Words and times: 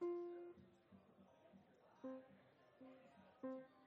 Thank 0.00 0.10
you. 3.42 3.77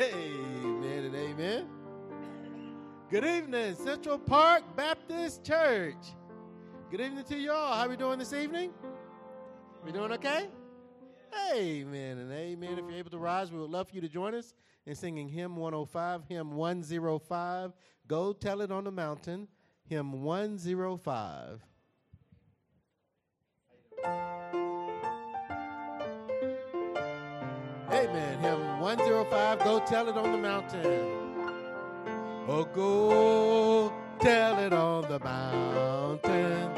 Amen 0.00 1.04
and 1.04 1.14
amen. 1.14 1.68
Good 3.10 3.24
evening, 3.24 3.76
Central 3.76 4.18
Park 4.18 4.64
Baptist 4.74 5.44
Church. 5.44 5.94
Good 6.90 7.00
evening 7.00 7.22
to 7.26 7.36
you 7.36 7.52
all. 7.52 7.76
How 7.76 7.88
we 7.88 7.96
doing 7.96 8.18
this 8.18 8.32
evening? 8.32 8.72
We 9.84 9.92
doing 9.92 10.10
okay? 10.12 10.48
Amen 11.54 12.18
and 12.18 12.32
amen. 12.32 12.72
If 12.72 12.86
you're 12.88 12.98
able 12.98 13.10
to 13.12 13.18
rise, 13.18 13.52
we 13.52 13.60
would 13.60 13.70
love 13.70 13.88
for 13.88 13.94
you 13.94 14.00
to 14.00 14.08
join 14.08 14.34
us 14.34 14.52
in 14.84 14.96
singing 14.96 15.28
hymn 15.28 15.54
105, 15.54 16.24
hymn 16.28 16.56
105. 16.56 17.72
Go 18.08 18.32
tell 18.32 18.62
it 18.62 18.72
on 18.72 18.82
the 18.82 18.90
mountain, 18.90 19.46
hymn 19.84 20.22
105. 20.22 21.60
105, 28.84 29.58
go 29.60 29.80
tell 29.86 30.08
it 30.10 30.14
on 30.18 30.30
the 30.30 30.36
mountain. 30.36 30.82
Oh, 32.46 32.68
go 32.74 33.90
tell 34.20 34.58
it 34.58 34.74
on 34.74 35.08
the 35.08 35.18
mountain, 35.20 36.70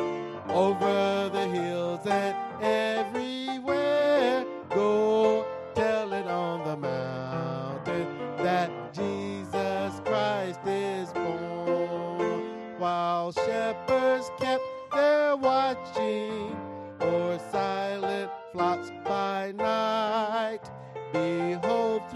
over 0.48 1.28
the 1.32 1.48
hills 1.48 2.06
and 2.06 2.36
everywhere. 2.62 4.46
Go 4.70 5.44
tell 5.74 6.12
it 6.12 6.28
on 6.28 6.62
the 6.64 6.76
mountain 6.76 8.06
that 8.36 8.70
Jesus 8.94 10.00
Christ 10.04 10.60
is 10.64 11.10
born. 11.12 12.78
While 12.78 13.32
shepherds 13.32 14.30
kept 14.38 14.62
their 14.94 15.34
watching 15.34 16.56
o'er 17.00 17.40
silent 17.50 18.30
flocks 18.52 18.92
by 19.04 19.50
night, 19.56 20.70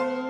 behold, 0.01 0.30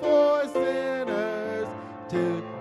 for 0.00 0.46
sinners, 0.48 1.68
to 2.10 2.57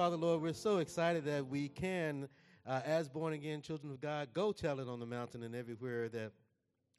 Father, 0.00 0.16
Lord, 0.16 0.40
we're 0.40 0.54
so 0.54 0.78
excited 0.78 1.26
that 1.26 1.46
we 1.46 1.68
can, 1.68 2.26
uh, 2.66 2.80
as 2.86 3.06
born 3.06 3.34
again 3.34 3.60
children 3.60 3.92
of 3.92 4.00
God, 4.00 4.32
go 4.32 4.50
tell 4.50 4.80
it 4.80 4.88
on 4.88 4.98
the 4.98 5.04
mountain 5.04 5.42
and 5.42 5.54
everywhere 5.54 6.08
that 6.08 6.32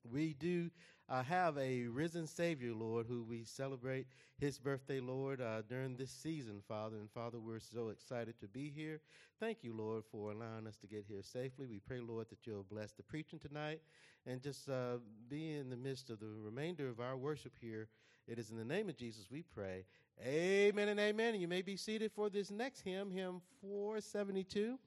we 0.03 0.35
do 0.35 0.69
uh, 1.09 1.23
have 1.23 1.57
a 1.57 1.87
risen 1.87 2.27
Savior, 2.27 2.75
Lord, 2.75 3.07
who 3.07 3.23
we 3.23 3.43
celebrate 3.43 4.05
his 4.37 4.59
birthday, 4.59 4.99
Lord, 4.99 5.41
uh, 5.41 5.63
during 5.67 5.97
this 5.97 6.11
season, 6.11 6.61
Father. 6.67 6.97
And 6.97 7.09
Father, 7.09 7.39
we're 7.39 7.59
so 7.59 7.89
excited 7.89 8.39
to 8.39 8.47
be 8.47 8.69
here. 8.69 9.01
Thank 9.39 9.63
you, 9.63 9.73
Lord, 9.75 10.03
for 10.11 10.31
allowing 10.31 10.67
us 10.67 10.77
to 10.77 10.87
get 10.87 11.03
here 11.07 11.23
safely. 11.23 11.65
We 11.65 11.79
pray, 11.79 12.01
Lord, 12.01 12.29
that 12.29 12.45
you'll 12.45 12.67
bless 12.69 12.91
the 12.91 13.01
preaching 13.01 13.39
tonight 13.39 13.81
and 14.27 14.43
just 14.43 14.69
uh, 14.69 14.97
be 15.27 15.53
in 15.53 15.71
the 15.71 15.75
midst 15.75 16.11
of 16.11 16.19
the 16.19 16.29
remainder 16.39 16.87
of 16.87 16.99
our 16.99 17.17
worship 17.17 17.53
here. 17.59 17.87
It 18.27 18.37
is 18.37 18.51
in 18.51 18.57
the 18.57 18.63
name 18.63 18.89
of 18.89 18.95
Jesus 18.95 19.25
we 19.31 19.41
pray. 19.41 19.85
Amen 20.23 20.89
and 20.89 20.99
amen. 20.99 21.33
And 21.33 21.41
you 21.41 21.47
may 21.47 21.61
be 21.61 21.75
seated 21.75 22.11
for 22.11 22.29
this 22.29 22.51
next 22.51 22.81
hymn, 22.81 23.09
hymn 23.09 23.41
472. 23.61 24.77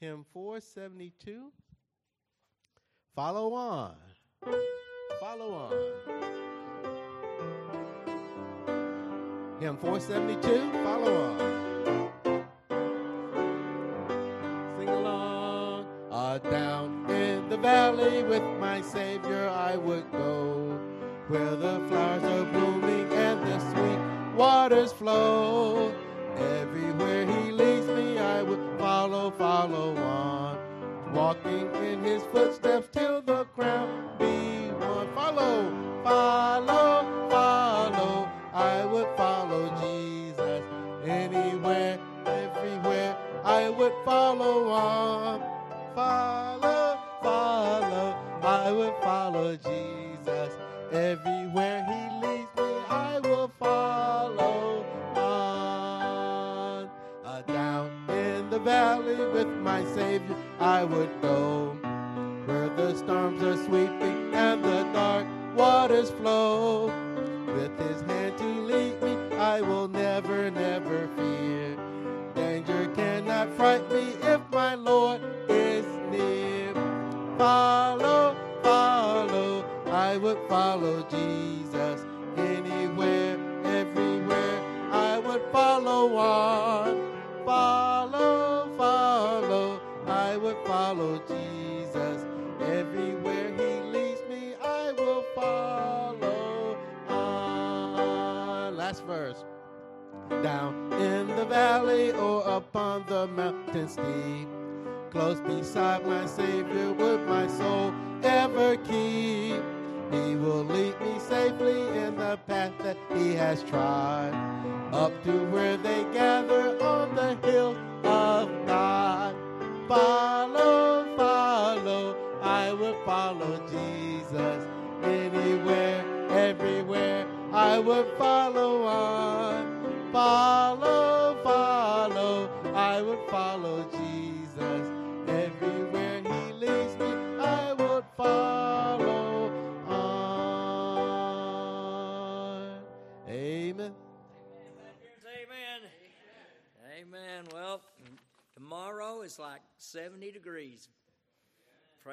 Hymn 0.00 0.24
472. 0.32 1.50
Follow 3.16 3.52
on. 3.54 3.94
Follow 5.20 5.52
on. 5.52 5.72
Hymn 9.60 9.76
472. 9.78 10.72
Follow 10.84 11.14
on. 11.24 11.38
Sing 14.78 14.88
along. 14.88 15.86
Down 16.52 17.04
in 17.10 17.48
the 17.48 17.56
valley 17.56 18.22
with 18.22 18.44
my 18.60 18.80
Savior 18.80 19.48
I 19.48 19.76
would 19.76 20.08
go, 20.12 20.78
where 21.26 21.56
the 21.56 21.80
flowers 21.88 22.22
are 22.22 22.44
blooming 22.52 23.12
and 23.12 23.44
the 23.44 23.58
sweet 23.58 23.97
waters 24.38 24.92
flow. 24.92 25.92
Everywhere 26.36 27.26
He 27.26 27.50
leads 27.50 27.88
me, 27.88 28.18
I 28.18 28.40
would 28.40 28.78
follow, 28.78 29.32
follow 29.32 29.96
on, 29.96 31.12
walking 31.12 31.68
in 31.84 32.04
His 32.04 32.22
footsteps 32.32 32.88
till 32.92 33.20
the 33.20 33.44
crown 33.56 34.16
be 34.18 34.70
won. 34.78 35.12
Follow, 35.16 36.02
follow, 36.04 37.28
follow. 37.28 38.30
I 38.54 38.84
would 38.84 39.08
follow 39.16 39.64
Jesus 39.80 40.62
anywhere, 41.04 41.98
everywhere. 42.24 43.16
I 43.44 43.68
would 43.70 43.94
follow 44.04 44.68
on, 44.68 45.42
follow, 45.96 46.98
follow. 47.22 48.16
I 48.42 48.70
would 48.70 48.94
follow 49.02 49.56
Jesus 49.56 50.52
everywhere 50.92 51.84
He 51.90 52.17
follow 53.58 54.84
on. 55.14 56.90
Uh, 57.24 57.42
down 57.42 57.90
in 58.08 58.50
the 58.50 58.58
valley 58.58 59.16
with 59.32 59.48
my 59.48 59.84
Savior, 59.94 60.36
I 60.60 60.84
would 60.84 61.10
go 61.22 61.76
where 62.46 62.68
the 62.70 62.96
storms 62.96 63.42
are 63.42 63.56
sweeping 63.56 64.32
and 64.34 64.64
the 64.64 64.84
dark 64.92 65.26
waters 65.54 66.10
flow. 66.10 67.07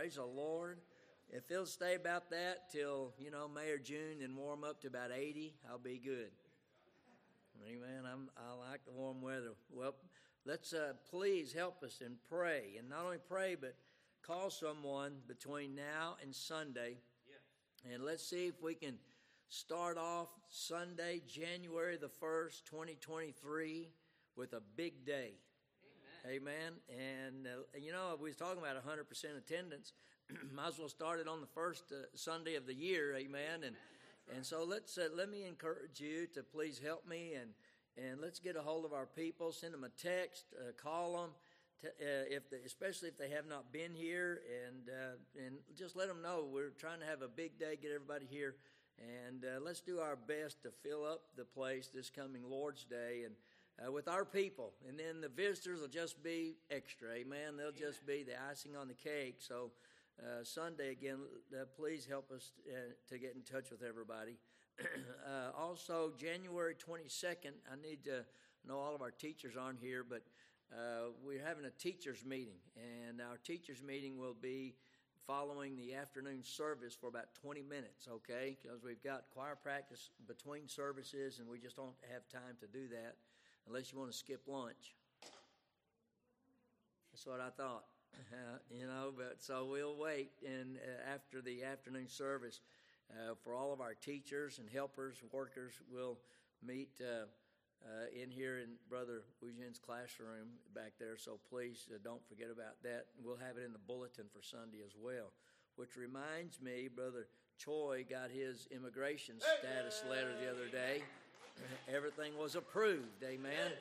Praise 0.06 0.18
the 0.18 0.24
Lord. 0.24 0.78
If 1.32 1.50
it'll 1.50 1.66
stay 1.66 1.96
about 1.96 2.30
that 2.30 2.72
till, 2.72 3.16
you 3.18 3.32
know, 3.32 3.48
May 3.48 3.72
or 3.72 3.80
June 3.80 4.22
and 4.24 4.38
warm 4.38 4.64
up 4.64 4.80
to 4.82 4.88
about 4.88 5.10
80, 5.12 5.56
I'll 5.68 5.80
be 5.80 5.98
good. 5.98 6.30
Amen. 7.68 8.04
I'm, 8.06 8.30
I 8.38 8.70
like 8.70 8.86
the 8.86 8.92
warm 8.92 9.20
weather. 9.20 9.54
Well, 9.72 9.96
let's 10.46 10.74
uh, 10.74 10.94
please 11.10 11.54
help 11.54 11.82
us 11.82 12.04
and 12.06 12.18
pray. 12.30 12.76
And 12.78 12.88
not 12.88 13.04
only 13.04 13.18
pray, 13.18 13.56
but 13.60 13.74
call 14.22 14.52
someone 14.52 15.14
between 15.28 15.74
now 15.74 16.18
and 16.22 16.36
Sunday. 16.36 16.98
And 17.92 18.04
let's 18.04 18.30
see 18.30 18.46
if 18.46 18.62
we 18.62 18.76
can 18.76 19.00
start 19.48 19.98
off 19.98 20.28
Sunday, 20.50 21.24
January 21.28 21.98
the 21.98 22.12
1st, 22.24 22.64
2023, 22.70 23.90
with 24.36 24.54
a 24.54 24.62
big 24.78 25.04
day. 25.04 25.32
Amen. 26.28 26.74
And, 26.90 27.46
uh, 27.46 27.78
you 27.80 27.92
know, 27.92 28.18
we 28.20 28.30
was 28.30 28.36
talking 28.36 28.58
about 28.58 28.76
100% 28.84 29.38
attendance. 29.38 29.94
Might 30.56 30.70
as 30.70 30.80
well 30.80 30.90
start 30.90 31.20
it 31.20 31.28
on 31.28 31.40
the 31.40 31.48
first 31.48 31.92
uh, 31.92 32.06
Sunday 32.16 32.56
of 32.56 32.66
the 32.66 32.74
year. 32.74 33.16
Amen. 33.16 33.64
And 33.64 33.76
and 34.34 34.44
so 34.44 34.64
let's 34.64 34.98
uh, 34.98 35.10
let 35.16 35.30
me 35.30 35.46
encourage 35.46 36.00
you 36.00 36.26
to 36.34 36.42
please 36.42 36.82
help 36.84 37.08
me 37.08 37.34
and 37.36 37.52
and 37.96 38.20
let's 38.20 38.40
get 38.40 38.56
a 38.56 38.62
hold 38.62 38.86
of 38.86 38.94
our 38.94 39.06
people. 39.06 39.52
Send 39.52 39.74
them 39.74 39.84
a 39.84 39.90
text, 39.90 40.46
uh, 40.60 40.72
call 40.82 41.14
them, 41.14 41.30
to, 41.82 41.88
uh, 41.88 42.26
if 42.30 42.50
they, 42.50 42.58
especially 42.66 43.08
if 43.10 43.18
they 43.18 43.30
have 43.30 43.48
not 43.48 43.72
been 43.72 43.94
here, 43.94 44.42
and 44.66 44.90
uh, 44.90 45.46
and 45.46 45.58
just 45.78 45.96
let 45.96 46.08
them 46.08 46.24
know 46.24 46.48
we're 46.52 46.72
trying 46.72 47.00
to 47.02 47.06
have 47.06 47.22
a 47.22 47.28
big 47.28 47.60
day, 47.60 47.78
get 47.80 47.92
everybody 47.94 48.26
here, 48.28 48.56
and 48.98 49.46
let's 49.64 49.82
do 49.82 50.00
our 50.00 50.16
best 50.16 50.64
to 50.64 50.72
fill 50.84 51.06
up 51.06 51.22
the 51.38 51.46
place 51.46 51.92
this 51.94 52.10
coming 52.10 52.42
Lord's 52.50 52.84
Day 52.84 53.22
and. 53.26 53.36
Uh, 53.78 53.92
with 53.92 54.08
our 54.08 54.24
people, 54.24 54.72
and 54.88 54.98
then 54.98 55.20
the 55.20 55.28
visitors 55.28 55.82
will 55.82 55.90
just 55.90 56.24
be 56.24 56.56
extra. 56.72 57.12
Amen. 57.12 57.58
They'll 57.58 57.74
just 57.74 58.06
be 58.08 58.24
the 58.24 58.42
icing 58.50 58.74
on 58.78 58.88
the 58.88 58.94
cake. 58.94 59.36
So, 59.40 59.72
uh, 60.18 60.44
Sunday 60.44 60.92
again, 60.92 61.18
uh, 61.54 61.66
please 61.76 62.08
help 62.10 62.32
us 62.32 62.54
uh, 62.70 62.94
to 63.10 63.18
get 63.18 63.36
in 63.36 63.42
touch 63.42 63.72
with 63.72 63.84
everybody. 63.84 64.38
Uh, 65.26 65.50
also, 65.58 66.12
January 66.18 66.76
22nd, 66.76 67.54
I 67.72 67.82
need 67.82 68.04
to 68.04 68.24
know 68.68 68.78
all 68.78 68.94
of 68.94 69.02
our 69.02 69.10
teachers 69.10 69.56
aren't 69.60 69.80
here, 69.80 70.06
but 70.08 70.22
uh, 70.72 71.10
we're 71.24 71.44
having 71.44 71.66
a 71.66 71.72
teachers 71.72 72.24
meeting, 72.24 72.60
and 72.78 73.22
our 73.22 73.38
teachers 73.38 73.82
meeting 73.82 74.20
will 74.20 74.36
be 74.40 74.76
following 75.26 75.76
the 75.76 75.96
afternoon 75.96 76.44
service 76.44 76.94
for 76.94 77.08
about 77.08 77.34
20 77.42 77.64
minutes, 77.64 78.08
okay? 78.08 78.56
Because 78.62 78.84
we've 78.84 79.02
got 79.04 79.24
choir 79.34 79.56
practice 79.56 80.12
between 80.28 80.68
services, 80.68 81.40
and 81.40 81.50
we 81.50 81.58
just 81.58 81.76
don't 81.76 81.96
have 82.14 82.28
time 82.30 82.56
to 82.62 82.68
do 82.68 82.88
that 82.90 83.16
unless 83.68 83.92
you 83.92 83.98
want 84.00 84.12
to 84.12 84.18
skip 84.18 84.42
lunch. 84.48 84.96
That's 87.12 87.26
what 87.26 87.40
I 87.40 87.50
thought. 87.50 87.86
Uh, 88.32 88.58
you 88.70 88.88
know, 88.88 89.12
but 89.16 89.38
so 89.40 89.66
we'll 89.66 89.96
wait 89.98 90.32
and 90.46 90.78
uh, 90.78 91.14
after 91.14 91.42
the 91.42 91.64
afternoon 91.64 92.08
service 92.08 92.62
uh, 93.12 93.36
for 93.44 93.54
all 93.54 93.72
of 93.74 93.82
our 93.82 93.94
teachers 93.94 94.60
and 94.60 94.70
helpers 94.70 95.18
and 95.22 95.32
workers, 95.32 95.74
we'll 95.92 96.18
meet 96.66 97.00
uh, 97.02 97.26
uh, 97.86 98.22
in 98.22 98.32
here 98.32 98.58
in 98.58 98.70
Brother 98.90 99.24
Eugene's 99.42 99.80
classroom 99.80 100.58
back 100.74 100.94
there. 101.00 101.18
So 101.18 101.40
please 101.50 101.88
uh, 101.94 101.98
don't 102.04 102.26
forget 102.28 102.48
about 102.52 102.82
that. 102.84 103.08
We'll 103.24 103.38
have 103.38 103.58
it 103.58 103.66
in 103.66 103.74
the 103.74 103.80
bulletin 103.80 104.26
for 104.34 104.42
Sunday 104.42 104.80
as 104.86 104.94
well. 105.00 105.32
Which 105.76 105.98
reminds 105.98 106.62
me, 106.62 106.88
Brother 106.94 107.28
Choi 107.58 108.06
got 108.10 108.32
his 108.32 108.68
immigration 108.72 109.36
status 109.40 110.04
letter 110.10 110.32
the 110.42 110.50
other 110.50 110.68
day. 110.72 111.04
Everything 111.94 112.38
was 112.38 112.56
approved. 112.56 113.24
Amen. 113.24 113.72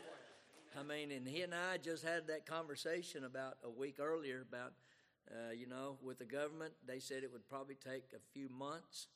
I 0.79 0.83
mean, 0.83 1.13
and 1.13 1.27
he 1.27 1.43
and 1.43 1.55
I 1.55 1.77
just 1.79 2.05
had 2.05 2.27
that 2.27 2.47
conversation 2.47 3.25
about 3.25 3.57
a 3.65 3.71
week 3.71 3.97
earlier 4.01 4.45
about, 4.49 4.73
uh, 5.31 5.53
you 5.53 5.67
know, 5.67 5.97
with 6.03 6.19
the 6.19 6.25
government. 6.25 6.73
They 6.87 6.99
said 6.99 7.23
it 7.23 7.33
would 7.33 7.49
probably 7.49 7.77
take 7.77 8.05
a 8.15 8.21
few 8.33 8.49
months, 8.49 9.07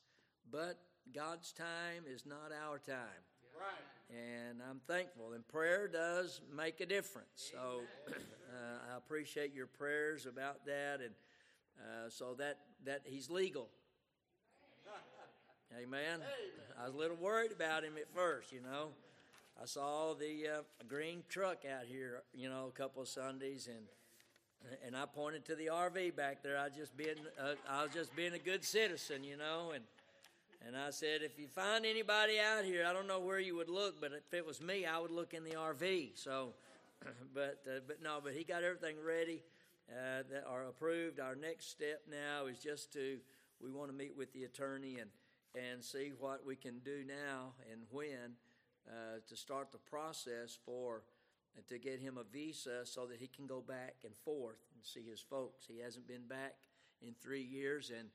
but 0.49 0.79
God's 1.13 1.51
time 1.51 2.03
is 2.07 2.25
not 2.25 2.51
our 2.65 2.79
time. 2.79 3.23
Right. 3.57 4.17
And 4.17 4.61
I'm 4.67 4.79
thankful, 4.87 5.33
and 5.33 5.45
prayer 5.47 5.87
does 5.87 6.41
make 6.55 6.79
a 6.79 6.85
difference. 6.85 7.51
So 7.51 7.81
uh, 8.07 8.93
I 8.93 8.97
appreciate 8.97 9.53
your 9.53 9.67
prayers 9.67 10.25
about 10.25 10.65
that, 10.65 11.01
and 11.01 11.13
uh, 11.77 12.09
so 12.09 12.35
that 12.35 12.59
that 12.85 13.01
he's 13.03 13.29
legal. 13.29 13.69
Amen. 15.77 16.19
I 16.81 16.85
was 16.85 16.95
a 16.95 16.97
little 16.97 17.15
worried 17.15 17.51
about 17.51 17.83
him 17.83 17.93
at 17.97 18.11
first, 18.13 18.51
you 18.51 18.61
know. 18.61 18.89
I 19.61 19.65
saw 19.65 20.13
the 20.13 20.47
uh, 20.47 20.61
green 20.87 21.23
truck 21.29 21.59
out 21.65 21.85
here, 21.85 22.23
you 22.33 22.49
know, 22.49 22.71
a 22.73 22.77
couple 22.77 23.01
of 23.01 23.07
Sundays, 23.07 23.67
and 23.67 23.85
and 24.85 24.95
I 24.95 25.05
pointed 25.05 25.45
to 25.45 25.55
the 25.55 25.67
RV 25.67 26.15
back 26.15 26.41
there. 26.43 26.57
I 26.57 26.69
just 26.69 26.97
being, 26.97 27.15
uh, 27.39 27.53
I 27.69 27.83
was 27.83 27.93
just 27.93 28.15
being 28.15 28.33
a 28.33 28.39
good 28.39 28.65
citizen, 28.65 29.23
you 29.23 29.37
know, 29.37 29.71
and 29.75 29.83
and 30.65 30.75
I 30.75 30.89
said, 30.89 31.21
if 31.21 31.37
you 31.37 31.47
find 31.47 31.85
anybody 31.85 32.39
out 32.39 32.65
here, 32.65 32.85
I 32.85 32.91
don't 32.91 33.07
know 33.07 33.19
where 33.19 33.39
you 33.39 33.55
would 33.55 33.69
look, 33.69 34.01
but 34.01 34.11
if 34.11 34.33
it 34.33 34.45
was 34.45 34.61
me, 34.61 34.85
I 34.85 34.99
would 34.99 35.11
look 35.11 35.33
in 35.33 35.43
the 35.43 35.51
RV. 35.51 36.11
So, 36.15 36.53
but 37.33 37.61
uh, 37.67 37.79
but 37.85 38.01
no, 38.01 38.19
but 38.23 38.33
he 38.33 38.43
got 38.43 38.63
everything 38.63 38.95
ready, 39.05 39.43
uh, 39.91 40.23
that 40.31 40.45
are 40.47 40.65
approved. 40.67 41.19
Our 41.19 41.35
next 41.35 41.69
step 41.69 42.01
now 42.09 42.47
is 42.47 42.57
just 42.59 42.91
to 42.93 43.17
we 43.61 43.69
want 43.69 43.91
to 43.91 43.95
meet 43.95 44.17
with 44.17 44.33
the 44.33 44.45
attorney 44.45 44.97
and 44.99 45.09
and 45.55 45.83
see 45.83 46.11
what 46.17 46.45
we 46.45 46.55
can 46.55 46.79
do 46.79 47.03
now 47.07 47.53
and 47.71 47.81
when 47.91 48.35
uh, 48.87 49.19
to 49.27 49.35
start 49.35 49.71
the 49.71 49.77
process 49.77 50.57
for 50.65 51.03
uh, 51.57 51.61
to 51.67 51.77
get 51.77 51.99
him 51.99 52.17
a 52.17 52.23
visa 52.23 52.85
so 52.85 53.05
that 53.05 53.17
he 53.17 53.27
can 53.27 53.47
go 53.47 53.61
back 53.61 53.95
and 54.03 54.15
forth 54.15 54.59
and 54.75 54.83
see 54.83 55.03
his 55.07 55.19
folks. 55.19 55.65
He 55.67 55.79
hasn't 55.79 56.07
been 56.07 56.27
back 56.27 56.55
in 57.01 57.13
three 57.21 57.43
years, 57.43 57.91
and 57.97 58.09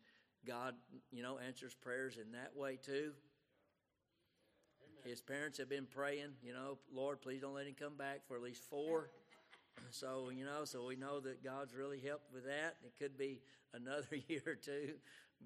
God, 0.47 0.75
you 1.11 1.23
know, 1.23 1.39
answers 1.39 1.75
prayers 1.75 2.17
in 2.17 2.33
that 2.33 2.57
way 2.57 2.79
too. 2.83 3.13
His 5.05 5.21
parents 5.21 5.59
have 5.59 5.69
been 5.69 5.87
praying, 5.87 6.33
you 6.43 6.53
know, 6.53 6.79
Lord, 6.93 7.21
please 7.21 7.43
don't 7.43 7.55
let 7.55 7.67
him 7.67 7.75
come 7.79 7.97
back 7.97 8.27
for 8.27 8.37
at 8.37 8.43
least 8.43 8.63
four. 8.69 9.11
So, 9.91 10.31
you 10.31 10.45
know, 10.45 10.65
so 10.65 10.87
we 10.87 10.95
know 10.95 11.19
that 11.21 11.43
God's 11.43 11.75
really 11.75 11.99
helped 11.99 12.33
with 12.33 12.45
that. 12.47 12.77
It 12.85 12.95
could 12.97 13.19
be 13.19 13.41
another 13.73 14.07
year 14.29 14.43
or 14.47 14.55
two, 14.55 14.95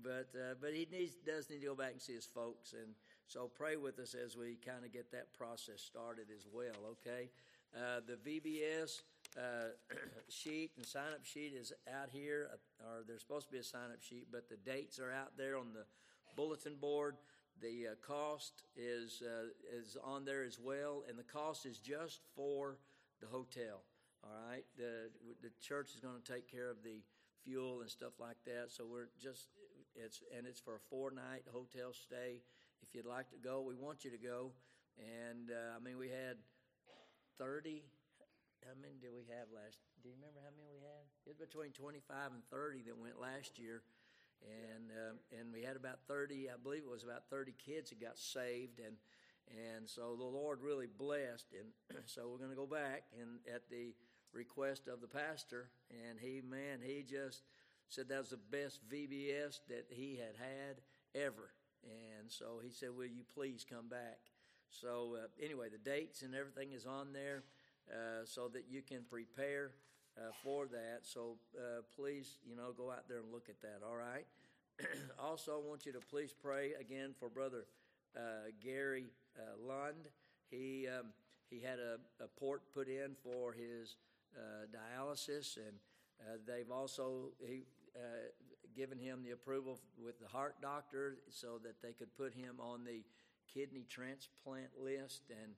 but 0.02 0.28
uh, 0.35 0.54
but 0.61 0.73
he 0.73 0.87
needs 0.90 1.14
does 1.26 1.50
need 1.50 1.61
to 1.61 1.66
go 1.66 1.75
back 1.75 1.92
and 1.92 2.00
see 2.00 2.14
his 2.14 2.26
folks, 2.26 2.73
and 2.73 2.95
so 3.26 3.50
pray 3.52 3.76
with 3.76 3.99
us 3.99 4.14
as 4.14 4.37
we 4.37 4.57
kind 4.64 4.85
of 4.85 4.92
get 4.92 5.11
that 5.12 5.33
process 5.35 5.80
started 5.80 6.26
as 6.35 6.47
well. 6.52 6.92
Okay, 6.92 7.30
uh, 7.76 8.00
the 8.07 8.16
VBS 8.16 9.02
uh, 9.37 9.71
sheet 10.28 10.71
and 10.76 10.87
sign 10.87 11.12
up 11.14 11.25
sheet 11.25 11.52
is 11.54 11.73
out 11.92 12.09
here, 12.11 12.49
uh, 12.52 12.88
or 12.88 13.04
there's 13.07 13.21
supposed 13.21 13.47
to 13.47 13.52
be 13.52 13.59
a 13.59 13.64
sign 13.64 13.90
up 13.92 14.02
sheet, 14.02 14.28
but 14.30 14.49
the 14.49 14.57
dates 14.57 14.99
are 14.99 15.12
out 15.12 15.37
there 15.37 15.57
on 15.57 15.73
the 15.73 15.85
bulletin 16.37 16.76
board. 16.80 17.16
The 17.61 17.88
uh, 17.88 17.95
cost 18.07 18.62
is 18.76 19.23
uh, 19.23 19.49
is 19.76 19.97
on 20.02 20.25
there 20.25 20.45
as 20.45 20.59
well, 20.61 21.02
and 21.09 21.18
the 21.18 21.25
cost 21.25 21.66
is 21.66 21.78
just 21.78 22.21
for 22.37 22.78
the 23.21 23.26
hotel. 23.26 23.83
All 24.25 24.30
right, 24.50 24.64
the 24.76 25.11
the 25.42 25.50
church 25.61 25.90
is 25.95 26.00
going 26.00 26.21
to 26.23 26.33
take 26.33 26.50
care 26.50 26.71
of 26.71 26.83
the 26.83 27.02
fuel 27.45 27.80
and 27.80 27.90
stuff 27.90 28.12
like 28.21 28.37
that. 28.47 28.66
So 28.68 28.85
we're 28.90 29.09
just 29.21 29.49
it's 29.99 30.23
and 30.37 30.47
it's 30.47 30.61
for 30.61 30.76
a 30.76 30.85
four 30.90 31.11
night 31.11 31.45
hotel 31.52 31.93
stay. 31.93 32.40
If 32.83 32.95
you'd 32.95 33.07
like 33.07 33.28
to 33.35 33.40
go, 33.43 33.61
we 33.61 33.75
want 33.75 34.05
you 34.07 34.11
to 34.11 34.23
go. 34.23 34.55
And 34.99 35.50
uh, 35.50 35.76
I 35.76 35.83
mean, 35.83 35.99
we 35.99 36.09
had 36.09 36.38
thirty. 37.38 37.83
How 38.67 38.75
many 38.81 38.99
did 38.99 39.14
we 39.14 39.26
have 39.31 39.50
last? 39.55 39.78
Do 40.02 40.11
you 40.11 40.14
remember 40.19 40.43
how 40.43 40.50
many 40.55 40.67
we 40.71 40.83
had? 40.83 41.05
It 41.26 41.35
was 41.35 41.38
between 41.38 41.75
twenty 41.75 42.02
five 42.07 42.31
and 42.31 42.43
thirty 42.50 42.83
that 42.87 42.97
went 42.97 43.19
last 43.21 43.59
year 43.59 43.83
and 44.43 44.90
uh, 44.90 45.14
and 45.38 45.52
we 45.52 45.62
had 45.62 45.76
about 45.76 45.99
30 46.07 46.49
i 46.50 46.57
believe 46.62 46.83
it 46.83 46.90
was 46.90 47.02
about 47.02 47.26
30 47.31 47.55
kids 47.59 47.90
that 47.90 48.00
got 48.00 48.19
saved 48.19 48.78
and 48.78 48.97
and 49.50 49.88
so 49.88 50.14
the 50.17 50.25
lord 50.25 50.61
really 50.62 50.87
blessed 50.87 51.47
and 51.59 51.69
so 52.07 52.28
we're 52.28 52.38
going 52.38 52.50
to 52.50 52.57
go 52.57 52.67
back 52.67 53.05
and 53.19 53.40
at 53.52 53.69
the 53.71 53.95
request 54.33 54.88
of 54.88 55.00
the 55.00 55.09
pastor 55.09 55.71
and 55.90 56.19
he 56.21 56.40
man 56.40 56.78
he 56.83 57.02
just 57.02 57.43
said 57.88 58.09
that 58.09 58.18
was 58.18 58.30
the 58.30 58.37
best 58.37 58.80
vbs 58.88 59.61
that 59.68 59.87
he 59.88 60.16
had 60.16 60.37
had 60.37 60.80
ever 61.14 61.50
and 61.85 62.30
so 62.30 62.61
he 62.62 62.71
said 62.71 62.90
will 62.97 63.07
you 63.07 63.23
please 63.35 63.64
come 63.68 63.88
back 63.88 64.18
so 64.71 65.16
uh, 65.16 65.26
anyway 65.42 65.68
the 65.68 65.78
dates 65.78 66.23
and 66.23 66.35
everything 66.35 66.73
is 66.73 66.87
on 66.87 67.12
there 67.12 67.42
uh, 67.90 68.25
so 68.25 68.49
that 68.49 68.64
you 68.68 68.83
can 68.83 69.00
prepare 69.09 69.71
uh, 70.18 70.33
for 70.42 70.66
that. 70.66 71.00
So 71.02 71.37
uh, 71.57 71.80
please, 71.97 72.38
you 72.47 72.54
know, 72.54 72.73
go 72.76 72.90
out 72.90 73.09
there 73.09 73.18
and 73.18 73.33
look 73.33 73.49
at 73.49 73.61
that. 73.62 73.80
All 73.88 73.97
right. 73.97 74.26
also, 75.18 75.62
I 75.62 75.68
want 75.68 75.87
you 75.87 75.92
to 75.92 76.00
please 76.00 76.35
pray 76.35 76.73
again 76.78 77.14
for 77.18 77.28
Brother 77.28 77.64
uh, 78.16 78.50
Gary 78.62 79.07
uh, 79.38 79.57
Lund. 79.66 80.09
He 80.50 80.87
um, 80.87 81.07
he 81.49 81.61
had 81.61 81.78
a, 81.78 81.99
a, 82.23 82.28
port 82.38 82.62
put 82.75 82.88
in 82.88 83.16
for 83.23 83.52
his 83.52 83.97
dialysis, 84.71 85.57
and 85.57 85.76
they've 86.47 86.71
also 86.71 87.30
he, 87.40 87.64
given 88.76 88.99
him 88.99 89.23
the 89.25 89.33
approval 89.33 89.80
with 90.02 90.21
the 90.21 90.28
heart 90.28 90.57
doctor 90.62 91.16
so 91.30 91.59
that 91.62 91.83
they 91.83 91.92
could 91.92 92.14
put 92.16 92.35
him 92.35 92.57
on 92.61 92.85
the 92.85 93.02
kidney 93.52 93.87
transplant 93.88 94.71
list 94.80 95.23
and 95.30 95.52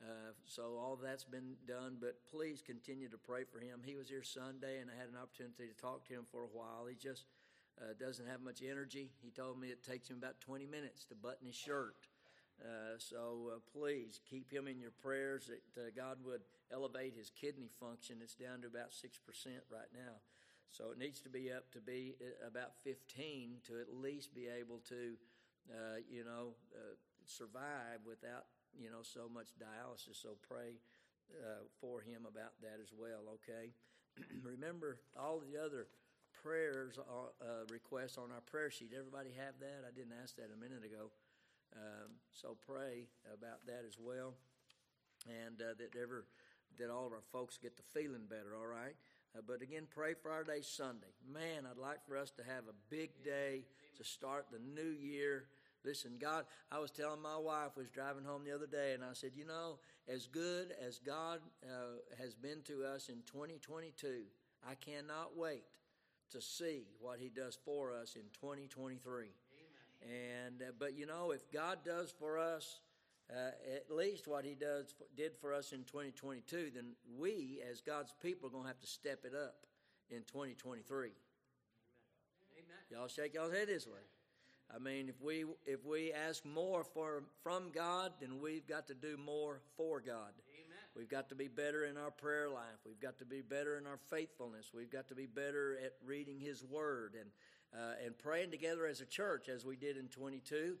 uh, 0.00 0.32
so 0.46 0.80
all 0.80 0.96
that's 0.96 1.24
been 1.24 1.56
done, 1.68 1.98
but 2.00 2.16
please 2.30 2.62
continue 2.64 3.08
to 3.08 3.18
pray 3.18 3.44
for 3.44 3.60
him. 3.60 3.80
He 3.84 3.96
was 3.96 4.08
here 4.08 4.22
Sunday, 4.22 4.80
and 4.80 4.88
I 4.88 4.96
had 4.98 5.10
an 5.12 5.20
opportunity 5.20 5.68
to 5.68 5.76
talk 5.76 6.08
to 6.08 6.14
him 6.14 6.24
for 6.30 6.40
a 6.40 6.52
while. 6.56 6.86
He 6.88 6.96
just 6.96 7.24
uh, 7.76 7.92
doesn't 8.00 8.26
have 8.26 8.40
much 8.40 8.62
energy. 8.64 9.10
He 9.20 9.30
told 9.30 9.60
me 9.60 9.68
it 9.68 9.84
takes 9.84 10.08
him 10.08 10.16
about 10.16 10.40
20 10.40 10.66
minutes 10.66 11.04
to 11.06 11.14
button 11.14 11.46
his 11.46 11.56
shirt. 11.56 12.08
Uh, 12.60 12.96
so 12.96 13.52
uh, 13.52 13.58
please 13.72 14.20
keep 14.28 14.50
him 14.50 14.68
in 14.68 14.80
your 14.80 14.90
prayers 14.90 15.48
that 15.48 15.80
uh, 15.80 15.88
God 15.96 16.18
would 16.24 16.42
elevate 16.72 17.14
his 17.16 17.30
kidney 17.30 17.68
function. 17.80 18.18
It's 18.22 18.34
down 18.34 18.60
to 18.62 18.68
about 18.68 18.92
6% 18.92 19.04
right 19.70 19.92
now. 19.92 20.20
So 20.70 20.90
it 20.92 20.98
needs 20.98 21.20
to 21.22 21.28
be 21.28 21.50
up 21.52 21.70
to 21.72 21.80
be 21.80 22.14
about 22.46 22.76
15 22.84 23.56
to 23.66 23.80
at 23.80 23.92
least 23.92 24.34
be 24.34 24.46
able 24.46 24.78
to, 24.88 25.16
you 26.08 26.24
know, 26.24 26.54
survive 27.26 28.00
without 28.06 28.46
you 28.78 28.90
know, 28.90 29.02
so 29.02 29.26
much 29.32 29.50
dialysis. 29.58 30.20
So 30.20 30.36
pray 30.46 30.78
uh, 31.42 31.66
for 31.80 32.00
him 32.00 32.26
about 32.28 32.54
that 32.62 32.78
as 32.82 32.92
well, 32.94 33.38
okay? 33.40 33.72
Remember 34.42 34.98
all 35.18 35.40
the 35.40 35.58
other 35.58 35.86
prayers, 36.42 36.98
uh, 36.98 37.30
uh, 37.42 37.64
requests 37.70 38.18
on 38.18 38.30
our 38.30 38.42
prayer 38.46 38.70
sheet. 38.70 38.92
Everybody 38.96 39.30
have 39.36 39.58
that? 39.60 39.86
I 39.86 39.90
didn't 39.94 40.14
ask 40.22 40.36
that 40.36 40.50
a 40.54 40.58
minute 40.58 40.84
ago. 40.84 41.10
Um, 41.74 42.18
so 42.32 42.56
pray 42.66 43.06
about 43.30 43.66
that 43.66 43.86
as 43.86 43.94
well, 43.94 44.34
and 45.30 45.62
uh, 45.62 45.78
that 45.78 45.94
ever 45.94 46.26
that 46.78 46.90
all 46.90 47.06
of 47.06 47.12
our 47.12 47.22
folks 47.30 47.58
get 47.58 47.76
the 47.76 47.86
feeling 47.94 48.26
better. 48.28 48.56
All 48.58 48.66
right. 48.66 48.96
Uh, 49.36 49.40
but 49.46 49.62
again, 49.62 49.86
pray 49.88 50.14
for 50.14 50.30
our 50.30 50.44
day 50.44 50.60
Sunday. 50.62 51.14
Man, 51.32 51.66
I'd 51.70 51.80
like 51.80 52.04
for 52.06 52.16
us 52.16 52.30
to 52.32 52.42
have 52.42 52.64
a 52.68 52.74
big 52.88 53.10
day 53.24 53.64
to 53.96 54.04
start 54.04 54.46
the 54.50 54.58
new 54.58 54.90
year 54.90 55.44
Listen, 55.84 56.12
God, 56.20 56.44
I 56.70 56.78
was 56.78 56.90
telling 56.90 57.22
my 57.22 57.38
wife, 57.38 57.76
was 57.76 57.88
driving 57.88 58.24
home 58.24 58.44
the 58.44 58.54
other 58.54 58.66
day, 58.66 58.92
and 58.92 59.02
I 59.02 59.14
said, 59.14 59.30
you 59.34 59.46
know, 59.46 59.78
as 60.08 60.26
good 60.26 60.74
as 60.86 60.98
God 60.98 61.40
uh, 61.64 62.20
has 62.20 62.34
been 62.34 62.60
to 62.66 62.84
us 62.84 63.08
in 63.08 63.22
2022, 63.26 64.24
I 64.68 64.74
cannot 64.74 65.36
wait 65.36 65.64
to 66.32 66.42
see 66.42 66.84
what 67.00 67.18
He 67.18 67.30
does 67.30 67.56
for 67.64 67.94
us 67.94 68.14
in 68.14 68.24
2023. 68.40 69.00
Amen. 69.24 69.32
And 70.02 70.62
uh, 70.62 70.72
but 70.78 70.96
you 70.98 71.06
know, 71.06 71.30
if 71.30 71.50
God 71.50 71.78
does 71.84 72.12
for 72.18 72.38
us 72.38 72.80
uh, 73.30 73.50
at 73.74 73.94
least 73.94 74.26
what 74.26 74.44
He 74.44 74.54
does 74.54 74.94
did 75.16 75.36
for 75.36 75.52
us 75.52 75.72
in 75.72 75.84
2022, 75.84 76.70
then 76.74 76.92
we, 77.18 77.60
as 77.70 77.80
God's 77.80 78.12
people, 78.22 78.48
are 78.48 78.52
going 78.52 78.64
to 78.64 78.68
have 78.68 78.80
to 78.80 78.86
step 78.86 79.20
it 79.24 79.32
up 79.34 79.66
in 80.10 80.22
2023. 80.22 81.08
Amen. 81.08 81.14
Y'all 82.90 83.08
shake 83.08 83.34
y'all's 83.34 83.52
head 83.52 83.68
this 83.68 83.86
way. 83.86 84.00
I 84.74 84.78
mean, 84.78 85.08
if 85.08 85.20
we 85.20 85.44
if 85.66 85.84
we 85.84 86.12
ask 86.12 86.44
more 86.44 86.84
for 86.84 87.24
from 87.42 87.70
God, 87.72 88.12
then 88.20 88.40
we've 88.40 88.66
got 88.66 88.86
to 88.88 88.94
do 88.94 89.16
more 89.16 89.60
for 89.76 90.00
God. 90.00 90.32
Amen. 90.48 90.78
We've 90.96 91.08
got 91.08 91.28
to 91.30 91.34
be 91.34 91.48
better 91.48 91.86
in 91.86 91.96
our 91.96 92.10
prayer 92.10 92.48
life. 92.48 92.78
We've 92.86 93.00
got 93.00 93.18
to 93.18 93.24
be 93.24 93.42
better 93.42 93.78
in 93.78 93.86
our 93.86 93.98
faithfulness. 94.10 94.70
We've 94.74 94.90
got 94.90 95.08
to 95.08 95.14
be 95.14 95.26
better 95.26 95.78
at 95.84 95.94
reading 96.04 96.38
His 96.38 96.64
Word 96.64 97.14
and 97.18 97.30
uh, 97.74 97.94
and 98.04 98.16
praying 98.18 98.50
together 98.50 98.86
as 98.86 99.00
a 99.00 99.06
church, 99.06 99.48
as 99.48 99.64
we 99.64 99.76
did 99.76 99.96
in 99.96 100.08
22. 100.08 100.54
Amen. 100.56 100.76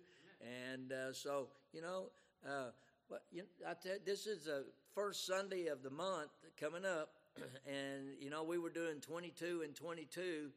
And 0.72 0.92
uh, 0.92 1.12
so, 1.12 1.48
you 1.72 1.80
know, 1.80 2.10
uh, 2.46 2.70
well, 3.08 3.20
you 3.30 3.44
I 3.68 3.74
tell 3.74 3.96
this 4.04 4.26
is 4.26 4.44
the 4.44 4.64
first 4.94 5.26
Sunday 5.26 5.66
of 5.66 5.82
the 5.82 5.90
month 5.90 6.30
coming 6.58 6.84
up, 6.84 7.10
and 7.66 8.14
you 8.20 8.30
know, 8.30 8.42
we 8.42 8.58
were 8.58 8.70
doing 8.70 9.00
22 9.00 9.62
and 9.64 9.74
22 9.74 10.50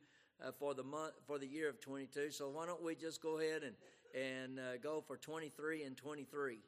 uh, 0.44 0.52
for 0.60 0.74
the 0.74 0.84
month 0.84 1.14
for 1.26 1.38
the 1.38 1.48
year 1.48 1.70
of 1.70 1.80
22. 1.82 2.32
So 2.32 2.50
why 2.50 2.66
don't 2.66 2.84
we 2.84 2.96
just 2.96 3.22
go 3.22 3.40
ahead 3.40 3.64
and 3.64 3.76
and 4.14 4.60
uh, 4.60 4.78
go 4.78 5.02
for 5.06 5.18
23 5.18 5.84
and 5.84 5.98
23? 5.98 6.60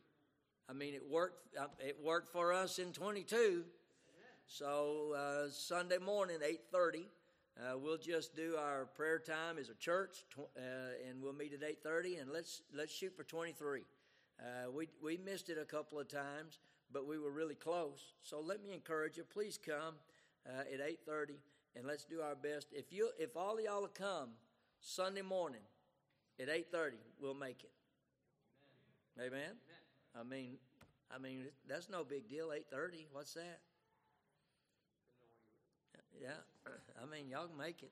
I 0.68 0.74
mean, 0.74 0.96
it 0.96 1.04
worked. 1.08 1.56
Uh, 1.56 1.68
it 1.80 1.98
worked 2.04 2.30
for 2.30 2.52
us 2.52 2.80
in 2.80 2.92
22. 2.92 3.64
So 4.48 5.14
uh, 5.16 5.50
Sunday 5.52 5.98
morning, 5.98 6.38
8:30. 6.74 7.06
Uh, 7.58 7.78
we'll 7.78 7.98
just 7.98 8.36
do 8.36 8.58
our 8.60 8.86
prayer 8.86 9.18
time 9.18 9.58
as 9.58 9.70
a 9.70 9.76
church, 9.76 10.26
tw- 10.30 10.40
uh, 10.58 11.10
and 11.10 11.22
we'll 11.22 11.34
meet 11.34 11.54
at 11.54 11.62
8:30. 11.62 12.22
And 12.22 12.32
let's 12.32 12.62
let's 12.74 12.94
shoot 12.94 13.14
for 13.16 13.24
23. 14.40 14.74
we 14.74 14.90
we 15.04 15.18
missed 15.18 15.50
it 15.50 15.58
a 15.62 15.66
couple 15.66 16.00
of 16.00 16.08
times, 16.08 16.60
but 16.92 17.08
we 17.08 17.18
were 17.18 17.32
really 17.32 17.56
close. 17.56 18.14
So 18.22 18.40
let 18.40 18.64
me 18.64 18.74
encourage 18.74 19.18
you. 19.18 19.24
Please 19.24 19.58
come 19.58 19.96
at 20.46 20.80
8:30 20.80 21.38
and 21.76 21.86
let's 21.86 22.06
do 22.06 22.22
our 22.22 22.36
best. 22.36 22.68
If 22.72 22.92
you, 22.92 23.10
if 23.20 23.36
all 23.36 23.60
y'all 23.60 23.88
come 23.88 24.30
Sunday 24.80 25.22
morning 25.22 25.62
at 26.40 26.50
eight 26.50 26.68
thirty, 26.72 26.98
we'll 27.20 27.34
make 27.34 27.64
it. 27.64 27.72
Amen. 29.20 29.28
Amen. 29.28 29.42
Amen. 29.44 29.56
I 30.20 30.24
mean, 30.24 30.58
I 31.14 31.18
mean 31.18 31.46
that's 31.68 31.90
no 31.90 32.04
big 32.04 32.30
deal. 32.30 32.52
Eight 32.54 32.68
thirty. 32.72 33.08
What's 33.12 33.34
that? 33.34 33.60
Yeah, 36.22 36.30
I 37.02 37.06
mean 37.06 37.30
y'all 37.30 37.48
can 37.48 37.58
make 37.58 37.84
it. 37.84 37.92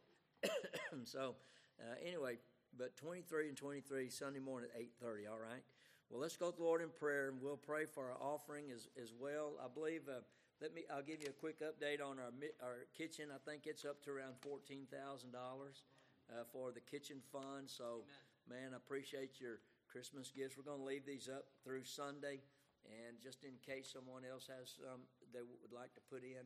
so 1.05 1.35
uh, 1.79 1.95
anyway, 2.05 2.37
but 2.77 2.95
twenty 2.95 3.21
three 3.21 3.49
and 3.49 3.57
twenty 3.57 3.81
three 3.81 4.09
Sunday 4.09 4.39
morning 4.39 4.69
at 4.73 4.81
eight 4.81 4.93
thirty. 5.01 5.27
All 5.27 5.39
right. 5.39 5.63
Well, 6.13 6.21
let's 6.21 6.37
go 6.37 6.53
to 6.53 6.57
the 6.57 6.61
Lord 6.61 6.85
in 6.85 6.93
prayer, 6.93 7.33
and 7.33 7.41
we'll 7.41 7.57
pray 7.57 7.89
for 7.89 8.13
our 8.13 8.21
offering 8.21 8.69
as 8.69 8.85
as 9.01 9.17
well. 9.17 9.57
I 9.57 9.65
believe. 9.65 10.05
Uh, 10.05 10.21
let 10.61 10.69
me. 10.69 10.85
I'll 10.93 11.01
give 11.01 11.25
you 11.25 11.33
a 11.33 11.39
quick 11.41 11.57
update 11.65 12.05
on 12.05 12.21
our 12.21 12.29
our 12.61 12.85
kitchen. 12.93 13.33
I 13.33 13.41
think 13.49 13.65
it's 13.65 13.81
up 13.81 13.97
to 14.05 14.13
around 14.13 14.37
fourteen 14.37 14.85
thousand 14.93 15.33
dollars 15.33 15.89
uh, 16.29 16.45
for 16.53 16.69
the 16.69 16.85
kitchen 16.85 17.17
fund. 17.33 17.65
So, 17.65 18.05
man, 18.45 18.77
I 18.77 18.77
appreciate 18.77 19.41
your 19.41 19.57
Christmas 19.89 20.29
gifts. 20.29 20.53
We're 20.53 20.69
going 20.69 20.85
to 20.85 20.85
leave 20.85 21.01
these 21.01 21.25
up 21.25 21.49
through 21.65 21.81
Sunday, 21.89 22.45
and 22.85 23.17
just 23.17 23.41
in 23.41 23.57
case 23.65 23.89
someone 23.89 24.21
else 24.21 24.45
has 24.53 24.77
some 24.77 25.09
they 25.33 25.41
would 25.41 25.73
like 25.73 25.97
to 25.97 26.03
put 26.13 26.21
in. 26.21 26.45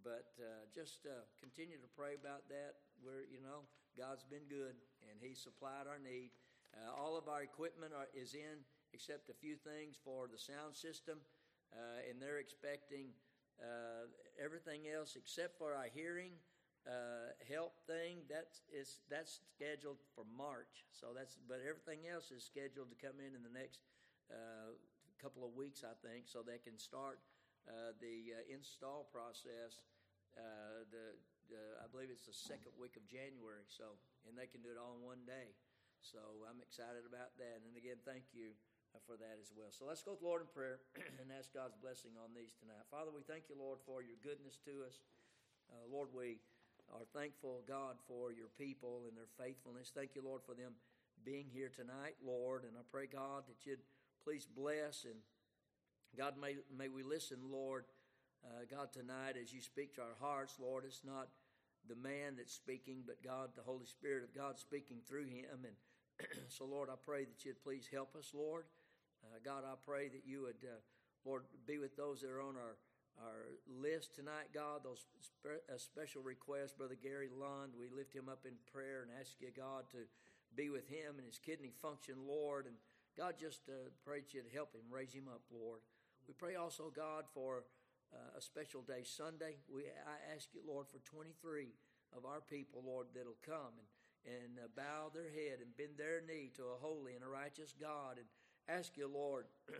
But 0.00 0.32
uh, 0.40 0.64
just 0.72 1.04
uh, 1.04 1.28
continue 1.36 1.76
to 1.76 1.90
pray 1.92 2.16
about 2.16 2.48
that. 2.48 2.80
Where 3.04 3.28
you 3.28 3.44
know 3.44 3.68
God's 3.92 4.24
been 4.24 4.48
good 4.48 4.72
and 5.04 5.20
He 5.20 5.36
supplied 5.36 5.84
our 5.84 6.00
need. 6.00 6.32
Uh, 6.72 6.88
all 6.96 7.20
of 7.20 7.28
our 7.28 7.44
equipment 7.44 7.92
are, 7.92 8.08
is 8.16 8.32
in, 8.32 8.64
except 8.92 9.28
a 9.28 9.36
few 9.36 9.56
things 9.56 9.96
for 10.04 10.28
the 10.28 10.38
sound 10.38 10.76
system, 10.76 11.18
uh, 11.72 12.08
and 12.08 12.20
they're 12.20 12.38
expecting 12.38 13.12
uh, 13.60 14.08
everything 14.36 14.88
else 14.88 15.16
except 15.16 15.56
for 15.58 15.74
our 15.74 15.88
hearing 15.92 16.32
uh, 16.86 17.32
help 17.48 17.78
thing. 17.86 18.26
That's 18.28 18.64
is 18.72 19.00
that's 19.08 19.40
scheduled 19.56 20.02
for 20.14 20.24
March. 20.36 20.84
So 20.92 21.14
that's 21.14 21.38
but 21.48 21.62
everything 21.62 22.08
else 22.08 22.30
is 22.30 22.44
scheduled 22.44 22.90
to 22.90 22.98
come 22.98 23.20
in 23.20 23.32
in 23.32 23.42
the 23.42 23.54
next 23.54 23.80
uh, 24.28 24.74
couple 25.20 25.46
of 25.46 25.54
weeks, 25.54 25.86
I 25.86 25.94
think, 26.02 26.26
so 26.26 26.42
they 26.42 26.58
can 26.58 26.76
start 26.76 27.22
uh, 27.68 27.94
the 28.02 28.34
install 28.50 29.06
process. 29.12 29.80
the 30.90 31.16
I 31.52 31.86
believe 31.92 32.08
it's 32.08 32.24
the 32.26 32.34
second 32.34 32.72
week 32.80 32.96
of 32.96 33.04
January. 33.06 33.68
So 33.68 33.96
and 34.26 34.34
they 34.34 34.48
can 34.50 34.62
do 34.62 34.70
it 34.72 34.78
all 34.80 34.98
in 34.98 35.02
one 35.04 35.22
day. 35.26 35.54
So 36.02 36.18
I'm 36.50 36.58
excited 36.58 37.06
about 37.06 37.38
that. 37.38 37.62
And 37.62 37.78
again, 37.78 38.02
thank 38.02 38.26
you 38.34 38.58
uh, 38.58 38.71
for 39.06 39.16
that 39.16 39.40
as 39.40 39.52
well. 39.54 39.72
So 39.72 39.88
let's 39.88 40.04
go 40.04 40.12
to 40.12 40.20
the 40.20 40.26
Lord 40.26 40.44
in 40.44 40.50
prayer 40.52 40.84
and 41.20 41.32
ask 41.32 41.52
God's 41.52 41.76
blessing 41.80 42.12
on 42.20 42.34
these 42.36 42.52
tonight. 42.60 42.84
Father, 42.92 43.08
we 43.08 43.24
thank 43.24 43.48
you, 43.48 43.56
Lord, 43.56 43.80
for 43.84 44.04
your 44.04 44.18
goodness 44.20 44.60
to 44.68 44.84
us. 44.84 45.00
Uh, 45.72 45.88
Lord, 45.88 46.12
we 46.12 46.42
are 46.92 47.08
thankful, 47.16 47.64
God, 47.64 47.96
for 48.04 48.32
your 48.32 48.52
people 48.60 49.08
and 49.08 49.16
their 49.16 49.30
faithfulness. 49.40 49.92
Thank 49.94 50.12
you, 50.12 50.20
Lord, 50.20 50.44
for 50.44 50.52
them 50.52 50.76
being 51.24 51.48
here 51.48 51.70
tonight, 51.72 52.20
Lord. 52.20 52.68
And 52.68 52.76
I 52.76 52.84
pray, 52.90 53.08
God, 53.08 53.48
that 53.48 53.64
you'd 53.64 53.84
please 54.24 54.44
bless 54.44 55.04
and 55.08 55.16
God, 56.16 56.34
may, 56.36 56.56
may 56.68 56.88
we 56.88 57.02
listen, 57.02 57.38
Lord, 57.50 57.84
uh, 58.44 58.68
God, 58.70 58.92
tonight 58.92 59.36
as 59.40 59.52
you 59.52 59.62
speak 59.62 59.94
to 59.94 60.02
our 60.02 60.16
hearts, 60.20 60.56
Lord. 60.60 60.84
It's 60.84 61.00
not 61.04 61.28
the 61.88 61.96
man 61.96 62.36
that's 62.36 62.52
speaking, 62.52 63.02
but 63.06 63.22
God, 63.24 63.50
the 63.56 63.62
Holy 63.62 63.86
Spirit 63.86 64.22
of 64.22 64.34
God 64.34 64.58
speaking 64.58 64.98
through 65.08 65.24
him. 65.24 65.64
And 65.64 65.74
so, 66.48 66.66
Lord, 66.66 66.90
I 66.90 67.00
pray 67.02 67.24
that 67.24 67.44
you'd 67.44 67.62
please 67.64 67.88
help 67.90 68.14
us, 68.14 68.32
Lord. 68.34 68.64
Uh, 69.24 69.38
God, 69.44 69.64
I 69.64 69.74
pray 69.86 70.08
that 70.08 70.26
you 70.26 70.42
would, 70.42 70.62
uh, 70.66 70.82
Lord, 71.24 71.44
be 71.66 71.78
with 71.78 71.96
those 71.96 72.20
that 72.20 72.30
are 72.30 72.42
on 72.42 72.56
our, 72.56 72.76
our 73.22 73.54
list 73.70 74.14
tonight, 74.14 74.50
God, 74.52 74.82
those 74.82 75.06
spe- 75.20 75.62
uh, 75.70 75.78
special 75.78 76.22
requests. 76.22 76.72
Brother 76.72 76.98
Gary 77.00 77.30
Lund, 77.30 77.72
we 77.78 77.88
lift 77.88 78.14
him 78.14 78.28
up 78.28 78.44
in 78.44 78.54
prayer 78.72 79.02
and 79.02 79.10
ask 79.14 79.38
you, 79.40 79.48
God, 79.54 79.86
to 79.92 80.10
be 80.56 80.70
with 80.70 80.88
him 80.88 81.16
and 81.18 81.26
his 81.26 81.38
kidney 81.38 81.70
function, 81.80 82.26
Lord. 82.26 82.66
And 82.66 82.74
God, 83.16 83.36
just 83.38 83.68
uh, 83.68 83.94
pray 84.04 84.20
that 84.20 84.34
you'd 84.34 84.50
help 84.52 84.74
him, 84.74 84.90
raise 84.90 85.12
him 85.12 85.28
up, 85.30 85.42
Lord. 85.52 85.80
We 86.26 86.34
pray 86.34 86.56
also, 86.56 86.90
God, 86.94 87.24
for 87.32 87.64
uh, 88.12 88.38
a 88.38 88.40
special 88.40 88.82
day 88.82 89.02
Sunday. 89.04 89.56
We, 89.72 89.86
I 89.86 90.34
ask 90.34 90.48
you, 90.52 90.60
Lord, 90.66 90.86
for 90.88 90.98
23 91.06 91.68
of 92.16 92.26
our 92.26 92.40
people, 92.40 92.82
Lord, 92.84 93.06
that'll 93.14 93.40
come 93.46 93.78
and 93.78 93.88
and 94.22 94.54
bow 94.76 95.10
their 95.10 95.34
head 95.34 95.58
and 95.58 95.74
bend 95.74 95.98
their 95.98 96.22
knee 96.22 96.46
to 96.54 96.62
a 96.70 96.78
holy 96.78 97.14
and 97.18 97.24
a 97.24 97.28
righteous 97.28 97.74
God 97.74 98.22
and 98.22 98.26
ask 98.68 98.96
you, 98.96 99.08
Lord, 99.12 99.46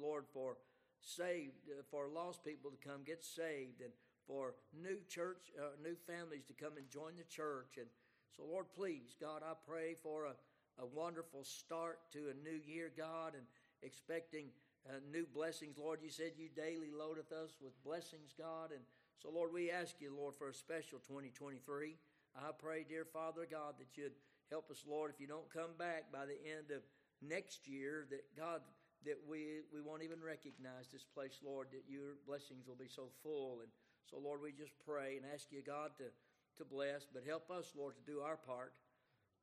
Lord, 0.00 0.24
for 0.32 0.56
saved, 1.00 1.68
uh, 1.68 1.82
for 1.90 2.08
lost 2.08 2.44
people 2.44 2.70
to 2.70 2.88
come 2.88 3.00
get 3.04 3.22
saved 3.22 3.80
and 3.80 3.92
for 4.26 4.54
new 4.72 4.98
church, 5.08 5.52
uh, 5.60 5.76
new 5.82 5.96
families 6.06 6.44
to 6.46 6.54
come 6.54 6.76
and 6.76 6.88
join 6.88 7.12
the 7.16 7.24
church. 7.24 7.76
And 7.76 7.86
so, 8.36 8.44
Lord, 8.50 8.66
please, 8.74 9.14
God, 9.20 9.42
I 9.44 9.52
pray 9.68 9.94
for 10.02 10.24
a, 10.24 10.34
a 10.82 10.86
wonderful 10.86 11.44
start 11.44 11.98
to 12.12 12.30
a 12.30 12.48
new 12.48 12.58
year, 12.66 12.90
God, 12.96 13.34
and 13.34 13.44
expecting 13.82 14.46
uh, 14.88 14.94
new 15.12 15.26
blessings. 15.34 15.76
Lord, 15.78 16.00
you 16.02 16.10
said 16.10 16.32
you 16.36 16.48
daily 16.54 16.90
loadeth 16.90 17.32
us 17.32 17.56
with 17.60 17.72
blessings, 17.84 18.32
God. 18.36 18.72
And 18.72 18.80
so, 19.22 19.30
Lord, 19.30 19.52
we 19.52 19.70
ask 19.70 20.00
you, 20.00 20.12
Lord, 20.14 20.34
for 20.34 20.48
a 20.48 20.54
special 20.54 20.98
2023. 21.06 21.96
I 22.36 22.50
pray, 22.58 22.84
dear 22.88 23.04
Father 23.04 23.46
God, 23.48 23.74
that 23.78 23.96
you'd 23.96 24.16
help 24.50 24.70
us, 24.70 24.84
Lord, 24.88 25.12
if 25.14 25.20
you 25.20 25.26
don't 25.26 25.48
come 25.52 25.70
back 25.78 26.10
by 26.12 26.26
the 26.26 26.36
end 26.44 26.70
of 26.74 26.82
next 27.28 27.66
year, 27.68 28.06
that 28.10 28.24
God, 28.36 28.60
that 29.04 29.18
we, 29.28 29.64
we 29.72 29.80
won't 29.80 30.02
even 30.02 30.20
recognize 30.22 30.88
this 30.92 31.04
place, 31.04 31.40
Lord, 31.44 31.68
that 31.72 31.84
your 31.88 32.16
blessings 32.26 32.66
will 32.66 32.78
be 32.78 32.88
so 32.88 33.08
full. 33.22 33.60
And 33.60 33.70
so, 34.08 34.18
Lord, 34.18 34.40
we 34.40 34.52
just 34.52 34.72
pray 34.84 35.16
and 35.16 35.24
ask 35.32 35.52
you, 35.52 35.62
God, 35.64 35.92
to, 35.98 36.08
to 36.56 36.64
bless, 36.64 37.06
but 37.12 37.24
help 37.26 37.50
us, 37.50 37.72
Lord, 37.76 37.94
to 37.96 38.04
do 38.04 38.20
our 38.20 38.36
part. 38.36 38.72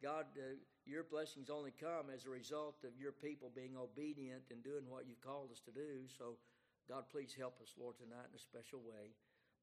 God, 0.02 0.26
uh, 0.38 0.58
your 0.86 1.04
blessings 1.04 1.50
only 1.50 1.74
come 1.78 2.10
as 2.10 2.26
a 2.26 2.34
result 2.34 2.82
of 2.82 2.98
your 2.98 3.12
people 3.12 3.52
being 3.54 3.78
obedient 3.78 4.50
and 4.50 4.64
doing 4.64 4.90
what 4.90 5.06
you've 5.06 5.22
called 5.22 5.52
us 5.52 5.62
to 5.70 5.72
do. 5.72 6.10
So, 6.18 6.42
God, 6.90 7.06
please 7.12 7.36
help 7.38 7.62
us, 7.62 7.78
Lord, 7.78 7.98
tonight 8.02 8.34
in 8.34 8.36
a 8.36 8.42
special 8.42 8.82
way. 8.82 9.14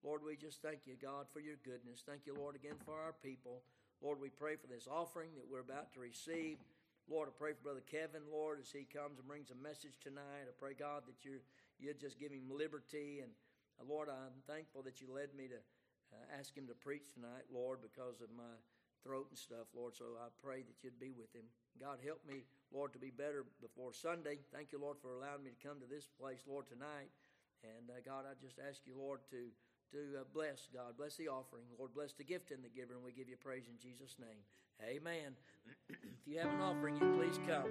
Lord, 0.07 0.23
we 0.23 0.39
just 0.39 0.63
thank 0.63 0.87
you, 0.87 0.95
God, 0.95 1.27
for 1.27 1.41
your 1.41 1.59
goodness. 1.67 2.07
Thank 2.07 2.23
you, 2.25 2.35
Lord, 2.39 2.55
again 2.55 2.79
for 2.87 2.95
our 2.95 3.15
people. 3.19 3.63
Lord, 4.01 4.21
we 4.23 4.31
pray 4.31 4.55
for 4.55 4.69
this 4.69 4.87
offering 4.87 5.31
that 5.35 5.51
we're 5.51 5.67
about 5.67 5.93
to 5.95 6.01
receive. 6.01 6.59
Lord, 7.09 7.33
I 7.33 7.33
pray 7.33 7.57
for 7.57 7.73
Brother 7.73 7.89
Kevin, 7.89 8.29
Lord, 8.29 8.61
as 8.61 8.69
he 8.69 8.85
comes 8.85 9.17
and 9.17 9.25
brings 9.25 9.49
a 9.49 9.57
message 9.57 9.97
tonight. 9.97 10.45
I 10.45 10.53
pray, 10.61 10.77
God, 10.77 11.09
that 11.09 11.25
you're, 11.25 11.41
you 11.81 11.97
just 11.97 12.21
give 12.21 12.29
him 12.29 12.53
liberty. 12.53 13.25
And 13.25 13.33
uh, 13.81 13.89
Lord, 13.89 14.13
I'm 14.13 14.45
thankful 14.45 14.85
that 14.85 15.01
you 15.01 15.09
led 15.09 15.33
me 15.33 15.49
to 15.49 15.57
uh, 15.57 16.37
ask 16.37 16.53
him 16.53 16.69
to 16.69 16.77
preach 16.77 17.09
tonight, 17.17 17.49
Lord, 17.49 17.81
because 17.81 18.21
of 18.21 18.29
my 18.37 18.53
throat 19.01 19.25
and 19.33 19.41
stuff, 19.41 19.73
Lord. 19.73 19.97
So 19.97 20.21
I 20.21 20.29
pray 20.45 20.61
that 20.69 20.85
you'd 20.85 21.01
be 21.01 21.17
with 21.17 21.33
him. 21.33 21.49
God, 21.81 21.97
help 22.05 22.21
me, 22.29 22.45
Lord, 22.69 22.93
to 22.93 23.01
be 23.01 23.09
better 23.09 23.49
before 23.65 23.97
Sunday. 23.97 24.45
Thank 24.53 24.77
you, 24.77 24.79
Lord, 24.79 25.01
for 25.01 25.17
allowing 25.17 25.49
me 25.49 25.57
to 25.57 25.65
come 25.65 25.81
to 25.81 25.89
this 25.89 26.13
place, 26.21 26.45
Lord, 26.45 26.69
tonight. 26.69 27.09
And 27.65 27.89
uh, 27.89 28.05
God, 28.05 28.29
I 28.29 28.37
just 28.37 28.61
ask 28.61 28.85
you, 28.85 28.93
Lord, 29.01 29.25
to 29.33 29.49
to 29.93 30.21
uh, 30.21 30.25
bless 30.35 30.69
God. 30.73 30.97
Bless 30.97 31.17
the 31.17 31.29
offering. 31.29 31.65
Lord, 31.79 31.95
bless 31.95 32.13
the 32.13 32.25
gift 32.25 32.51
and 32.51 32.63
the 32.63 32.69
giver, 32.69 32.95
and 32.95 33.05
we 33.05 33.13
give 33.13 33.29
you 33.29 33.37
praise 33.37 33.65
in 33.69 33.79
Jesus' 33.81 34.17
name. 34.21 34.43
Amen. 34.83 35.35
if 35.91 36.27
you 36.27 36.39
have 36.39 36.53
an 36.53 36.61
offering, 36.61 36.97
you 36.97 37.13
please 37.17 37.39
come. 37.47 37.69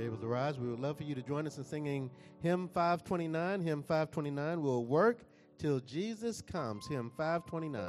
You're 0.00 0.10
able 0.10 0.20
to 0.20 0.26
rise, 0.26 0.58
we 0.58 0.68
would 0.68 0.80
love 0.80 0.96
for 0.96 1.04
you 1.04 1.14
to 1.14 1.22
join 1.22 1.46
us 1.46 1.58
in 1.58 1.64
singing 1.64 2.10
hymn 2.42 2.68
529. 2.68 3.60
Hymn 3.60 3.82
529 3.82 4.62
will 4.62 4.86
work 4.86 5.18
till 5.58 5.80
Jesus 5.80 6.40
comes. 6.40 6.86
Hymn 6.86 7.10
529. 7.16 7.86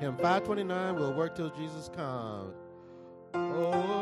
Hymn 0.00 0.16
529 0.16 0.96
will 0.96 1.14
work 1.14 1.34
till 1.34 1.50
Jesus 1.50 1.88
comes. 1.88 2.54
Oh, 3.34 3.97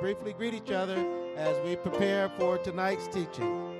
briefly 0.00 0.32
greet 0.32 0.54
each 0.54 0.70
other 0.70 0.96
as 1.36 1.56
we 1.64 1.76
prepare 1.76 2.28
for 2.38 2.58
tonight's 2.58 3.06
teaching. 3.08 3.74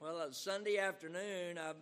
Well, 0.00 0.32
Sunday 0.32 0.78
afternoon, 0.78 1.58
I, 1.58 1.72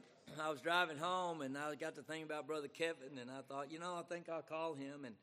I 0.47 0.49
was 0.49 0.61
driving 0.61 0.97
home 0.97 1.41
and 1.41 1.59
I 1.59 1.75
got 1.75 1.97
to 1.97 2.03
thinking 2.03 2.23
about 2.23 2.47
Brother 2.47 2.69
Kevin, 2.69 3.19
and 3.21 3.29
I 3.29 3.41
thought, 3.49 3.73
you 3.73 3.81
know, 3.81 3.97
I 3.99 4.03
think 4.03 4.29
I'll 4.29 4.43
call 4.43 4.75
him 4.75 5.05
and 5.05 5.17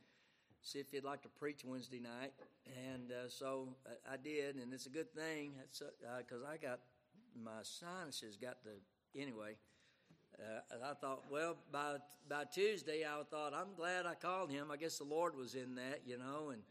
see 0.62 0.80
if 0.80 0.92
he'd 0.92 1.06
like 1.06 1.22
to 1.22 1.30
preach 1.30 1.64
Wednesday 1.64 2.02
night. 2.02 2.34
And 2.92 3.10
uh, 3.10 3.30
so 3.30 3.70
I, 3.88 4.16
I 4.16 4.18
did, 4.18 4.58
and 4.58 4.74
it's 4.74 4.86
a 4.86 4.90
good 4.90 5.14
thing 5.14 5.54
because 5.72 6.44
I 6.44 6.58
got 6.58 6.82
my 7.42 7.62
sinuses 7.62 8.36
got 8.36 8.58
the 8.66 8.72
anyway. 9.18 9.56
Uh, 10.38 10.88
I 10.90 10.94
thought, 10.96 11.24
well, 11.32 11.56
by 11.72 11.96
by 12.28 12.44
Tuesday, 12.54 13.06
I 13.06 13.24
thought 13.32 13.54
I'm 13.54 13.76
glad 13.78 14.06
I 14.06 14.16
called 14.16 14.52
him. 14.52 14.72
I 14.72 14.76
guess 14.76 14.98
the 14.98 15.06
Lord 15.06 15.38
was 15.38 15.56
in 15.56 15.76
that, 15.76 16.02
you 16.06 16.18
know, 16.18 16.50
and 16.50 16.64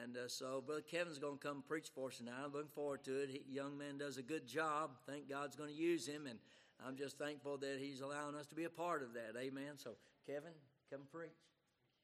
and 0.00 0.16
uh, 0.16 0.28
so 0.28 0.62
Brother 0.64 0.80
Kevin's 0.80 1.18
going 1.18 1.36
to 1.36 1.46
come 1.46 1.62
preach 1.68 1.88
for 1.94 2.08
us 2.08 2.16
tonight. 2.16 2.32
I'm 2.46 2.52
looking 2.52 2.68
forward 2.74 3.04
to 3.04 3.24
it. 3.24 3.28
He, 3.28 3.54
young 3.54 3.76
man 3.76 3.98
does 3.98 4.16
a 4.16 4.22
good 4.22 4.46
job. 4.46 4.92
Thank 5.06 5.28
God's 5.28 5.54
going 5.54 5.68
to 5.68 5.76
use 5.76 6.06
him, 6.06 6.26
and 6.26 6.38
I'm 6.86 6.96
just 6.96 7.18
thankful 7.18 7.56
that 7.58 7.78
he's 7.80 8.00
allowing 8.00 8.34
us 8.34 8.46
to 8.48 8.54
be 8.54 8.64
a 8.64 8.70
part 8.70 9.02
of 9.02 9.14
that. 9.14 9.40
Amen. 9.40 9.72
So 9.76 9.92
Kevin, 10.26 10.52
come 10.90 11.00
preach. 11.10 11.30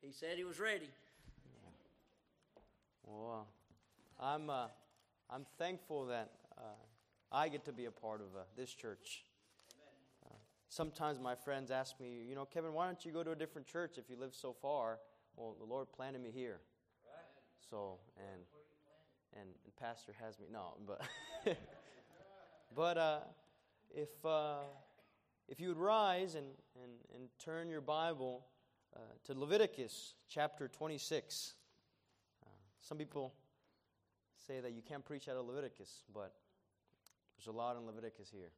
He 0.01 0.11
said 0.11 0.39
he 0.39 0.45
was 0.45 0.59
ready. 0.59 0.89
Well, 3.05 3.47
I'm 4.19 4.49
uh, 4.49 4.69
I'm 5.29 5.45
thankful 5.59 6.07
that 6.07 6.31
uh, 6.57 6.63
I 7.31 7.49
get 7.49 7.65
to 7.67 7.73
be 7.73 7.85
a 7.85 7.91
part 7.91 8.21
of 8.23 8.29
uh, 8.35 8.45
this 8.57 8.73
church. 8.73 9.25
Uh, 10.25 10.35
sometimes 10.69 11.19
my 11.21 11.35
friends 11.35 11.71
ask 11.71 12.01
me, 12.01 12.25
you 12.27 12.35
know, 12.35 12.47
Kevin, 12.47 12.73
why 12.73 12.87
don't 12.87 13.05
you 13.05 13.13
go 13.13 13.23
to 13.23 13.33
a 13.33 13.37
different 13.37 13.67
church 13.67 13.99
if 13.99 14.09
you 14.09 14.17
live 14.19 14.35
so 14.35 14.55
far? 14.63 14.99
Well, 15.37 15.57
the 15.59 15.67
Lord 15.67 15.89
planted 15.93 16.23
me 16.23 16.31
here. 16.31 16.61
So 17.69 17.99
and 18.17 18.41
and, 19.39 19.51
and 19.65 19.77
pastor 19.77 20.15
has 20.21 20.39
me 20.39 20.47
no, 20.51 20.75
but 20.87 21.03
but 22.75 22.97
uh, 22.97 23.19
if 23.95 24.09
uh, 24.25 24.61
if 25.49 25.61
you 25.61 25.69
would 25.69 25.79
rise 25.79 26.35
and, 26.35 26.47
and, 26.83 26.93
and 27.15 27.29
turn 27.39 27.69
your 27.69 27.81
Bible 27.81 28.47
uh, 28.95 29.01
to 29.25 29.39
Leviticus 29.39 30.15
chapter 30.29 30.69
26. 30.69 31.55
Uh, 32.45 32.49
some 32.81 32.99
people 32.99 33.35
say 34.47 34.61
that 34.61 34.73
you 34.73 34.83
can't 34.83 35.05
preach 35.05 35.29
out 35.29 35.37
of 35.37 35.47
Leviticus, 35.47 36.05
but 36.15 36.35
there's 37.37 37.49
a 37.49 37.57
lot 37.57 37.77
in 37.77 37.85
Leviticus 37.87 38.29
here. 38.31 38.53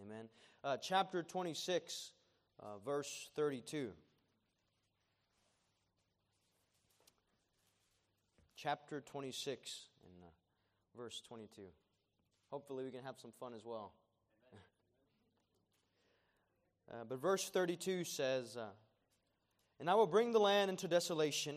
Amen. 0.00 0.28
Uh, 0.62 0.76
chapter 0.76 1.22
26, 1.22 2.12
uh, 2.60 2.78
verse 2.84 3.30
32. 3.34 3.90
chapter 8.58 9.00
26 9.00 9.84
and 10.02 10.24
uh, 10.24 11.00
verse 11.00 11.22
22. 11.28 11.62
Hopefully, 12.50 12.84
we 12.84 12.90
can 12.90 13.04
have 13.04 13.14
some 13.20 13.30
fun 13.38 13.54
as 13.54 13.64
well. 13.64 13.92
Uh, 16.90 17.04
but 17.08 17.20
verse 17.20 17.48
32 17.48 18.04
says, 18.04 18.56
uh, 18.56 18.66
And 19.80 19.88
I 19.88 19.94
will 19.94 20.06
bring 20.06 20.32
the 20.32 20.40
land 20.40 20.70
into 20.70 20.88
desolation, 20.88 21.56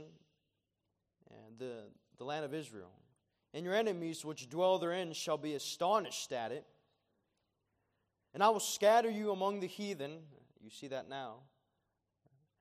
and 1.29 1.57
the, 1.57 1.83
the 2.17 2.23
land 2.23 2.45
of 2.45 2.53
Israel, 2.53 2.91
and 3.53 3.65
your 3.65 3.75
enemies 3.75 4.23
which 4.25 4.49
dwell 4.49 4.77
therein 4.79 5.13
shall 5.13 5.37
be 5.37 5.55
astonished 5.55 6.31
at 6.31 6.51
it. 6.51 6.65
And 8.33 8.41
I 8.41 8.49
will 8.49 8.59
scatter 8.59 9.09
you 9.09 9.31
among 9.31 9.59
the 9.59 9.67
heathen. 9.67 10.19
You 10.61 10.69
see 10.69 10.87
that 10.87 11.09
now. 11.09 11.37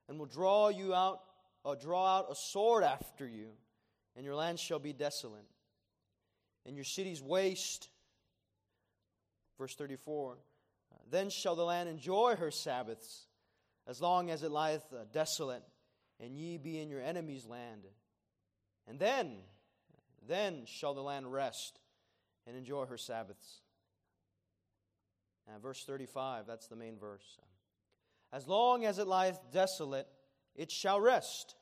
And 0.08 0.18
will 0.18 0.26
draw 0.26 0.68
you 0.68 0.94
out, 0.94 1.20
uh, 1.64 1.76
draw 1.76 2.18
out 2.18 2.26
a 2.30 2.34
sword 2.34 2.82
after 2.82 3.26
you 3.26 3.50
and 4.16 4.24
your 4.24 4.34
land 4.34 4.58
shall 4.58 4.78
be 4.78 4.92
desolate, 4.92 5.46
and 6.66 6.76
your 6.76 6.84
cities 6.84 7.22
waste. 7.22 7.88
Verse 9.58 9.74
34 9.74 10.36
Then 11.10 11.28
shall 11.28 11.56
the 11.56 11.64
land 11.64 11.88
enjoy 11.88 12.36
her 12.36 12.50
Sabbaths, 12.50 13.26
as 13.86 14.00
long 14.00 14.30
as 14.30 14.42
it 14.42 14.52
lieth 14.52 14.84
uh, 14.92 15.04
desolate, 15.12 15.64
and 16.20 16.36
ye 16.36 16.56
be 16.56 16.78
in 16.78 16.88
your 16.88 17.00
enemy's 17.00 17.46
land. 17.46 17.82
And 18.86 18.98
then, 18.98 19.38
then 20.28 20.62
shall 20.66 20.94
the 20.94 21.02
land 21.02 21.32
rest 21.32 21.80
and 22.46 22.56
enjoy 22.56 22.86
her 22.86 22.96
Sabbaths. 22.96 23.60
And 25.52 25.60
verse 25.62 25.84
35, 25.84 26.46
that's 26.46 26.68
the 26.68 26.76
main 26.76 26.96
verse. 26.96 27.38
As 28.32 28.46
long 28.46 28.84
as 28.84 28.98
it 28.98 29.08
lieth 29.08 29.38
desolate, 29.52 30.06
it 30.54 30.70
shall 30.70 31.00
rest, 31.00 31.56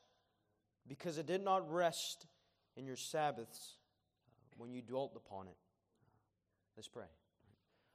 because 0.86 1.16
it 1.16 1.26
did 1.26 1.42
not 1.42 1.70
rest 1.72 2.26
in 2.76 2.86
your 2.86 2.96
Sabbaths 2.96 3.76
uh, 4.26 4.54
when 4.58 4.72
you 4.72 4.82
dwelt 4.82 5.12
upon 5.16 5.48
it. 5.48 5.56
Let's 6.76 6.88
pray. 6.88 7.06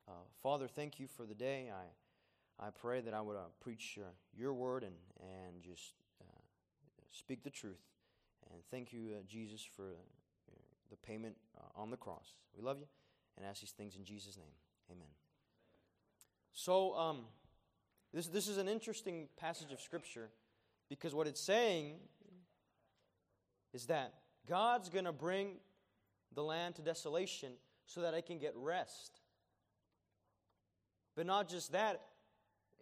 Uh, 0.08 0.12
Father, 0.42 0.68
thank 0.68 1.00
you 1.00 1.08
for 1.08 1.26
the 1.26 1.34
day. 1.34 1.72
I, 1.72 2.66
I 2.66 2.70
pray 2.70 3.02
that 3.02 3.13
I 3.13 3.22
would 3.22 3.38
uh, 3.38 3.50
preach 3.62 3.98
uh, 4.02 4.08
your 4.38 4.54
word 4.54 4.84
and, 4.84 4.96
and 5.22 5.63
just 5.63 5.94
uh, 6.22 6.42
speak 7.10 7.44
the 7.44 7.50
truth. 7.50 7.82
And 8.52 8.62
thank 8.70 8.92
you, 8.92 9.12
uh, 9.18 9.24
Jesus, 9.28 9.63
for 9.76 9.94
the 10.89 10.98
payment 10.98 11.36
on 11.76 11.89
the 11.89 11.98
cross. 11.98 12.34
We 12.56 12.62
love 12.62 12.78
you 12.80 12.86
and 13.38 13.46
ask 13.46 13.62
these 13.62 13.72
things 13.72 13.96
in 13.96 14.04
Jesus' 14.04 14.38
name. 14.38 14.46
Amen. 14.92 15.08
So, 16.52 16.96
um, 16.96 17.22
this, 18.13 18.28
this 18.28 18.48
is 18.48 18.58
an 18.58 18.68
interesting 18.68 19.28
passage 19.38 19.72
of 19.72 19.82
Scripture 19.82 20.30
because 20.88 21.16
what 21.16 21.26
it's 21.26 21.42
saying 21.42 21.96
is 23.74 23.88
that 23.88 24.13
God's 24.48 24.89
going 24.89 25.06
to 25.06 25.12
bring 25.12 25.56
the 26.36 26.44
land 26.44 26.76
to 26.76 26.82
desolation 26.84 27.54
so 27.88 28.02
that 28.02 28.13
I 28.13 28.22
can 28.22 28.38
get 28.38 28.54
rest. 28.56 29.22
But 31.15 31.26
not 31.26 31.47
just 31.47 31.71
that, 31.71 32.02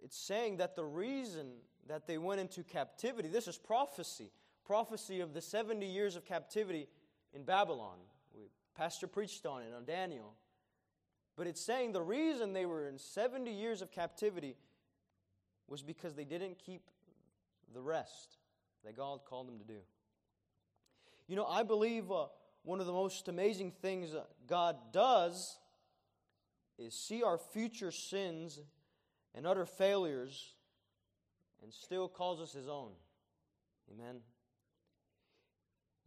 it's 0.04 0.18
saying 0.18 0.58
that 0.58 0.76
the 0.76 0.86
reason 0.86 1.48
that 1.88 2.08
they 2.08 2.18
went 2.18 2.40
into 2.40 2.64
captivity, 2.64 3.28
this 3.28 3.48
is 3.48 3.58
prophecy, 3.58 4.32
prophecy 4.66 5.20
of 5.20 5.34
the 5.34 5.42
70 5.42 5.86
years 5.86 6.16
of 6.16 6.26
captivity 6.26 6.88
in 7.34 7.44
Babylon. 7.44 7.98
We, 8.36 8.46
Pastor 8.76 9.08
preached 9.08 9.46
on 9.46 9.62
it, 9.64 9.74
on 9.76 9.86
Daniel. 9.86 10.34
But 11.36 11.48
it's 11.48 11.62
saying 11.62 11.92
the 11.92 12.02
reason 12.02 12.54
they 12.54 12.66
were 12.66 12.88
in 12.88 12.98
70 12.98 13.52
years 13.52 13.82
of 13.82 13.92
captivity 13.92 14.56
was 15.68 15.82
because 15.82 16.16
they 16.16 16.26
didn't 16.26 16.60
keep 16.60 16.82
the 17.74 17.82
rest 17.82 18.38
that 18.84 18.96
God 18.96 19.22
called 19.26 19.48
them 19.48 19.58
to 19.60 19.66
do. 19.66 19.80
You 21.28 21.36
know, 21.36 21.46
I 21.46 21.64
believe 21.64 22.12
uh, 22.12 22.26
one 22.64 22.80
of 22.80 22.86
the 22.86 22.94
most 22.94 23.28
amazing 23.28 23.72
things 23.82 24.14
God 24.48 24.76
does 24.92 25.58
is 26.82 26.94
see 26.94 27.24
our 27.24 27.38
future 27.38 27.92
sins 27.92 28.60
and 29.36 29.46
utter 29.46 29.66
failures 29.66 30.54
and 31.64 31.74
still 31.74 32.08
calls 32.08 32.42
us 32.42 32.52
His 32.52 32.68
own. 32.68 32.92
Amen. 33.92 34.22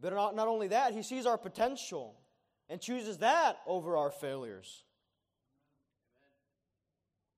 But 0.01 0.13
not, 0.13 0.35
not 0.35 0.49
only 0.49 0.69
that, 0.69 0.93
He 0.93 1.03
sees 1.03 1.27
our 1.27 1.39
potential 1.39 2.17
and 2.69 2.81
chooses 2.81 3.19
that 3.19 3.59
over 3.67 3.97
our 3.97 4.11
failures. 4.11 4.85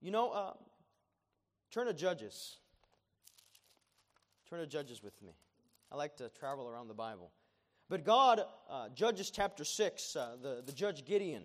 You 0.01 0.11
know, 0.11 0.31
uh, 0.31 0.53
turn 1.70 1.87
to 1.87 1.94
Judges. 1.94 2.57
Turn 4.49 4.61
to 4.61 4.66
Judges 4.66 5.03
with 5.03 5.20
me. 5.22 5.33
I 5.90 5.96
like 5.96 6.16
to 6.16 6.29
travel 6.29 6.68
around 6.68 6.88
the 6.88 6.94
Bible. 6.94 7.33
But 7.88 8.05
God, 8.05 8.42
uh, 8.68 8.88
Judges 8.90 9.31
chapter 9.31 9.64
6, 9.64 10.16
uh, 10.16 10.37
the, 10.42 10.62
the 10.64 10.72
judge 10.72 11.05
Gideon, 11.05 11.44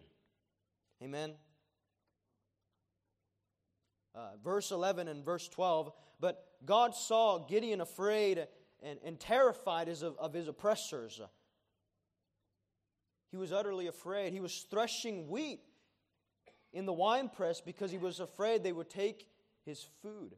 amen. 1.02 1.34
Uh, 4.14 4.32
verse 4.44 4.72
11 4.72 5.08
and 5.08 5.24
verse 5.24 5.48
12. 5.48 5.92
But 6.20 6.44
God 6.66 6.96
saw 6.96 7.40
Gideon 7.40 7.82
afraid 7.82 8.48
and, 8.84 9.00
and 9.06 9.20
terrified 9.20 9.88
as 9.88 10.02
of, 10.02 10.18
of 10.18 10.34
his 10.34 10.48
oppressors. 10.48 11.22
He 13.32 13.38
was 13.38 13.54
utterly 13.54 13.88
afraid. 13.88 14.34
He 14.34 14.42
was 14.42 14.66
threshing 14.70 15.30
wheat 15.30 15.62
in 16.74 16.86
the 16.86 16.94
winepress 16.94 17.62
because 17.62 17.92
he 17.92 17.98
was 17.98 18.20
afraid 18.20 18.64
they 18.64 18.74
would 18.74 18.90
take 18.90 19.28
his 19.66 19.86
food. 20.02 20.36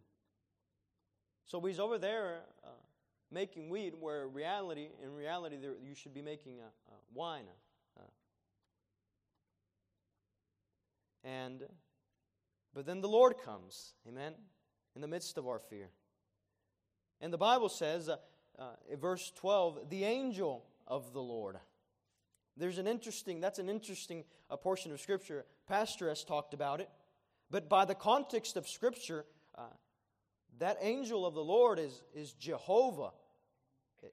So 1.45 1.59
he's 1.61 1.79
over 1.79 1.97
there 1.97 2.41
uh, 2.63 2.69
making 3.31 3.69
wheat, 3.69 3.95
where 3.99 4.27
reality, 4.27 4.89
in 5.03 5.13
reality, 5.13 5.57
there, 5.57 5.73
you 5.83 5.95
should 5.95 6.13
be 6.13 6.21
making 6.21 6.59
a, 6.59 6.65
a 6.65 6.97
wine. 7.13 7.45
Uh, 7.97 8.03
and, 11.23 11.63
but 12.73 12.85
then 12.85 13.01
the 13.01 13.07
Lord 13.07 13.35
comes, 13.43 13.93
amen, 14.07 14.33
in 14.95 15.01
the 15.01 15.07
midst 15.07 15.37
of 15.37 15.47
our 15.47 15.59
fear. 15.59 15.89
And 17.21 17.31
the 17.31 17.37
Bible 17.37 17.69
says, 17.69 18.09
uh, 18.09 18.17
uh, 18.59 18.71
verse 18.99 19.31
12, 19.37 19.89
the 19.89 20.03
angel 20.03 20.65
of 20.87 21.13
the 21.13 21.21
Lord. 21.21 21.57
There's 22.57 22.77
an 22.77 22.87
interesting, 22.87 23.39
that's 23.39 23.59
an 23.59 23.69
interesting 23.69 24.25
uh, 24.49 24.57
portion 24.57 24.91
of 24.91 24.99
Scripture. 24.99 25.45
Pastor 25.67 26.09
has 26.09 26.23
talked 26.23 26.53
about 26.53 26.81
it. 26.81 26.89
But 27.49 27.69
by 27.69 27.85
the 27.85 27.95
context 27.95 28.57
of 28.57 28.67
Scripture, 28.67 29.25
uh, 29.55 29.63
that 30.59 30.77
angel 30.81 31.25
of 31.25 31.33
the 31.33 31.43
Lord 31.43 31.79
is, 31.79 32.01
is 32.13 32.33
Jehovah. 32.33 33.11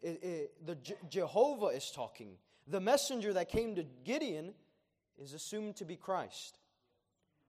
It, 0.03 0.23
it, 0.23 0.67
the 0.67 0.75
Je- 0.77 0.95
Jehovah 1.09 1.67
is 1.67 1.91
talking. 1.91 2.37
The 2.67 2.81
messenger 2.81 3.33
that 3.33 3.49
came 3.49 3.75
to 3.75 3.85
Gideon 4.05 4.55
is 5.19 5.33
assumed 5.33 5.77
to 5.77 5.85
be 5.85 5.97
Christ, 5.97 6.60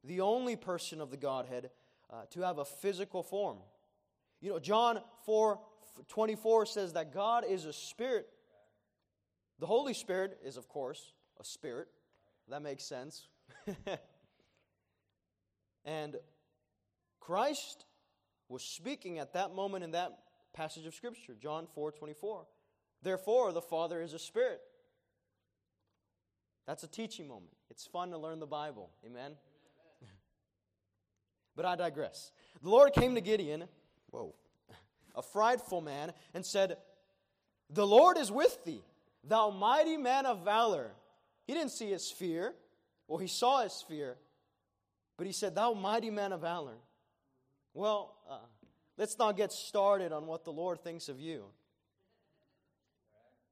the 0.04 0.22
only 0.22 0.56
person 0.56 1.02
of 1.02 1.12
the 1.12 1.18
Godhead 1.18 1.70
uh, 2.12 2.24
to 2.32 2.42
have 2.42 2.58
a 2.58 2.66
physical 2.66 3.24
form. 3.24 3.58
You 4.42 4.52
know, 4.52 4.60
John 4.60 5.00
4 5.26 5.60
24 6.08 6.66
says 6.66 6.94
that 6.94 7.14
God 7.14 7.44
is 7.48 7.66
a 7.66 7.74
spirit. 7.74 8.28
The 9.60 9.66
Holy 9.68 9.94
Spirit 9.94 10.40
is, 10.44 10.58
of 10.58 10.68
course, 10.68 11.14
a 11.40 11.44
spirit. 11.44 11.88
That 12.50 12.62
makes 12.62 12.84
sense. 12.84 13.28
and 15.86 16.16
Christ 17.20 17.86
was 18.50 18.64
speaking 18.64 19.20
at 19.20 19.34
that 19.34 19.54
moment 19.54 19.84
in 19.84 19.92
that 19.92 20.18
passage 20.54 20.86
of 20.86 20.96
Scripture, 20.96 21.36
John 21.40 21.68
4 21.76 21.92
24. 21.92 22.46
Therefore, 23.04 23.52
the 23.52 23.62
Father 23.62 24.02
is 24.02 24.14
a 24.14 24.20
spirit. 24.20 24.62
That's 26.68 26.84
a 26.84 26.88
teaching 26.88 27.28
moment. 27.28 27.54
It's 27.70 27.86
fun 27.86 28.12
to 28.12 28.18
learn 28.18 28.40
the 28.40 28.48
Bible. 28.48 28.92
Amen? 29.06 29.34
But 31.56 31.66
I 31.66 31.76
digress. 31.76 32.32
The 32.62 32.70
Lord 32.70 32.94
came 32.94 33.16
to 33.16 33.22
Gideon, 33.22 33.66
whoa, 34.10 34.36
a 35.16 35.22
frightful 35.22 35.82
man, 35.82 36.14
and 36.34 36.46
said, 36.46 36.78
The 37.70 37.86
Lord 37.86 38.18
is 38.18 38.32
with 38.32 38.64
thee, 38.66 38.84
thou 39.24 39.50
mighty 39.50 39.98
man 39.98 40.26
of 40.26 40.44
valor. 40.44 40.92
He 41.46 41.54
didn't 41.54 41.72
see 41.72 41.90
his 41.90 42.12
fear. 42.12 42.54
Well, 43.08 43.18
he 43.18 43.28
saw 43.28 43.64
his 43.64 43.84
fear, 43.88 44.16
but 45.18 45.28
he 45.28 45.34
said, 45.34 45.56
Thou 45.56 45.74
mighty 45.74 46.10
man 46.10 46.32
of 46.32 46.42
valor. 46.42 46.78
Well, 47.74 48.16
uh, 48.30 48.38
let's 48.98 49.18
not 49.18 49.38
get 49.38 49.52
started 49.52 50.12
on 50.12 50.28
what 50.28 50.44
the 50.44 50.52
Lord 50.52 50.82
thinks 50.84 51.10
of 51.10 51.20
you. 51.20 51.46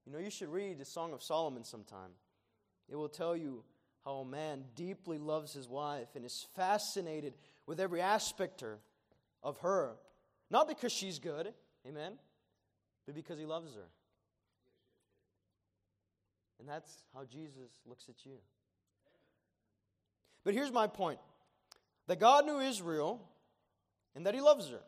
You 0.06 0.14
know, 0.14 0.20
you 0.20 0.32
should 0.32 0.50
read 0.50 0.80
the 0.80 0.86
Song 0.86 1.14
of 1.14 1.22
Solomon 1.22 1.64
sometime. 1.64 2.12
It 2.90 2.96
will 2.96 3.10
tell 3.10 3.36
you 3.36 3.64
how 4.04 4.16
a 4.16 4.26
man 4.26 4.64
deeply 4.76 5.18
loves 5.18 5.54
his 5.54 5.68
wife 5.70 6.08
and 6.16 6.26
is 6.26 6.48
fascinated 6.56 7.34
with 7.70 7.80
every 7.80 8.02
aspect 8.02 8.64
of 9.44 9.58
her 9.60 9.96
not 10.52 10.68
because 10.68 10.92
she's 10.92 11.20
good, 11.20 11.54
amen, 11.88 12.14
but 13.06 13.16
because 13.16 13.38
he 13.38 13.46
loves 13.46 13.76
her. 13.76 13.86
And 16.60 16.68
that's 16.68 16.92
how 17.14 17.24
Jesus 17.24 17.80
looks 17.86 18.06
at 18.10 18.26
you. 18.26 18.38
But 20.44 20.54
here's 20.54 20.72
my 20.72 20.88
point 20.88 21.20
that 22.08 22.20
God 22.20 22.46
knew 22.46 22.60
Israel 22.60 23.22
and 24.16 24.26
that 24.26 24.34
he 24.34 24.42
loves 24.42 24.68
her. 24.70 24.82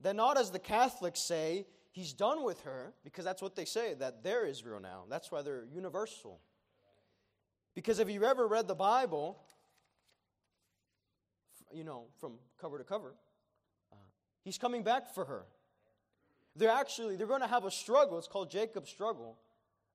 That 0.00 0.16
not 0.16 0.38
as 0.38 0.50
the 0.50 0.58
Catholics 0.58 1.20
say, 1.20 1.66
he's 1.90 2.12
done 2.12 2.44
with 2.44 2.62
her, 2.62 2.94
because 3.04 3.24
that's 3.24 3.42
what 3.42 3.56
they 3.56 3.64
say, 3.64 3.94
that 3.94 4.22
they're 4.22 4.46
Israel 4.46 4.80
now. 4.80 5.02
That's 5.10 5.30
why 5.30 5.42
they're 5.42 5.64
universal. 5.70 6.40
Because 7.74 7.98
if 7.98 8.08
you've 8.08 8.22
ever 8.22 8.46
read 8.46 8.68
the 8.68 8.74
Bible, 8.74 9.38
you 11.72 11.84
know, 11.84 12.06
from 12.20 12.34
cover 12.60 12.78
to 12.78 12.84
cover, 12.84 13.14
He's 14.48 14.56
coming 14.56 14.82
back 14.82 15.12
for 15.14 15.26
her. 15.26 15.42
They're 16.56 16.70
actually, 16.70 17.16
they're 17.16 17.26
going 17.26 17.42
to 17.42 17.46
have 17.46 17.66
a 17.66 17.70
struggle. 17.70 18.16
It's 18.16 18.28
called 18.28 18.50
Jacob's 18.50 18.88
struggle. 18.88 19.36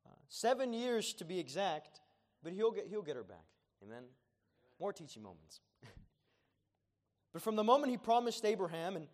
Uh, 0.06 0.12
seven 0.28 0.74
years 0.74 1.14
to 1.16 1.26
be 1.26 1.40
exact, 1.40 2.02
but 2.44 2.54
he'll 2.54 2.70
get, 2.70 2.86
he'll 2.88 3.02
get 3.02 3.16
her 3.16 3.24
back. 3.24 3.46
Amen? 3.84 4.04
More 4.80 4.94
teaching 4.94 5.24
moments. 5.24 5.60
but 7.34 7.42
from 7.42 7.56
the 7.56 7.64
moment 7.64 7.90
he 7.90 7.98
promised 7.98 8.46
Abraham 8.46 8.96
and, 8.96 9.08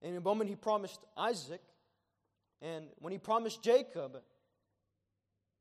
and 0.00 0.16
the 0.16 0.20
moment 0.20 0.48
he 0.48 0.54
promised 0.54 1.00
Isaac, 1.16 1.62
and 2.62 2.86
when 3.00 3.12
he 3.12 3.18
promised 3.18 3.64
Jacob, 3.64 4.18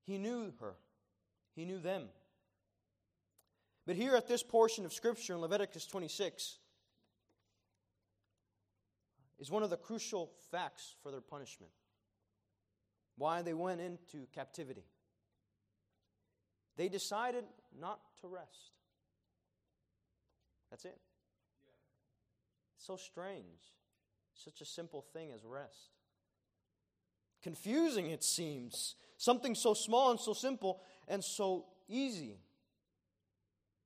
he 0.05 0.19
knew 0.19 0.53
her. 0.59 0.75
He 1.55 1.65
knew 1.65 1.79
them. 1.79 2.03
But 3.85 3.95
here 3.95 4.15
at 4.15 4.27
this 4.27 4.43
portion 4.43 4.85
of 4.85 4.93
Scripture 4.93 5.33
in 5.33 5.39
Leviticus 5.39 5.85
26, 5.85 6.57
is 9.39 9.51
one 9.51 9.63
of 9.63 9.69
the 9.69 9.77
crucial 9.77 10.31
facts 10.51 10.95
for 11.03 11.11
their 11.11 11.21
punishment. 11.21 11.71
Why 13.17 13.41
they 13.41 13.53
went 13.53 13.81
into 13.81 14.27
captivity. 14.33 14.85
They 16.77 16.89
decided 16.89 17.45
not 17.79 17.99
to 18.21 18.27
rest. 18.27 18.71
That's 20.69 20.85
it. 20.85 20.99
It's 22.75 22.85
so 22.85 22.97
strange. 22.97 23.73
Such 24.33 24.61
a 24.61 24.65
simple 24.65 25.01
thing 25.13 25.31
as 25.31 25.45
rest. 25.45 25.91
Confusing, 27.41 28.09
it 28.09 28.23
seems. 28.23 28.95
Something 29.17 29.55
so 29.55 29.73
small 29.73 30.11
and 30.11 30.19
so 30.19 30.33
simple 30.33 30.81
and 31.07 31.23
so 31.23 31.65
easy. 31.87 32.39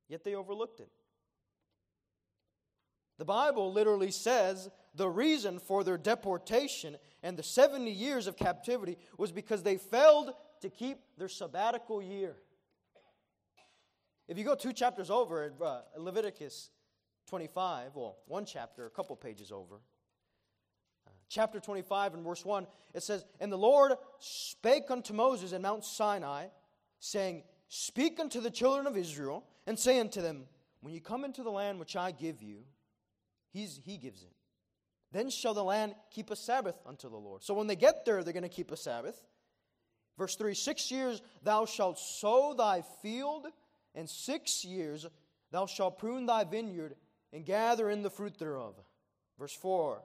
Yet 0.09 0.23
they 0.23 0.35
overlooked 0.35 0.81
it. 0.81 0.89
The 3.19 3.25
Bible 3.25 3.71
literally 3.71 4.11
says 4.11 4.69
the 4.95 5.09
reason 5.09 5.59
for 5.59 5.83
their 5.83 5.97
deportation 5.97 6.97
and 7.21 7.37
the 7.37 7.43
70 7.43 7.91
years 7.91 8.27
of 8.27 8.35
captivity 8.35 8.97
was 9.17 9.31
because 9.31 9.61
they 9.61 9.77
failed 9.77 10.33
to 10.61 10.69
keep 10.69 10.99
their 11.17 11.27
sabbatical 11.27 12.01
year. 12.01 12.35
If 14.27 14.37
you 14.37 14.43
go 14.43 14.55
two 14.55 14.73
chapters 14.73 15.09
over 15.09 15.51
uh, 15.61 15.81
Leviticus 15.97 16.69
25, 17.27 17.95
well, 17.95 18.17
one 18.27 18.45
chapter, 18.45 18.85
a 18.85 18.89
couple 18.89 19.15
pages 19.15 19.51
over, 19.51 19.75
uh, 21.05 21.11
chapter 21.27 21.59
25 21.59 22.13
and 22.13 22.23
verse 22.23 22.45
1, 22.45 22.67
it 22.93 23.03
says, 23.03 23.25
And 23.39 23.51
the 23.51 23.57
Lord 23.57 23.93
spake 24.19 24.89
unto 24.89 25.13
Moses 25.13 25.51
in 25.51 25.61
Mount 25.61 25.83
Sinai, 25.83 26.47
saying, 26.99 27.43
Speak 27.67 28.19
unto 28.19 28.39
the 28.39 28.49
children 28.49 28.87
of 28.87 28.95
Israel, 28.95 29.45
and 29.69 29.77
saying 29.77 30.09
to 30.09 30.21
them, 30.21 30.45
When 30.81 30.95
you 30.95 30.99
come 30.99 31.23
into 31.23 31.43
the 31.43 31.51
land 31.51 31.79
which 31.79 31.95
I 31.95 32.09
give 32.09 32.41
you, 32.41 32.63
he's, 33.53 33.79
He 33.85 33.97
gives 33.97 34.23
it. 34.23 34.33
Then 35.11 35.29
shall 35.29 35.53
the 35.53 35.63
land 35.63 35.93
keep 36.09 36.31
a 36.31 36.35
Sabbath 36.35 36.75
unto 36.87 37.07
the 37.07 37.17
Lord. 37.17 37.43
So 37.43 37.53
when 37.53 37.67
they 37.67 37.75
get 37.75 38.03
there, 38.03 38.23
they're 38.23 38.33
going 38.33 38.41
to 38.41 38.49
keep 38.49 38.71
a 38.71 38.77
Sabbath. 38.77 39.23
Verse 40.17 40.35
3 40.35 40.55
Six 40.55 40.89
years 40.89 41.21
thou 41.43 41.65
shalt 41.65 41.99
sow 41.99 42.55
thy 42.57 42.81
field, 43.03 43.45
and 43.93 44.09
six 44.09 44.65
years 44.65 45.05
thou 45.51 45.67
shalt 45.67 45.99
prune 45.99 46.25
thy 46.25 46.45
vineyard, 46.45 46.95
and 47.31 47.45
gather 47.45 47.91
in 47.91 48.01
the 48.01 48.09
fruit 48.09 48.39
thereof. 48.39 48.73
Verse 49.37 49.53
4 49.53 50.01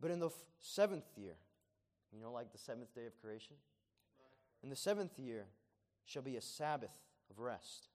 But 0.00 0.10
in 0.10 0.18
the 0.18 0.30
seventh 0.58 1.06
year, 1.16 1.36
you 2.12 2.20
know, 2.20 2.32
like 2.32 2.50
the 2.50 2.58
seventh 2.58 2.92
day 2.96 3.06
of 3.06 3.16
creation, 3.20 3.54
in 4.64 4.70
the 4.70 4.76
seventh 4.76 5.20
year 5.20 5.44
shall 6.04 6.22
be 6.22 6.36
a 6.36 6.40
Sabbath 6.40 6.90
of 7.30 7.38
rest 7.38 7.86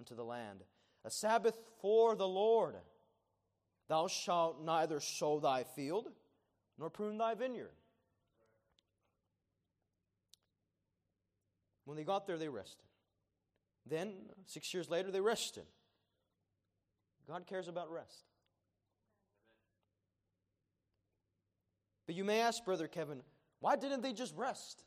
unto 0.00 0.14
the 0.14 0.24
land, 0.24 0.64
a 1.04 1.10
Sabbath 1.10 1.60
for 1.82 2.16
the 2.16 2.26
Lord. 2.26 2.74
Thou 3.86 4.06
shalt 4.06 4.64
neither 4.64 4.98
sow 4.98 5.38
thy 5.40 5.62
field 5.62 6.08
nor 6.78 6.88
prune 6.88 7.18
thy 7.18 7.34
vineyard. 7.34 7.74
When 11.84 11.98
they 11.98 12.04
got 12.04 12.26
there, 12.26 12.38
they 12.38 12.48
rested. 12.48 12.86
Then, 13.84 14.14
six 14.46 14.72
years 14.72 14.88
later, 14.88 15.10
they 15.10 15.20
rested. 15.20 15.64
God 17.28 17.46
cares 17.46 17.68
about 17.68 17.92
rest. 17.92 18.24
But 22.06 22.14
you 22.14 22.24
may 22.24 22.40
ask, 22.40 22.64
Brother 22.64 22.88
Kevin, 22.88 23.20
why 23.58 23.76
didn't 23.76 24.00
they 24.00 24.14
just 24.14 24.34
rest? 24.34 24.82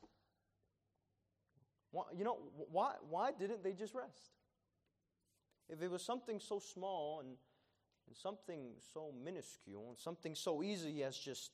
Why, 1.91 2.06
you 2.17 2.23
know, 2.23 2.39
why, 2.71 2.93
why 3.08 3.32
didn't 3.32 3.63
they 3.63 3.73
just 3.73 3.93
rest? 3.93 4.32
If 5.73 5.81
it 5.81 5.89
was 5.89 6.03
something 6.03 6.39
so 6.39 6.59
small 6.59 7.21
and, 7.21 7.29
and 8.07 8.15
something 8.15 8.73
so 8.93 9.12
minuscule 9.23 9.89
and 9.89 9.97
something 9.97 10.36
so 10.36 10.62
easy 10.62 11.03
as 11.03 11.17
just 11.17 11.51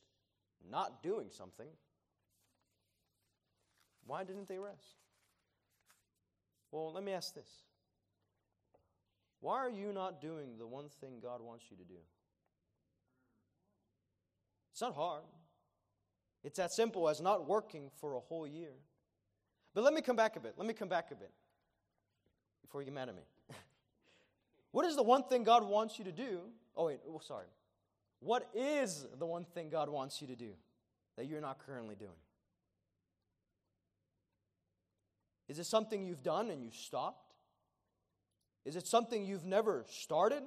not 0.69 1.01
doing 1.01 1.27
something, 1.31 1.69
why 4.05 4.25
didn't 4.25 4.49
they 4.49 4.59
rest? 4.59 4.97
Well, 6.69 6.91
let 6.91 7.01
me 7.01 7.13
ask 7.13 7.33
this. 7.33 7.49
Why 9.39 9.57
are 9.59 9.69
you 9.69 9.93
not 9.93 10.19
doing 10.19 10.57
the 10.57 10.67
one 10.67 10.89
thing 10.99 11.21
God 11.23 11.41
wants 11.41 11.65
you 11.71 11.77
to 11.77 11.83
do? 11.85 11.99
It's 14.73 14.81
not 14.81 14.95
hard. 14.95 15.23
It's 16.43 16.57
that 16.57 16.73
simple 16.73 17.07
as 17.07 17.21
not 17.21 17.47
working 17.47 17.89
for 18.01 18.15
a 18.15 18.19
whole 18.19 18.45
year. 18.45 18.73
But 19.73 19.85
let 19.85 19.93
me 19.93 20.01
come 20.01 20.17
back 20.17 20.35
a 20.35 20.41
bit. 20.41 20.55
Let 20.57 20.67
me 20.67 20.73
come 20.73 20.89
back 20.89 21.11
a 21.11 21.15
bit 21.15 21.31
before 22.61 22.81
you 22.81 22.85
get 22.85 22.93
mad 22.93 23.07
at 23.07 23.15
me. 23.15 23.23
What 24.71 24.85
is 24.85 24.95
the 24.95 25.03
one 25.03 25.23
thing 25.23 25.43
God 25.43 25.67
wants 25.67 25.97
you 25.97 26.05
to 26.05 26.11
do? 26.11 26.41
Oh, 26.75 26.85
wait, 26.85 26.99
oh, 27.07 27.19
sorry. 27.19 27.47
What 28.19 28.47
is 28.53 29.05
the 29.17 29.25
one 29.25 29.45
thing 29.45 29.69
God 29.69 29.89
wants 29.89 30.21
you 30.21 30.27
to 30.27 30.35
do 30.35 30.51
that 31.17 31.25
you're 31.25 31.41
not 31.41 31.59
currently 31.65 31.95
doing? 31.95 32.11
Is 35.47 35.57
it 35.57 35.65
something 35.65 36.03
you've 36.03 36.23
done 36.23 36.51
and 36.51 36.63
you 36.63 36.69
stopped? 36.71 37.33
Is 38.65 38.75
it 38.75 38.85
something 38.85 39.25
you've 39.25 39.45
never 39.45 39.85
started? 39.89 40.43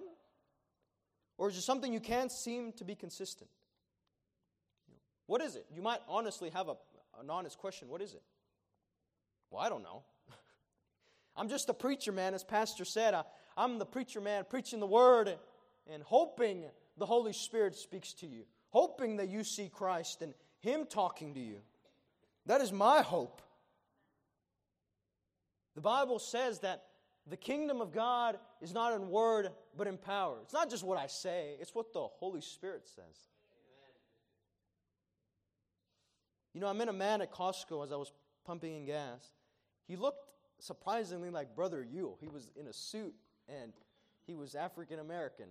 Or 1.38 1.48
is 1.48 1.56
it 1.56 1.62
something 1.62 1.92
you 1.92 2.00
can't 2.00 2.30
seem 2.30 2.72
to 2.74 2.84
be 2.84 2.94
consistent? 2.94 3.50
What 5.26 5.40
is 5.40 5.56
it? 5.56 5.66
You 5.74 5.82
might 5.82 6.00
honestly 6.08 6.50
have 6.50 6.68
a, 6.68 6.74
an 7.20 7.30
honest 7.30 7.58
question. 7.58 7.88
What 7.88 8.02
is 8.02 8.14
it? 8.14 8.22
Well, 9.50 9.60
I 9.60 9.68
don't 9.68 9.82
know. 9.82 10.02
I'm 11.36 11.48
just 11.48 11.68
a 11.68 11.74
preacher 11.74 12.12
man, 12.12 12.34
as 12.34 12.44
Pastor 12.44 12.84
said. 12.84 13.14
I, 13.14 13.24
I'm 13.56 13.78
the 13.78 13.86
preacher 13.86 14.20
man 14.20 14.44
preaching 14.48 14.80
the 14.80 14.86
word 14.86 15.36
and 15.92 16.02
hoping 16.02 16.64
the 16.96 17.06
Holy 17.06 17.32
Spirit 17.32 17.74
speaks 17.74 18.12
to 18.14 18.26
you, 18.26 18.44
hoping 18.70 19.16
that 19.16 19.28
you 19.28 19.44
see 19.44 19.68
Christ 19.68 20.22
and 20.22 20.34
Him 20.60 20.86
talking 20.88 21.34
to 21.34 21.40
you. 21.40 21.58
That 22.46 22.60
is 22.60 22.72
my 22.72 23.02
hope. 23.02 23.42
The 25.74 25.80
Bible 25.80 26.18
says 26.18 26.60
that 26.60 26.84
the 27.26 27.36
kingdom 27.36 27.80
of 27.80 27.92
God 27.92 28.38
is 28.60 28.74
not 28.74 28.94
in 28.94 29.08
word, 29.08 29.50
but 29.76 29.86
in 29.86 29.96
power. 29.96 30.38
It's 30.42 30.52
not 30.52 30.68
just 30.68 30.84
what 30.84 30.98
I 30.98 31.06
say, 31.06 31.54
it's 31.60 31.74
what 31.74 31.92
the 31.92 32.02
Holy 32.02 32.40
Spirit 32.40 32.86
says. 32.86 33.28
You 36.52 36.60
know, 36.60 36.66
I 36.66 36.72
met 36.72 36.88
a 36.88 36.92
man 36.92 37.22
at 37.22 37.32
Costco 37.32 37.82
as 37.84 37.92
I 37.92 37.96
was 37.96 38.12
pumping 38.44 38.74
in 38.74 38.84
gas. 38.84 39.32
He 39.86 39.96
looked 39.96 40.32
surprisingly 40.58 41.30
like 41.30 41.54
Brother 41.54 41.82
Yule. 41.82 42.18
He 42.20 42.28
was 42.28 42.50
in 42.60 42.66
a 42.66 42.72
suit 42.72 43.14
and 43.48 43.72
he 44.26 44.34
was 44.34 44.54
African 44.54 44.98
American. 44.98 45.46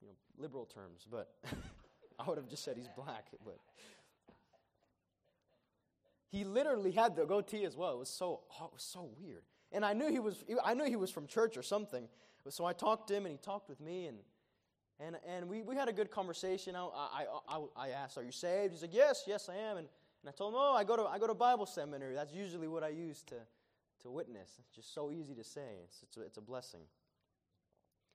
You 0.00 0.08
know, 0.08 0.14
liberal 0.36 0.66
terms, 0.66 1.06
but 1.10 1.34
I 2.18 2.28
would 2.28 2.38
have 2.38 2.48
just 2.48 2.64
said 2.64 2.76
he's 2.76 2.88
black. 2.96 3.26
But 3.44 3.58
he 6.30 6.44
literally 6.44 6.92
had 6.92 7.16
the 7.16 7.24
goatee 7.24 7.64
as 7.64 7.76
well. 7.76 7.94
It 7.94 7.98
was 7.98 8.08
so 8.08 8.40
oh, 8.60 8.66
it 8.66 8.72
was 8.72 8.82
so 8.82 9.10
weird. 9.18 9.42
And 9.72 9.84
I 9.84 9.92
knew 9.92 10.10
he 10.10 10.18
was 10.18 10.44
I 10.64 10.74
knew 10.74 10.84
he 10.84 10.96
was 10.96 11.10
from 11.10 11.26
church 11.26 11.56
or 11.56 11.62
something. 11.62 12.08
So 12.48 12.64
I 12.64 12.72
talked 12.72 13.08
to 13.08 13.14
him 13.14 13.26
and 13.26 13.32
he 13.32 13.38
talked 13.38 13.68
with 13.68 13.80
me 13.80 14.06
and 14.06 14.18
and, 15.00 15.16
and 15.26 15.48
we, 15.48 15.62
we 15.62 15.76
had 15.76 15.88
a 15.88 15.92
good 15.92 16.10
conversation. 16.10 16.74
I, 16.74 16.80
I, 16.82 17.24
I, 17.48 17.60
I 17.76 17.88
asked, 17.90 18.18
Are 18.18 18.22
you 18.22 18.32
saved? 18.32 18.72
He 18.72 18.78
said, 18.80 18.90
Yes, 18.92 19.24
yes, 19.26 19.48
I 19.48 19.54
am. 19.54 19.76
And, 19.76 19.88
and 20.22 20.28
I 20.28 20.32
told 20.32 20.52
him, 20.52 20.58
Oh, 20.60 20.74
I 20.74 20.82
go, 20.82 20.96
to, 20.96 21.04
I 21.04 21.18
go 21.18 21.28
to 21.28 21.34
Bible 21.34 21.66
seminary. 21.66 22.14
That's 22.14 22.32
usually 22.32 22.66
what 22.66 22.82
I 22.82 22.88
use 22.88 23.22
to, 23.28 23.36
to 24.02 24.10
witness. 24.10 24.56
It's 24.58 24.74
just 24.74 24.94
so 24.94 25.10
easy 25.10 25.34
to 25.34 25.44
say. 25.44 25.80
It's, 25.84 26.02
it's, 26.02 26.16
a, 26.16 26.20
it's 26.22 26.38
a 26.38 26.42
blessing. 26.42 26.80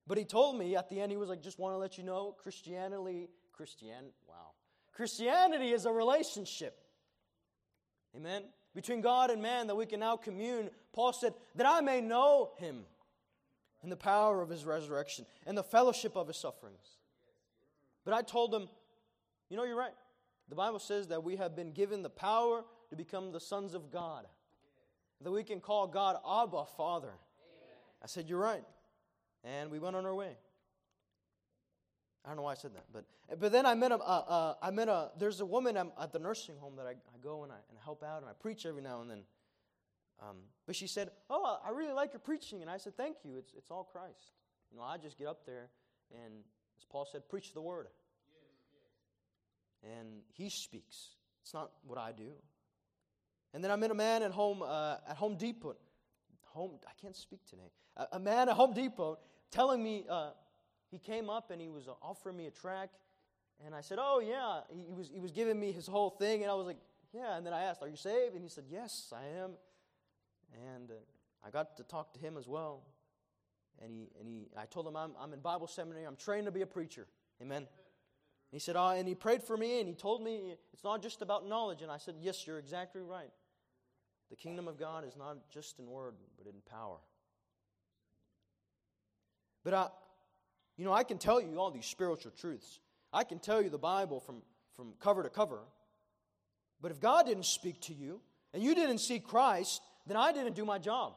But 0.06 0.17
he 0.17 0.26
told 0.26 0.58
me 0.58 0.76
at 0.76 0.89
the 0.89 1.00
end, 1.00 1.12
he 1.12 1.17
was 1.17 1.30
like, 1.30 1.41
Just 1.41 1.60
want 1.60 1.74
to 1.74 1.78
let 1.78 1.98
you 1.98 2.04
know, 2.04 2.36
Christianity, 2.41 3.30
Christian, 3.52 4.12
wow. 4.28 4.52
Christianity 4.93 5.72
is 5.72 5.86
a 5.86 5.91
relationship. 5.91 6.80
Amen? 8.15 8.43
Between 8.76 9.02
God 9.02 9.30
and 9.32 9.41
man 9.41 9.67
that 9.67 9.76
we 9.76 9.86
can 9.86 10.00
now 10.00 10.17
commune. 10.17 10.69
Paul 10.93 11.13
said, 11.13 11.34
That 11.56 11.67
I 11.67 11.82
may 11.82 12.02
know 12.02 12.52
him 12.58 12.86
and 13.82 13.91
the 13.91 13.98
power 13.98 14.41
of 14.41 14.50
his 14.50 14.65
resurrection 14.65 15.26
and 15.46 15.58
the 15.58 15.63
fellowship 15.63 16.15
of 16.15 16.28
his 16.28 16.38
sufferings. 16.38 16.98
But 18.06 18.13
I 18.13 18.22
told 18.22 18.54
him, 18.54 18.67
You 19.50 19.58
know, 19.58 19.63
you're 19.63 19.78
right. 19.78 19.93
The 20.50 20.56
Bible 20.56 20.80
says 20.80 21.08
that 21.08 21.24
we 21.24 21.38
have 21.38 21.56
been 21.56 21.72
given 21.72 22.04
the 22.04 22.10
power 22.10 22.63
to 22.89 22.96
become 22.96 23.32
the 23.32 23.39
sons 23.39 23.74
of 23.74 23.89
God, 23.89 24.26
that 25.21 25.32
we 25.32 25.43
can 25.43 25.60
call 25.60 25.88
God 25.88 26.17
Abba, 26.28 26.65
Father. 26.78 27.13
I 28.02 28.08
said, 28.08 28.28
You're 28.28 28.39
right. 28.39 28.63
And 29.44 29.71
we 29.71 29.79
went 29.79 29.96
on 29.96 30.06
our 30.06 30.15
way. 30.15 30.37
I 32.23 32.29
don't 32.29 32.37
know 32.37 32.44
why 32.44 32.54
I 32.54 32.56
said 32.56 32.71
that, 32.75 32.85
but 32.94 33.04
but 33.37 33.52
then 33.52 33.65
I 33.65 33.73
met 33.73 33.92
a 33.92 33.96
uh, 33.96 33.98
uh, 33.98 34.54
I 34.62 34.71
met 34.71 34.87
a 34.87 35.12
there's 35.19 35.42
a 35.42 35.46
woman 35.46 35.75
at 35.77 36.13
the 36.13 36.19
nursing 36.19 36.56
home 36.58 36.77
that 36.77 36.85
I, 36.85 36.92
I 36.92 37.17
go 37.21 37.44
and 37.44 37.52
I, 37.52 37.58
and 37.69 37.77
help 37.83 38.02
out 38.04 38.21
and 38.21 38.29
I 38.29 38.33
preach 38.33 38.65
every 38.65 38.81
now 38.81 39.02
and 39.02 39.10
then. 39.10 39.23
Um, 40.21 40.37
but 40.65 40.75
she 40.75 40.87
said, 40.87 41.10
Oh, 41.29 41.60
I 41.65 41.71
really 41.71 41.94
like 41.94 42.13
your 42.13 42.19
preaching. 42.19 42.62
And 42.62 42.69
I 42.69 42.77
said, 42.77 42.96
Thank 42.96 43.17
you. 43.23 43.37
It's, 43.37 43.52
it's 43.58 43.71
all 43.71 43.83
Christ. 43.83 44.31
You 44.71 44.77
know, 44.77 44.83
I 44.83 44.98
just 44.98 45.17
get 45.17 45.27
up 45.27 45.46
there 45.46 45.69
and, 46.12 46.33
as 46.77 46.85
Paul 46.85 47.08
said, 47.12 47.27
preach 47.29 47.54
the 47.54 47.62
word. 47.62 47.87
And 49.83 50.21
he 50.33 50.50
speaks. 50.50 51.10
It's 51.42 51.54
not 51.54 51.71
what 51.85 51.98
I 51.98 52.12
do. 52.12 52.31
And 53.54 53.63
then 53.63 53.71
I 53.71 53.75
met 53.75 53.91
a 53.91 53.95
man 53.95 54.23
at 54.23 54.31
home, 54.31 54.63
uh, 54.63 54.97
at 55.08 55.17
Home 55.17 55.37
Depot. 55.37 55.75
Home, 56.54 56.71
I 56.87 56.91
can't 57.01 57.15
speak 57.15 57.45
today. 57.47 57.71
A, 57.97 58.08
a 58.13 58.19
man 58.19 58.49
at 58.49 58.56
Home 58.56 58.73
Depot 58.73 59.19
telling 59.51 59.83
me, 59.83 60.06
uh, 60.10 60.31
he 60.89 60.99
came 60.99 61.29
up 61.29 61.51
and 61.51 61.62
he 61.62 61.69
was 61.69 61.87
uh, 61.87 61.93
offering 62.01 62.37
me 62.37 62.47
a 62.47 62.51
track. 62.51 62.89
And 63.65 63.73
I 63.73 63.81
said, 63.81 63.97
Oh, 64.01 64.19
yeah. 64.19 64.62
He, 64.69 64.85
he, 64.87 64.93
was, 64.93 65.10
he 65.13 65.19
was 65.19 65.31
giving 65.31 65.60
me 65.60 65.71
his 65.71 65.87
whole 65.87 66.10
thing. 66.10 66.41
And 66.41 66.51
I 66.51 66.56
was 66.56 66.65
like, 66.65 66.77
Yeah. 67.13 67.37
And 67.37 67.45
then 67.45 67.54
I 67.54 67.63
asked, 67.63 67.81
Are 67.81 67.87
you 67.87 67.95
saved? 67.95 68.33
And 68.33 68.43
he 68.43 68.49
said, 68.49 68.65
Yes, 68.69 69.13
I 69.15 69.39
am. 69.39 69.51
And 70.75 70.91
uh, 70.91 70.95
I 71.45 71.49
got 71.49 71.77
to 71.77 71.83
talk 71.83 72.13
to 72.13 72.19
him 72.19 72.37
as 72.37 72.47
well. 72.47 72.83
And, 73.83 73.91
he, 73.91 74.10
and 74.19 74.27
he, 74.27 74.47
I 74.58 74.65
told 74.65 74.87
him, 74.87 74.95
I'm, 74.95 75.12
I'm 75.19 75.33
in 75.33 75.39
Bible 75.39 75.67
seminary. 75.67 76.06
I'm 76.06 76.15
trained 76.15 76.45
to 76.45 76.51
be 76.51 76.62
a 76.62 76.67
preacher. 76.67 77.08
Amen. 77.41 77.67
He 78.51 78.60
said, 78.60 78.75
oh, 78.75 78.89
and 78.89 79.08
he 79.08 79.15
prayed 79.15 79.41
for 79.41 79.58
me 79.58 79.79
and 79.79 79.89
he 79.89 79.95
told 79.95 80.23
me 80.23 80.54
it's 80.73 80.83
not 80.83 81.01
just 81.01 81.23
about 81.23 81.47
knowledge. 81.47 81.81
And 81.81 81.91
I 81.91 81.97
said, 81.97 82.15
Yes, 82.21 82.45
you're 82.45 82.60
exactly 82.60 83.01
right. 83.01 83.31
The 84.30 84.36
kingdom 84.36 84.67
of 84.67 84.80
God 84.80 85.06
is 85.06 85.15
not 85.15 85.38
just 85.52 85.80
in 85.80 85.88
word, 85.88 86.15
but 86.38 86.48
in 86.48 86.60
power. 86.69 86.98
But 89.63 89.74
I, 89.74 89.88
you 90.78 90.86
know, 90.86 90.94
I 90.94 91.04
can 91.04 91.17
tell 91.17 91.40
you 91.42 91.58
all 91.60 91.71
these 91.71 91.86
spiritual 91.86 92.32
truths. 92.32 92.80
I 93.12 93.24
can 93.24 93.40
tell 93.40 93.62
you 93.62 93.69
the 93.69 93.78
Bible 93.78 94.19
from, 94.19 94.42
from 94.76 94.94
cover 95.00 95.24
to 95.24 95.30
cover. 95.30 95.60
But 96.82 96.92
if 96.92 97.00
God 97.00 97.26
didn't 97.26 97.46
speak 97.46 97.80
to 97.82 97.94
you 97.94 98.21
and 98.54 98.62
you 98.62 98.76
didn't 98.76 98.98
see 98.98 99.19
Christ, 99.19 99.82
then 100.06 100.17
I 100.17 100.34
didn't 100.34 100.56
do 100.56 100.65
my 100.65 100.80
job. 100.80 101.13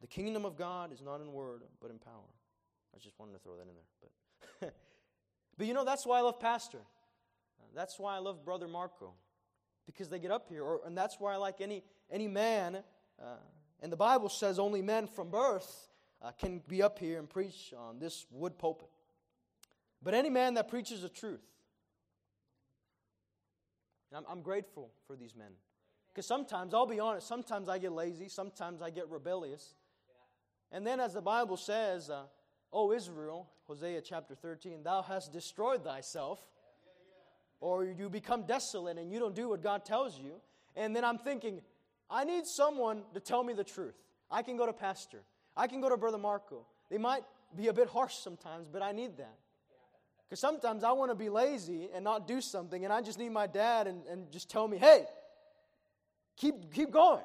The 0.00 0.06
kingdom 0.06 0.44
of 0.44 0.56
God 0.56 0.92
is 0.92 1.00
not 1.00 1.20
in 1.22 1.32
word, 1.32 1.62
but 1.80 1.90
in 1.90 1.98
power. 1.98 2.28
I 2.94 2.98
just 2.98 3.18
wanted 3.18 3.32
to 3.32 3.38
throw 3.38 3.56
that 3.56 3.62
in 3.62 3.74
there. 3.74 4.10
But, 4.60 4.74
but 5.58 5.66
you 5.66 5.72
know, 5.72 5.84
that's 5.84 6.04
why 6.04 6.18
I 6.18 6.20
love 6.20 6.38
Pastor. 6.38 6.80
That's 7.74 7.98
why 7.98 8.14
I 8.14 8.18
love 8.18 8.44
Brother 8.44 8.68
Marco. 8.68 9.14
Because 9.86 10.08
they 10.08 10.18
get 10.18 10.30
up 10.30 10.46
here. 10.48 10.62
Or, 10.62 10.80
and 10.86 10.96
that's 10.96 11.16
why 11.18 11.34
I 11.34 11.36
like 11.36 11.60
any, 11.60 11.82
any 12.10 12.28
man. 12.28 12.82
Uh, 13.20 13.36
and 13.80 13.92
the 13.92 13.96
Bible 13.96 14.28
says 14.28 14.58
only 14.58 14.82
men 14.82 15.06
from 15.06 15.30
birth 15.30 15.88
uh, 16.22 16.32
can 16.32 16.62
be 16.66 16.82
up 16.82 16.98
here 16.98 17.18
and 17.18 17.28
preach 17.28 17.74
on 17.76 17.98
this 17.98 18.26
wood 18.30 18.58
pulpit. 18.58 18.88
But 20.02 20.14
any 20.14 20.30
man 20.30 20.54
that 20.54 20.68
preaches 20.68 21.02
the 21.02 21.08
truth. 21.08 21.44
I'm, 24.14 24.24
I'm 24.28 24.42
grateful 24.42 24.90
for 25.06 25.16
these 25.16 25.34
men. 25.34 25.52
Because 26.08 26.26
sometimes, 26.26 26.74
I'll 26.74 26.86
be 26.86 27.00
honest, 27.00 27.26
sometimes 27.26 27.68
I 27.68 27.78
get 27.78 27.92
lazy, 27.92 28.28
sometimes 28.28 28.80
I 28.80 28.90
get 28.90 29.10
rebellious. 29.10 29.74
And 30.70 30.86
then, 30.86 31.00
as 31.00 31.14
the 31.14 31.20
Bible 31.20 31.56
says, 31.56 32.08
uh, 32.08 32.24
O 32.72 32.92
Israel, 32.92 33.48
Hosea 33.66 34.00
chapter 34.00 34.34
13, 34.34 34.82
thou 34.84 35.02
hast 35.02 35.32
destroyed 35.32 35.82
thyself, 35.82 36.40
or 37.64 37.84
you 37.84 38.10
become 38.10 38.42
desolate 38.42 38.98
and 38.98 39.10
you 39.10 39.18
don't 39.18 39.34
do 39.34 39.48
what 39.48 39.62
God 39.62 39.84
tells 39.84 40.18
you. 40.18 40.32
And 40.76 40.94
then 40.94 41.04
I'm 41.04 41.16
thinking, 41.18 41.62
I 42.10 42.24
need 42.24 42.46
someone 42.46 43.02
to 43.14 43.20
tell 43.20 43.42
me 43.42 43.54
the 43.54 43.64
truth. 43.64 43.94
I 44.30 44.42
can 44.42 44.56
go 44.56 44.66
to 44.66 44.72
Pastor, 44.72 45.22
I 45.56 45.66
can 45.66 45.80
go 45.80 45.88
to 45.88 45.96
Brother 45.96 46.18
Marco. 46.18 46.66
They 46.90 46.98
might 46.98 47.24
be 47.56 47.68
a 47.68 47.72
bit 47.72 47.88
harsh 47.88 48.14
sometimes, 48.14 48.68
but 48.68 48.82
I 48.82 48.92
need 48.92 49.16
that. 49.16 49.38
Because 50.28 50.40
sometimes 50.40 50.84
I 50.84 50.92
want 50.92 51.10
to 51.10 51.14
be 51.14 51.28
lazy 51.30 51.88
and 51.94 52.04
not 52.04 52.28
do 52.28 52.40
something, 52.40 52.84
and 52.84 52.92
I 52.92 53.00
just 53.00 53.18
need 53.18 53.30
my 53.30 53.46
dad 53.46 53.86
and, 53.86 54.06
and 54.06 54.30
just 54.30 54.50
tell 54.50 54.68
me, 54.68 54.76
hey, 54.76 55.04
Keep, 56.36 56.72
keep 56.72 56.90
going. 56.90 57.22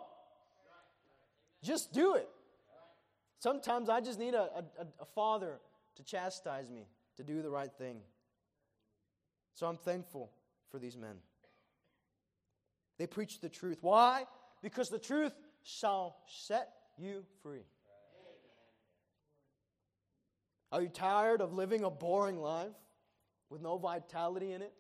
Just 1.64 1.92
do 1.94 2.16
it. 2.16 2.30
Sometimes 3.40 3.90
I 3.90 4.02
just 4.02 4.20
need 4.20 4.34
a, 4.34 4.64
a, 4.80 4.86
a 5.02 5.06
father 5.16 5.60
to 5.96 6.04
chastise 6.04 6.70
me 6.70 6.88
to 7.18 7.24
do 7.24 7.42
the 7.42 7.50
right 7.50 7.72
thing. 7.78 8.02
So 9.54 9.68
I'm 9.68 9.78
thankful 9.78 10.32
for 10.70 10.80
these 10.80 10.98
men. 10.98 11.16
They 12.98 13.08
preach 13.08 13.40
the 13.40 13.50
truth. 13.50 13.80
Why? 13.82 14.26
Because 14.62 14.90
the 14.90 15.00
truth 15.00 15.34
shall 15.64 16.18
set 16.28 16.70
you 16.98 17.24
free. 17.42 17.66
Are 20.72 20.82
you 20.82 20.90
tired 20.90 21.42
of 21.42 21.54
living 21.54 21.84
a 21.84 21.90
boring 21.90 22.40
life 22.40 22.76
with 23.50 23.62
no 23.62 23.78
vitality 23.78 24.52
in 24.52 24.62
it? 24.62 24.74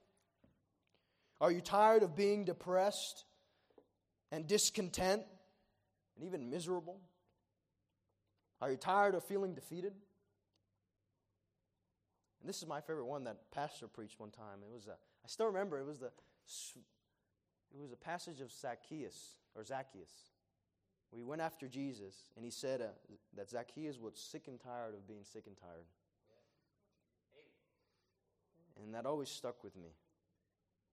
Are 1.41 1.51
you 1.51 1.61
tired 1.61 2.03
of 2.03 2.15
being 2.15 2.45
depressed 2.45 3.23
and 4.31 4.45
discontent 4.45 5.23
and 6.15 6.25
even 6.25 6.49
miserable? 6.49 6.99
Are 8.61 8.69
you 8.69 8.77
tired 8.77 9.15
of 9.15 9.23
feeling 9.23 9.55
defeated? 9.55 9.93
And 12.39 12.47
this 12.47 12.61
is 12.61 12.67
my 12.67 12.81
favorite 12.81 13.05
one 13.05 13.23
that 13.25 13.51
pastor 13.51 13.87
preached 13.87 14.19
one 14.19 14.31
time. 14.31 14.59
It 14.63 14.73
was 14.73 14.87
a, 14.87 14.91
I 14.91 15.27
still 15.27 15.47
remember 15.47 15.79
it 15.79 15.85
was 15.85 15.99
the 15.99 16.11
it 17.71 17.79
was 17.79 17.91
a 17.91 17.97
passage 17.97 18.41
of 18.41 18.51
Zacchaeus 18.51 19.35
or 19.55 19.63
Zacchaeus. 19.63 20.11
We 21.11 21.23
went 21.23 21.41
after 21.41 21.67
Jesus, 21.67 22.15
and 22.35 22.45
he 22.45 22.51
said 22.51 22.81
uh, 22.81 22.85
that 23.35 23.49
Zacchaeus 23.49 23.99
was 23.99 24.15
sick 24.15 24.43
and 24.47 24.59
tired 24.59 24.93
of 24.93 25.07
being 25.07 25.23
sick 25.23 25.43
and 25.47 25.57
tired. 25.57 25.85
And 28.81 28.93
that 28.93 29.05
always 29.05 29.29
stuck 29.29 29.63
with 29.63 29.75
me. 29.75 29.89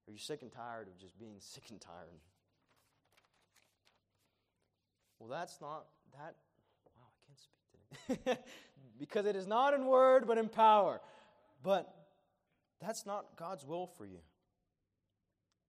Are 0.09 0.13
you 0.13 0.19
sick 0.19 0.43
and 0.43 0.51
tired 0.51 0.89
of 0.89 0.99
just 0.99 1.19
being 1.19 1.37
sick 1.39 1.65
and 1.71 1.81
tired? 1.81 2.21
Well, 5.19 5.29
that's 5.29 5.61
not 5.61 5.87
that. 6.13 6.35
Wow, 6.97 7.05
I 7.13 7.19
can't 7.27 7.39
speak 7.39 8.25
today. 8.25 8.39
because 8.99 9.27
it 9.27 9.37
is 9.37 9.47
not 9.47 9.75
in 9.75 9.87
word, 9.87 10.27
but 10.27 10.39
in 10.39 10.49
power. 10.49 11.01
But 11.67 11.93
that's 12.81 13.07
not 13.07 13.27
God's 13.37 13.67
will 13.67 13.89
for 13.89 14.07
you. 14.07 14.21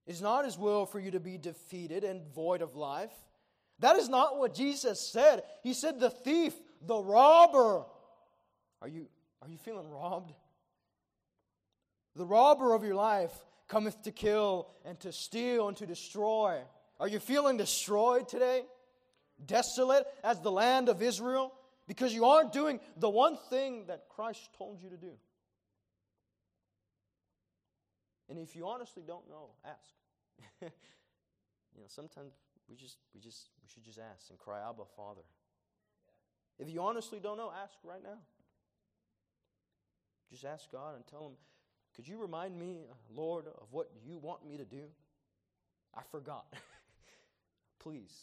It's 0.06 0.20
not 0.20 0.44
His 0.44 0.56
will 0.56 0.86
for 0.86 1.00
you 1.00 1.10
to 1.10 1.18
be 1.18 1.38
defeated 1.38 2.04
and 2.04 2.22
void 2.32 2.62
of 2.62 2.76
life. 2.76 3.10
That 3.80 3.96
is 3.96 4.08
not 4.08 4.38
what 4.38 4.54
Jesus 4.54 5.00
said. 5.00 5.42
He 5.64 5.74
said, 5.74 5.98
The 5.98 6.10
thief, 6.10 6.54
the 6.86 7.02
robber. 7.02 7.82
Are 8.80 8.86
you, 8.86 9.08
are 9.42 9.48
you 9.48 9.58
feeling 9.58 9.90
robbed? 9.90 10.32
The 12.14 12.24
robber 12.24 12.74
of 12.74 12.84
your 12.84 12.94
life 12.94 13.32
cometh 13.66 14.00
to 14.02 14.12
kill 14.12 14.68
and 14.84 15.00
to 15.00 15.10
steal 15.10 15.66
and 15.66 15.76
to 15.78 15.86
destroy. 15.86 16.60
Are 17.00 17.08
you 17.08 17.18
feeling 17.18 17.56
destroyed 17.56 18.28
today? 18.28 18.62
Desolate 19.44 20.06
as 20.22 20.40
the 20.42 20.52
land 20.52 20.88
of 20.88 21.02
Israel? 21.02 21.52
Because 21.88 22.14
you 22.14 22.26
aren't 22.26 22.52
doing 22.52 22.78
the 22.96 23.10
one 23.10 23.36
thing 23.50 23.86
that 23.88 24.04
Christ 24.08 24.48
told 24.56 24.80
you 24.80 24.90
to 24.90 24.96
do. 24.96 25.14
And 28.28 28.38
if 28.38 28.54
you 28.54 28.66
honestly 28.66 29.02
don't 29.06 29.28
know, 29.28 29.50
ask. 29.64 29.94
you 30.62 31.80
know, 31.80 31.86
sometimes 31.86 32.32
we 32.68 32.76
just 32.76 32.98
we 33.14 33.20
just 33.20 33.50
we 33.62 33.68
should 33.68 33.84
just 33.84 33.98
ask 33.98 34.30
and 34.30 34.38
cry, 34.38 34.60
Abba, 34.68 34.84
Father. 34.96 35.22
If 36.58 36.68
you 36.68 36.82
honestly 36.82 37.20
don't 37.20 37.36
know, 37.36 37.52
ask 37.62 37.74
right 37.84 38.02
now. 38.02 38.18
Just 40.30 40.44
ask 40.44 40.70
God 40.70 40.94
and 40.96 41.06
tell 41.06 41.26
Him, 41.26 41.32
could 41.96 42.06
you 42.06 42.18
remind 42.18 42.58
me, 42.58 42.86
uh, 42.90 42.94
Lord, 43.14 43.46
of 43.46 43.68
what 43.70 43.90
you 44.04 44.18
want 44.18 44.46
me 44.46 44.56
to 44.56 44.64
do? 44.64 44.84
I 45.96 46.02
forgot. 46.10 46.46
Please. 47.80 48.14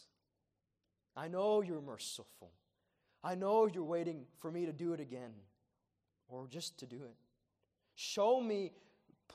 I 1.15 1.27
know 1.27 1.61
you're 1.61 1.81
merciful. 1.81 2.51
I 3.23 3.35
know 3.35 3.65
you're 3.65 3.83
waiting 3.83 4.25
for 4.39 4.51
me 4.51 4.65
to 4.65 4.73
do 4.73 4.93
it 4.93 4.99
again 4.99 5.31
or 6.27 6.47
just 6.47 6.77
to 6.79 6.85
do 6.85 6.97
it. 6.97 7.15
Show 7.95 8.41
me, 8.41 8.71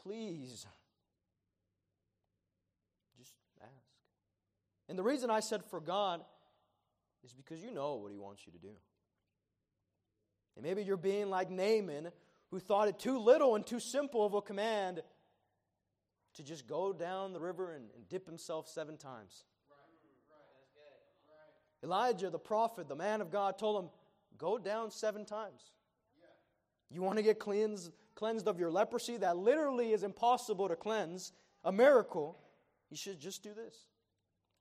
please. 0.03 0.67
Just 3.19 3.35
ask. 3.61 3.71
And 4.89 4.99
the 4.99 5.03
reason 5.03 5.31
I 5.31 5.41
said 5.41 5.65
for 5.65 5.81
God 5.81 6.23
is 7.25 7.33
because 7.33 7.63
you 7.63 7.71
know 7.73 7.97
what 7.97 8.13
He 8.13 8.19
wants 8.19 8.43
you 8.47 8.53
to 8.53 8.59
do. 8.59 8.75
And 10.57 10.65
maybe 10.65 10.83
you're 10.83 10.97
being 10.97 11.31
like 11.31 11.51
Naaman, 11.51 12.11
who 12.51 12.59
thought 12.59 12.89
it 12.89 12.99
too 12.99 13.19
little 13.19 13.55
and 13.55 13.67
too 13.67 13.81
simple 13.81 14.27
of 14.27 14.35
a 14.35 14.43
command 14.43 15.03
to 16.35 16.43
just 16.43 16.67
go 16.67 16.93
down 16.93 17.33
the 17.33 17.41
river 17.41 17.73
and, 17.73 17.85
and 17.95 18.09
dip 18.09 18.27
himself 18.27 18.69
seven 18.69 18.97
times. 18.97 19.45
Elijah, 21.83 22.29
the 22.29 22.39
prophet, 22.39 22.89
the 22.89 22.97
man 22.97 23.21
of 23.21 23.31
God, 23.31 23.59
told 23.59 23.85
him, 23.85 23.91
Go 24.37 24.59
down 24.59 24.91
seven 24.91 25.25
times. 25.25 25.73
You 26.91 27.03
want 27.03 27.19
to 27.19 27.23
get 27.23 27.39
cleansed, 27.39 27.93
cleansed 28.21 28.47
of 28.47 28.61
your 28.61 28.71
leprosy 28.71 29.17
that 29.17 29.39
literally 29.39 29.93
is 29.93 30.03
impossible 30.03 30.69
to 30.69 30.77
cleanse, 30.77 31.33
a 31.65 31.73
miracle, 31.73 32.39
you 32.91 32.97
should 32.97 33.19
just 33.19 33.43
do 33.43 33.55
this. 33.55 33.75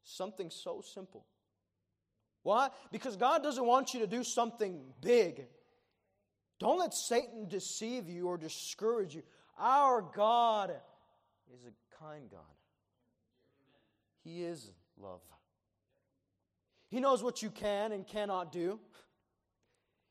Something 0.02 0.50
so 0.50 0.82
simple. 0.82 1.26
Why? 2.44 2.70
Because 2.90 3.18
God 3.18 3.44
doesn't 3.44 3.66
want 3.66 3.94
you 3.94 4.00
to 4.00 4.08
do 4.08 4.24
something 4.24 4.80
big. 5.02 5.46
Don't 6.58 6.80
let 6.80 6.94
Satan 6.94 7.50
deceive 7.50 8.08
you 8.08 8.30
or 8.30 8.38
discourage 8.38 9.14
you. 9.14 9.24
Our 9.60 10.02
God 10.16 10.72
is 11.54 11.66
a 11.66 12.02
kind 12.02 12.30
God, 12.32 12.40
He 14.24 14.46
is 14.46 14.72
love. 14.98 15.20
He 16.88 17.02
knows 17.02 17.22
what 17.22 17.44
you 17.44 17.50
can 17.50 17.92
and 17.92 18.08
cannot 18.08 18.54
do. 18.54 18.80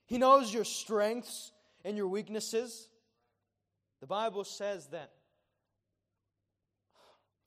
He 0.05 0.18
knows 0.18 0.53
your 0.53 0.64
strengths 0.64 1.51
and 1.82 1.96
your 1.96 2.09
weaknesses. 2.09 2.88
The 4.01 4.07
Bible 4.07 4.44
says 4.44 4.86
that. 4.88 5.12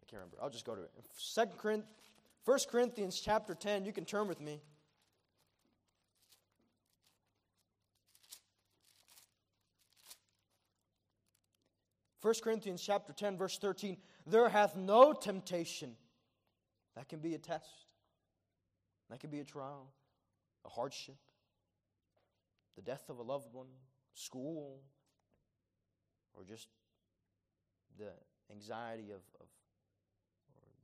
I 0.01 0.05
can't 0.09 0.19
remember. 0.21 0.37
I'll 0.41 0.49
just 0.49 0.65
go 0.65 0.75
to 0.75 0.81
it. 0.81 0.91
Second 1.17 1.57
Corinthians, 1.57 1.89
1 2.45 2.59
Corinthians 2.69 3.19
chapter 3.19 3.55
10. 3.55 3.85
You 3.85 3.93
can 3.93 4.05
turn 4.05 4.27
with 4.27 4.41
me. 4.41 4.61
1 12.21 12.33
Corinthians 12.43 12.81
chapter 12.81 13.13
10 13.13 13.37
verse 13.37 13.57
13 13.57 13.97
there 14.27 14.47
hath 14.47 14.75
no 14.75 15.11
temptation 15.11 15.95
that 16.95 17.09
can 17.09 17.19
be 17.19 17.33
a 17.33 17.39
test 17.39 17.87
that 19.09 19.19
can 19.19 19.29
be 19.29 19.39
a 19.39 19.43
trial 19.43 19.91
a 20.65 20.69
hardship 20.69 21.15
the 22.75 22.81
death 22.81 23.09
of 23.09 23.17
a 23.17 23.23
loved 23.23 23.51
one 23.53 23.67
school 24.13 24.81
or 26.33 26.43
just 26.43 26.67
the 27.97 28.11
anxiety 28.51 29.11
of, 29.11 29.21
of 29.39 29.47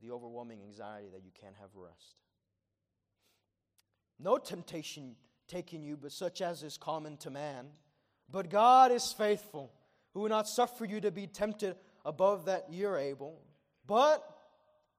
the 0.02 0.10
overwhelming 0.10 0.60
anxiety 0.62 1.08
that 1.12 1.24
you 1.24 1.30
can't 1.40 1.56
have 1.60 1.70
rest 1.74 2.16
no 4.18 4.38
temptation 4.38 5.16
taking 5.46 5.82
you 5.82 5.96
but 5.96 6.12
such 6.12 6.40
as 6.40 6.62
is 6.62 6.76
common 6.76 7.16
to 7.16 7.30
man 7.30 7.66
but 8.30 8.50
God 8.50 8.92
is 8.92 9.12
faithful 9.12 9.72
who 10.12 10.20
will 10.20 10.28
not 10.28 10.48
suffer 10.48 10.84
you 10.84 11.00
to 11.00 11.10
be 11.10 11.26
tempted 11.26 11.76
above 12.04 12.46
that 12.46 12.66
you're 12.70 12.98
able, 12.98 13.40
but 13.86 14.24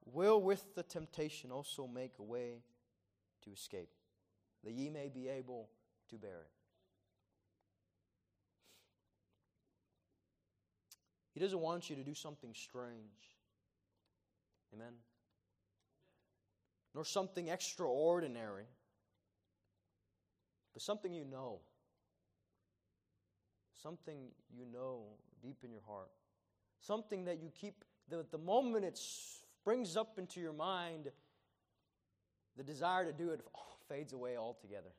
will 0.06 0.42
with 0.42 0.76
the 0.76 0.84
temptation 0.84 1.52
also 1.52 1.88
make 1.88 2.14
a 2.20 2.24
way 2.24 2.64
to 3.44 3.52
escape, 3.52 3.90
that 4.64 4.72
ye 4.72 4.90
may 4.90 5.10
be 5.10 5.28
able 5.28 5.70
to 6.10 6.18
bear 6.18 6.42
it. 6.42 6.52
He 11.40 11.46
doesn't 11.46 11.62
want 11.62 11.90
you 11.90 11.96
to 11.96 12.04
do 12.04 12.14
something 12.14 12.54
strange. 12.54 13.38
Amen. 14.74 14.92
Nor 16.94 17.06
something 17.06 17.48
extraordinary, 17.48 18.66
but 20.74 20.82
something 20.82 21.14
you 21.14 21.24
know 21.24 21.62
something 23.82 24.18
you 24.54 24.66
know 24.66 25.04
deep 25.42 25.60
in 25.64 25.72
your 25.72 25.84
heart, 25.88 26.12
something 26.82 27.24
that 27.24 27.42
you 27.42 27.50
keep, 27.56 27.86
the, 28.10 28.26
the 28.32 28.38
moment 28.38 28.84
it 28.84 28.98
springs 28.98 29.96
up 29.96 30.20
into 30.20 30.42
your 30.42 30.52
mind, 30.52 31.10
the 32.58 32.64
desire 32.64 33.06
to 33.06 33.14
do 33.14 33.30
it 33.30 33.40
fades 33.88 34.12
away 34.12 34.36
altogether. 34.36 34.92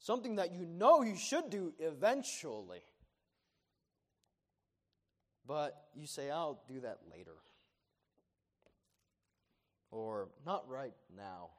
Something 0.00 0.34
that 0.34 0.52
you 0.52 0.66
know 0.66 1.02
you 1.02 1.16
should 1.16 1.50
do 1.50 1.72
eventually. 1.78 2.82
But 5.46 5.88
you 5.94 6.06
say, 6.06 6.30
I'll 6.30 6.62
do 6.68 6.80
that 6.80 7.00
later. 7.10 7.36
Or 9.90 10.28
not 10.44 10.68
right 10.68 10.94
now. 11.16 11.50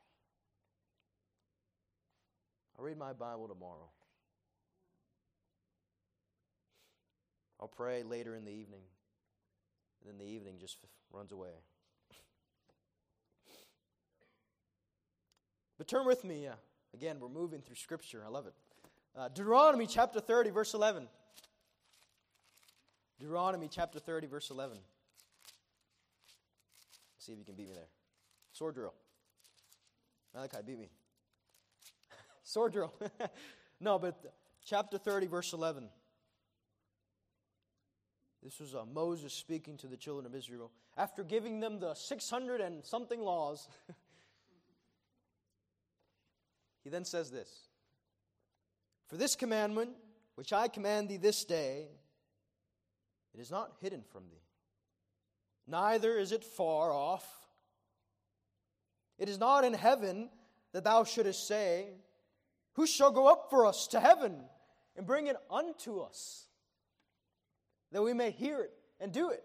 I'll 2.78 2.84
read 2.84 2.98
my 2.98 3.14
Bible 3.14 3.48
tomorrow. 3.48 3.90
I'll 7.60 7.68
pray 7.68 8.04
later 8.04 8.36
in 8.36 8.44
the 8.44 8.52
evening. 8.52 8.82
And 10.02 10.10
then 10.10 10.18
the 10.18 10.32
evening 10.32 10.56
just 10.60 10.78
runs 11.12 11.32
away. 11.32 11.52
But 15.78 15.90
turn 15.90 16.06
with 16.06 16.24
me. 16.24 16.48
Uh, 16.48 16.54
again, 16.94 17.18
we're 17.20 17.28
moving 17.28 17.62
through 17.62 17.76
Scripture. 17.76 18.24
I 18.26 18.30
love 18.30 18.48
it. 18.48 18.54
Uh, 19.14 19.28
Deuteronomy 19.28 19.88
chapter 19.88 20.22
30, 20.22 20.50
verse 20.52 20.74
11. 20.74 21.10
Deuteronomy 23.20 23.70
chapter 23.72 24.00
30, 24.00 24.28
verse 24.28 24.50
11. 24.50 24.78
See 27.18 27.32
if 27.32 27.40
you 27.40 27.46
can 27.46 27.56
beat 27.56 27.70
me 27.70 27.74
there. 27.74 27.88
Sword 28.52 28.76
drill. 28.76 28.94
Malachi 30.34 30.58
beat 30.66 30.80
me. 30.80 30.90
Sword 32.44 32.74
drill. 32.74 32.94
no, 33.80 33.98
but 33.98 34.16
chapter 34.66 34.98
30, 34.98 35.28
verse 35.28 35.54
11. 35.54 35.90
This 38.44 38.60
was 38.60 38.76
uh, 38.76 38.84
Moses 38.94 39.34
speaking 39.34 39.76
to 39.78 39.88
the 39.88 39.98
children 39.98 40.26
of 40.26 40.36
Israel. 40.36 40.72
After 40.98 41.24
giving 41.24 41.60
them 41.62 41.80
the 41.80 41.96
600 41.96 42.62
and 42.62 42.86
something 42.86 43.20
laws, 43.20 43.68
he 46.84 46.92
then 46.92 47.06
says 47.06 47.32
this 47.32 47.50
For 49.08 49.18
this 49.18 49.36
commandment, 49.36 49.92
which 50.36 50.54
I 50.54 50.68
command 50.68 51.10
thee 51.10 51.18
this 51.18 51.44
day, 51.44 51.88
it 53.36 53.42
is 53.42 53.52
not 53.52 53.74
hidden 53.82 54.02
from 54.12 54.24
thee, 54.30 54.44
neither 55.68 56.18
is 56.18 56.32
it 56.32 56.44
far 56.44 56.92
off. 56.92 57.28
It 59.18 59.30
is 59.30 59.38
not 59.38 59.64
in 59.64 59.74
heaven 59.74 60.30
that 60.72 60.84
thou 60.84 61.04
shouldest 61.04 61.48
say, 61.48 61.88
Who 62.74 62.88
shall 62.88 63.12
go 63.12 63.28
up 63.28 63.50
for 63.50 63.66
us 63.66 63.88
to 63.88 64.00
heaven 64.00 64.36
and 64.96 65.06
bring 65.06 65.28
it 65.28 65.36
unto 65.50 66.00
us, 66.00 66.48
that 67.92 68.02
we 68.02 68.14
may 68.14 68.32
hear 68.32 68.62
it 68.62 68.72
and 69.00 69.12
do 69.12 69.30
it? 69.30 69.44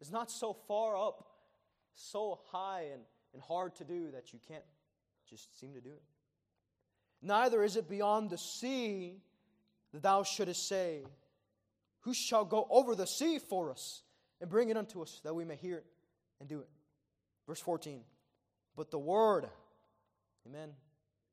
It's 0.00 0.10
not 0.10 0.30
so 0.30 0.52
far 0.66 0.96
up, 0.96 1.24
so 1.94 2.40
high 2.50 2.86
and, 2.92 3.02
and 3.34 3.42
hard 3.42 3.74
to 3.76 3.84
do 3.84 4.10
that 4.12 4.32
you 4.32 4.40
can't 4.48 4.64
just 5.28 5.58
seem 5.60 5.74
to 5.74 5.80
do 5.80 5.90
it. 5.90 6.02
Neither 7.22 7.62
is 7.62 7.76
it 7.76 7.88
beyond 7.88 8.30
the 8.30 8.38
sea 8.38 9.22
that 9.92 10.02
thou 10.02 10.22
shouldest 10.22 10.68
say, 10.68 11.04
Who 12.02 12.14
shall 12.14 12.44
go 12.44 12.66
over 12.70 12.94
the 12.94 13.06
sea 13.06 13.38
for 13.38 13.70
us 13.70 14.02
and 14.40 14.50
bring 14.50 14.70
it 14.70 14.76
unto 14.76 15.02
us 15.02 15.20
that 15.24 15.34
we 15.34 15.44
may 15.44 15.56
hear 15.56 15.78
it 15.78 15.86
and 16.40 16.48
do 16.48 16.60
it? 16.60 16.68
Verse 17.46 17.60
14. 17.60 18.00
But 18.76 18.90
the 18.90 18.98
word, 18.98 19.48
amen, 20.46 20.70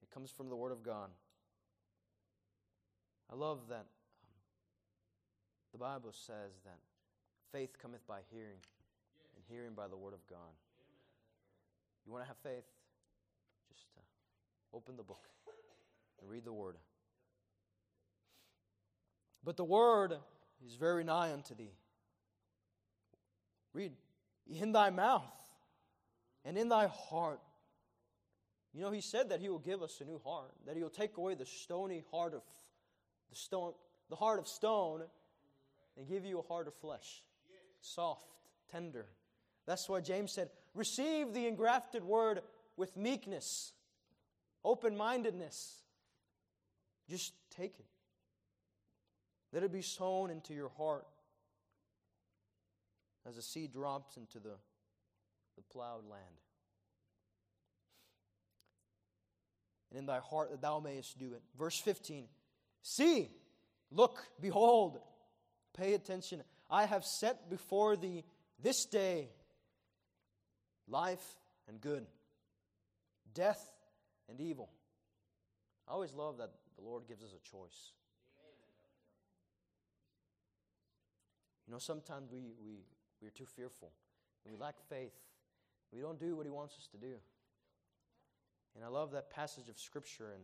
it 0.02 0.12
comes 0.12 0.30
from 0.32 0.50
the 0.50 0.56
word 0.56 0.72
of 0.72 0.84
God. 0.84 1.10
I 3.32 3.36
love 3.36 3.60
that 3.70 3.76
um, 3.76 3.86
the 5.72 5.78
Bible 5.78 6.12
says 6.12 6.52
that 6.66 6.78
faith 7.52 7.78
cometh 7.82 8.06
by 8.08 8.20
hearing, 8.32 8.58
and 9.36 9.46
hearing 9.48 9.74
by 9.76 9.88
the 9.88 9.98
word 9.98 10.14
of 10.14 10.26
God. 10.28 10.54
You 12.06 12.12
want 12.12 12.26
to 12.26 12.28
have 12.28 12.38
faith? 12.38 12.66
Just 13.72 13.86
uh, 13.98 14.76
open 14.76 14.98
the 14.98 15.04
book 15.04 15.30
and 16.20 16.30
read 16.30 16.44
the 16.44 16.54
word. 16.54 16.76
But 19.44 19.58
the 19.58 19.64
word 19.64 20.16
is 20.66 20.76
very 20.76 21.04
nigh 21.04 21.32
unto 21.32 21.56
thee. 21.56 21.74
Read, 23.74 23.94
in 24.50 24.72
thy 24.72 24.90
mouth 24.90 25.32
and 26.44 26.58
in 26.58 26.70
thy 26.70 26.88
heart. 26.88 27.40
You 28.74 28.82
know, 28.82 28.92
he 28.92 29.02
said 29.02 29.30
that 29.30 29.40
he 29.40 29.50
will 29.50 29.60
give 29.60 29.82
us 29.82 30.00
a 30.02 30.06
new 30.06 30.20
heart, 30.20 30.52
that 30.66 30.76
he 30.76 30.84
will 30.84 30.90
take 30.90 31.18
away 31.18 31.36
the 31.36 31.46
stony 31.46 32.04
heart 32.12 32.34
of 32.34 32.42
the 33.30 33.36
stone, 33.36 33.74
the 34.10 34.16
heart 34.16 34.40
of 34.40 34.48
stone, 34.48 35.04
and 35.98 36.08
give 36.08 36.26
you 36.26 36.40
a 36.40 36.44
heart 36.44 36.68
of 36.68 36.74
flesh, 36.76 37.24
soft, 37.82 38.28
tender. 38.72 39.06
That's 39.66 39.88
why 39.90 40.02
James 40.02 40.32
said, 40.32 40.50
"Receive 40.74 41.34
the 41.34 41.48
engrafted 41.48 42.04
word 42.04 42.42
with 42.76 42.96
meekness, 42.96 43.74
open-mindedness. 44.64 45.84
Just 47.08 47.34
take 47.50 47.80
it. 47.80 47.86
Let 49.52 49.64
it 49.64 49.72
be 49.72 49.82
sown 49.82 50.30
into 50.30 50.54
your 50.54 50.70
heart 50.70 51.06
as 53.28 53.38
a 53.38 53.42
seed 53.42 53.74
drops 53.74 54.18
into 54.18 54.40
the 54.40 54.56
the 55.60 55.74
plowed 55.74 56.06
land. 56.10 56.24
And 59.90 60.00
in 60.00 60.06
thy 60.06 60.20
heart 60.20 60.52
that 60.52 60.62
thou 60.62 60.80
mayest 60.80 61.18
do 61.18 61.34
it. 61.34 61.42
Verse 61.58 61.80
15 61.80 62.26
See, 62.82 63.30
look, 63.92 64.26
behold, 64.40 65.00
pay 65.76 65.94
attention. 65.94 66.44
I 66.70 66.86
have 66.86 67.04
set 67.04 67.50
before 67.50 67.98
thee 67.98 68.24
this 68.62 68.86
day 68.86 69.30
life 70.88 71.24
and 71.68 71.82
good, 71.82 72.06
death 73.34 73.72
and 74.30 74.40
evil. 74.40 74.70
I 75.88 75.92
always 75.92 76.14
love 76.14 76.38
that 76.38 76.52
the 76.78 76.84
Lord 76.84 77.08
gives 77.08 77.24
us 77.24 77.32
a 77.34 77.50
choice. 77.50 77.94
You 81.70 81.74
know, 81.74 81.80
sometimes 81.80 82.32
we, 82.32 82.40
we, 82.66 82.80
we're 83.22 83.30
too 83.30 83.46
fearful 83.46 83.92
and 84.44 84.52
we 84.52 84.60
lack 84.60 84.80
faith 84.90 85.14
we 85.92 86.02
don't 86.02 86.20
do 86.20 86.36
what 86.36 86.46
He 86.46 86.52
wants 86.52 86.76
us 86.78 86.88
to 86.92 86.98
do. 86.98 87.16
And 88.76 88.84
I 88.84 88.88
love 88.88 89.12
that 89.12 89.30
passage 89.32 89.70
of 89.70 89.80
Scripture 89.80 90.32
in, 90.36 90.42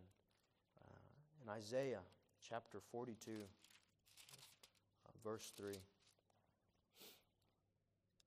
uh, 0.81 1.43
in 1.43 1.49
Isaiah 1.49 1.99
chapter 2.47 2.79
42, 2.91 3.31
uh, 3.31 5.09
verse 5.23 5.53
3. 5.55 5.73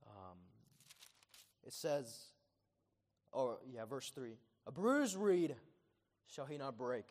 Um, 0.07 0.39
it 1.67 1.73
says, 1.73 2.19
or 3.33 3.59
yeah, 3.71 3.85
verse 3.85 4.11
3 4.15 4.31
A 4.67 4.73
bruised 4.73 5.17
reed 5.17 5.57
shall 6.29 6.47
he 6.47 6.57
not 6.57 6.79
break, 6.79 7.05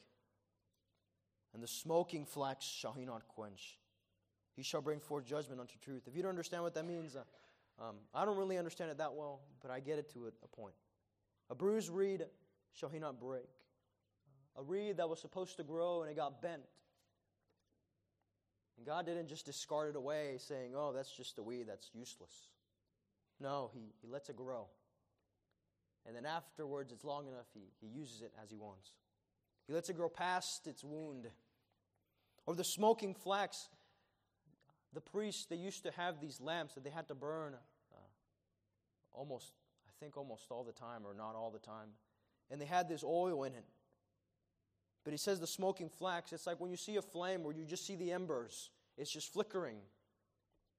and 1.54 1.62
the 1.62 1.68
smoking 1.68 2.26
flax 2.26 2.66
shall 2.66 2.94
he 2.94 3.06
not 3.06 3.28
quench. 3.28 3.78
He 4.58 4.64
shall 4.64 4.82
bring 4.82 5.00
forth 5.00 5.24
judgment 5.24 5.62
unto 5.62 5.78
truth. 5.78 6.08
If 6.08 6.16
you 6.16 6.24
don't 6.24 6.32
understand 6.32 6.64
what 6.64 6.74
that 6.74 6.86
means, 6.86 7.16
uh, 7.16 7.22
um, 7.80 7.96
I 8.14 8.26
don't 8.26 8.38
really 8.38 8.58
understand 8.58 8.90
it 8.90 8.98
that 8.98 9.14
well, 9.14 9.42
but 9.62 9.70
I 9.70 9.80
get 9.80 10.00
it 10.00 10.12
to 10.14 10.26
a, 10.26 10.30
a 10.44 10.48
point. 10.48 10.74
A 11.52 11.56
bruised 11.56 11.92
reed 11.92 12.26
shall 12.74 12.90
he 12.90 12.98
not 12.98 13.20
break. 13.20 13.46
A 14.58 14.64
reed 14.64 14.98
that 14.98 15.08
was 15.08 15.22
supposed 15.22 15.58
to 15.58 15.64
grow 15.64 16.02
and 16.02 16.12
it 16.12 16.16
got 16.16 16.42
bent. 16.42 16.64
And 18.78 18.86
God 18.86 19.06
didn't 19.06 19.28
just 19.28 19.46
discard 19.46 19.92
it 19.92 19.96
away 19.96 20.38
saying, 20.40 20.74
oh, 20.76 20.92
that's 20.92 21.16
just 21.16 21.38
a 21.38 21.44
weed 21.44 21.66
that's 21.68 21.90
useless. 21.94 22.50
No, 23.40 23.70
he, 23.74 23.94
he 24.02 24.08
lets 24.08 24.30
it 24.30 24.36
grow. 24.36 24.66
And 26.08 26.16
then 26.16 26.26
afterwards, 26.26 26.92
it's 26.92 27.04
long 27.04 27.28
enough, 27.28 27.46
he, 27.54 27.62
he 27.80 27.88
uses 27.88 28.22
it 28.22 28.32
as 28.42 28.50
he 28.50 28.58
wants. 28.58 28.94
He 29.68 29.74
lets 29.74 29.90
it 29.90 29.98
grow 29.98 30.10
past 30.10 30.66
its 30.66 30.84
wound. 30.84 31.28
Or 32.48 32.56
the 32.56 32.64
smoking 32.64 33.14
flax, 33.14 33.68
the 34.94 35.02
priests, 35.02 35.46
they 35.46 35.56
used 35.56 35.84
to 35.84 35.92
have 35.92 36.20
these 36.20 36.40
lamps 36.40 36.74
that 36.76 36.84
they 36.84 36.90
had 36.90 37.08
to 37.10 37.16
burn 37.16 37.54
uh, 37.54 37.98
almost, 39.14 39.52
I 39.86 39.92
think 40.00 40.18
almost 40.18 40.52
all 40.52 40.64
the 40.64 40.72
time, 40.72 41.06
or 41.06 41.14
not 41.14 41.36
all 41.36 41.52
the 41.52 41.60
time. 41.60 41.90
And 42.50 42.62
they 42.62 42.66
had 42.66 42.88
this 42.88 43.04
oil 43.04 43.44
in 43.44 43.54
it. 43.54 43.66
But 45.04 45.12
he 45.12 45.18
says 45.18 45.40
the 45.40 45.48
smoking 45.48 45.90
flax, 45.90 46.34
it's 46.34 46.48
like 46.48 46.60
when 46.60 46.72
you 46.72 46.78
see 46.78 46.98
a 46.98 47.02
flame 47.02 47.44
where 47.44 47.54
you 47.54 47.66
just 47.66 47.86
see 47.86 47.96
the 47.96 48.12
embers, 48.12 48.70
it's 48.98 49.12
just 49.12 49.32
flickering. 49.32 49.78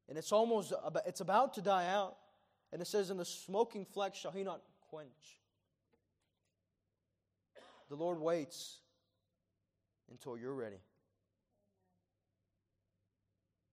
And 0.08 0.16
it's 0.16 0.32
almost, 0.32 0.72
it's 1.06 1.20
about 1.20 1.54
to 1.54 1.62
die 1.62 1.88
out. 1.88 2.16
And 2.72 2.82
it 2.82 2.86
says, 2.86 3.10
In 3.10 3.16
the 3.16 3.24
smoking 3.24 3.84
flax 3.84 4.18
shall 4.18 4.30
he 4.30 4.42
not 4.42 4.60
quench. 4.90 5.40
The 7.88 7.96
Lord 7.96 8.18
waits 8.20 8.78
until 10.10 10.36
you're 10.36 10.54
ready. 10.54 10.80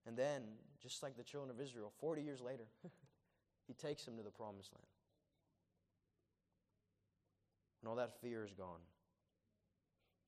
And 0.07 0.17
then, 0.17 0.43
just 0.81 1.01
like 1.01 1.17
the 1.17 1.23
children 1.23 1.49
of 1.49 1.59
Israel, 1.59 1.91
40 1.99 2.21
years 2.21 2.41
later, 2.41 2.65
he 3.67 3.73
takes 3.73 4.05
them 4.05 4.17
to 4.17 4.23
the 4.23 4.29
promised 4.29 4.71
land. 4.73 4.85
And 7.81 7.89
all 7.89 7.95
that 7.95 8.19
fear 8.21 8.43
is 8.43 8.53
gone. 8.53 8.81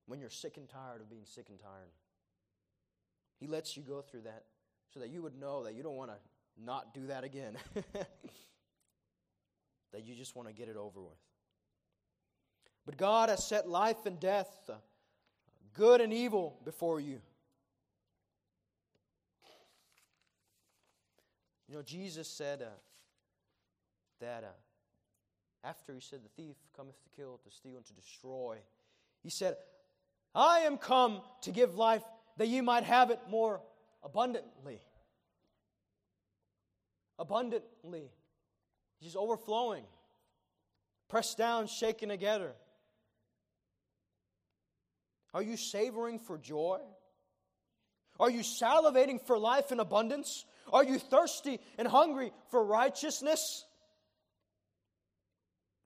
When 0.08 0.20
you're 0.20 0.30
sick 0.30 0.58
and 0.58 0.70
tired 0.70 1.02
of 1.02 1.10
being 1.10 1.26
sick 1.26 1.48
and 1.50 1.60
tired, 1.60 1.92
he 3.40 3.48
lets 3.48 3.78
you 3.78 3.84
go 3.84 4.02
through 4.02 4.22
that 4.22 4.46
so 4.94 5.00
that 5.00 5.10
you 5.10 5.22
would 5.22 5.40
know 5.40 5.64
that 5.64 5.76
you 5.76 5.84
don't 5.84 5.96
want 5.96 6.12
to 6.12 6.18
not 6.64 6.94
do 6.94 7.08
that 7.08 7.24
again. 7.24 7.58
that 7.94 8.08
you 10.06 10.16
just 10.16 10.36
want 10.36 10.48
to 10.48 10.54
get 10.54 10.70
it 10.70 10.78
over 10.78 11.02
with. 11.02 11.18
But 12.86 12.98
God 12.98 13.30
has 13.30 13.46
set 13.46 13.68
life 13.68 14.06
and 14.06 14.20
death, 14.20 14.50
uh, 14.70 14.76
good 15.74 16.02
and 16.02 16.14
evil 16.14 16.60
before 16.64 17.00
you. 17.00 17.20
You 21.68 21.76
know, 21.76 21.82
Jesus 21.82 22.28
said 22.28 22.62
uh, 22.62 22.66
that 24.22 24.44
uh, 24.44 25.68
after 25.68 25.94
he 25.94 26.00
said, 26.00 26.20
The 26.24 26.42
thief 26.42 26.56
cometh 26.76 26.96
to 27.04 27.10
kill, 27.16 27.40
to 27.44 27.52
steal, 27.52 27.78
and 27.78 27.86
to 27.86 27.94
destroy, 27.94 28.58
he 29.22 29.30
said, 29.30 29.58
I 30.34 30.60
am 30.60 30.78
come 30.78 31.22
to 31.42 31.52
give 31.52 31.76
life 31.76 32.04
that 32.38 32.48
ye 32.48 32.62
might 32.62 32.84
have 32.84 33.10
it 33.10 33.20
more 33.30 33.62
abundantly. 34.04 34.80
Abundantly. 37.20 38.12
He's 39.00 39.16
overflowing, 39.16 39.84
pressed 41.10 41.38
down, 41.38 41.68
shaken 41.68 42.10
together. 42.10 42.54
Are 45.34 45.44
you 45.44 45.58
savoring 45.58 46.20
for 46.20 46.38
joy? 46.38 46.80
Are 48.20 48.30
you 48.30 48.40
salivating 48.40 49.22
for 49.22 49.38
life 49.38 49.72
in 49.72 49.80
abundance? 49.80 50.46
Are 50.72 50.84
you 50.84 51.00
thirsty 51.00 51.60
and 51.78 51.88
hungry 51.88 52.32
for 52.50 52.64
righteousness? 52.64 53.66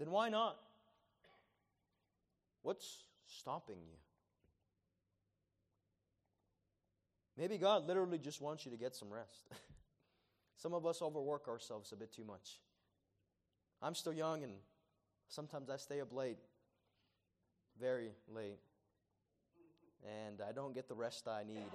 then 0.01 0.09
why 0.09 0.29
not? 0.29 0.57
What's 2.63 3.03
stopping 3.27 3.77
you? 3.83 3.97
Maybe 7.37 7.59
God 7.59 7.85
literally 7.85 8.17
just 8.17 8.41
wants 8.41 8.65
you 8.65 8.71
to 8.71 8.77
get 8.77 8.95
some 8.95 9.13
rest. 9.13 9.47
some 10.57 10.73
of 10.73 10.87
us 10.87 11.03
overwork 11.03 11.47
ourselves 11.47 11.91
a 11.91 11.95
bit 11.95 12.11
too 12.11 12.25
much. 12.25 12.59
I'm 13.79 13.93
still 13.93 14.13
young 14.13 14.43
and 14.43 14.53
sometimes 15.27 15.69
I 15.69 15.77
stay 15.77 16.01
up 16.01 16.11
late, 16.11 16.37
very 17.79 18.09
late, 18.27 18.59
and 20.03 20.41
I 20.41 20.51
don't 20.51 20.73
get 20.73 20.87
the 20.87 20.95
rest 20.95 21.27
I 21.27 21.43
need. 21.43 21.69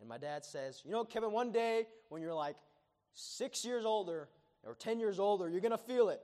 And 0.00 0.08
my 0.08 0.18
dad 0.18 0.44
says, 0.44 0.82
You 0.84 0.92
know, 0.92 1.04
Kevin, 1.04 1.32
one 1.32 1.52
day 1.52 1.86
when 2.08 2.22
you're 2.22 2.34
like 2.34 2.56
six 3.14 3.64
years 3.64 3.84
older 3.84 4.28
or 4.64 4.74
10 4.74 4.98
years 4.98 5.18
older, 5.18 5.48
you're 5.48 5.60
going 5.60 5.70
to 5.72 5.78
feel 5.78 6.08
it. 6.08 6.20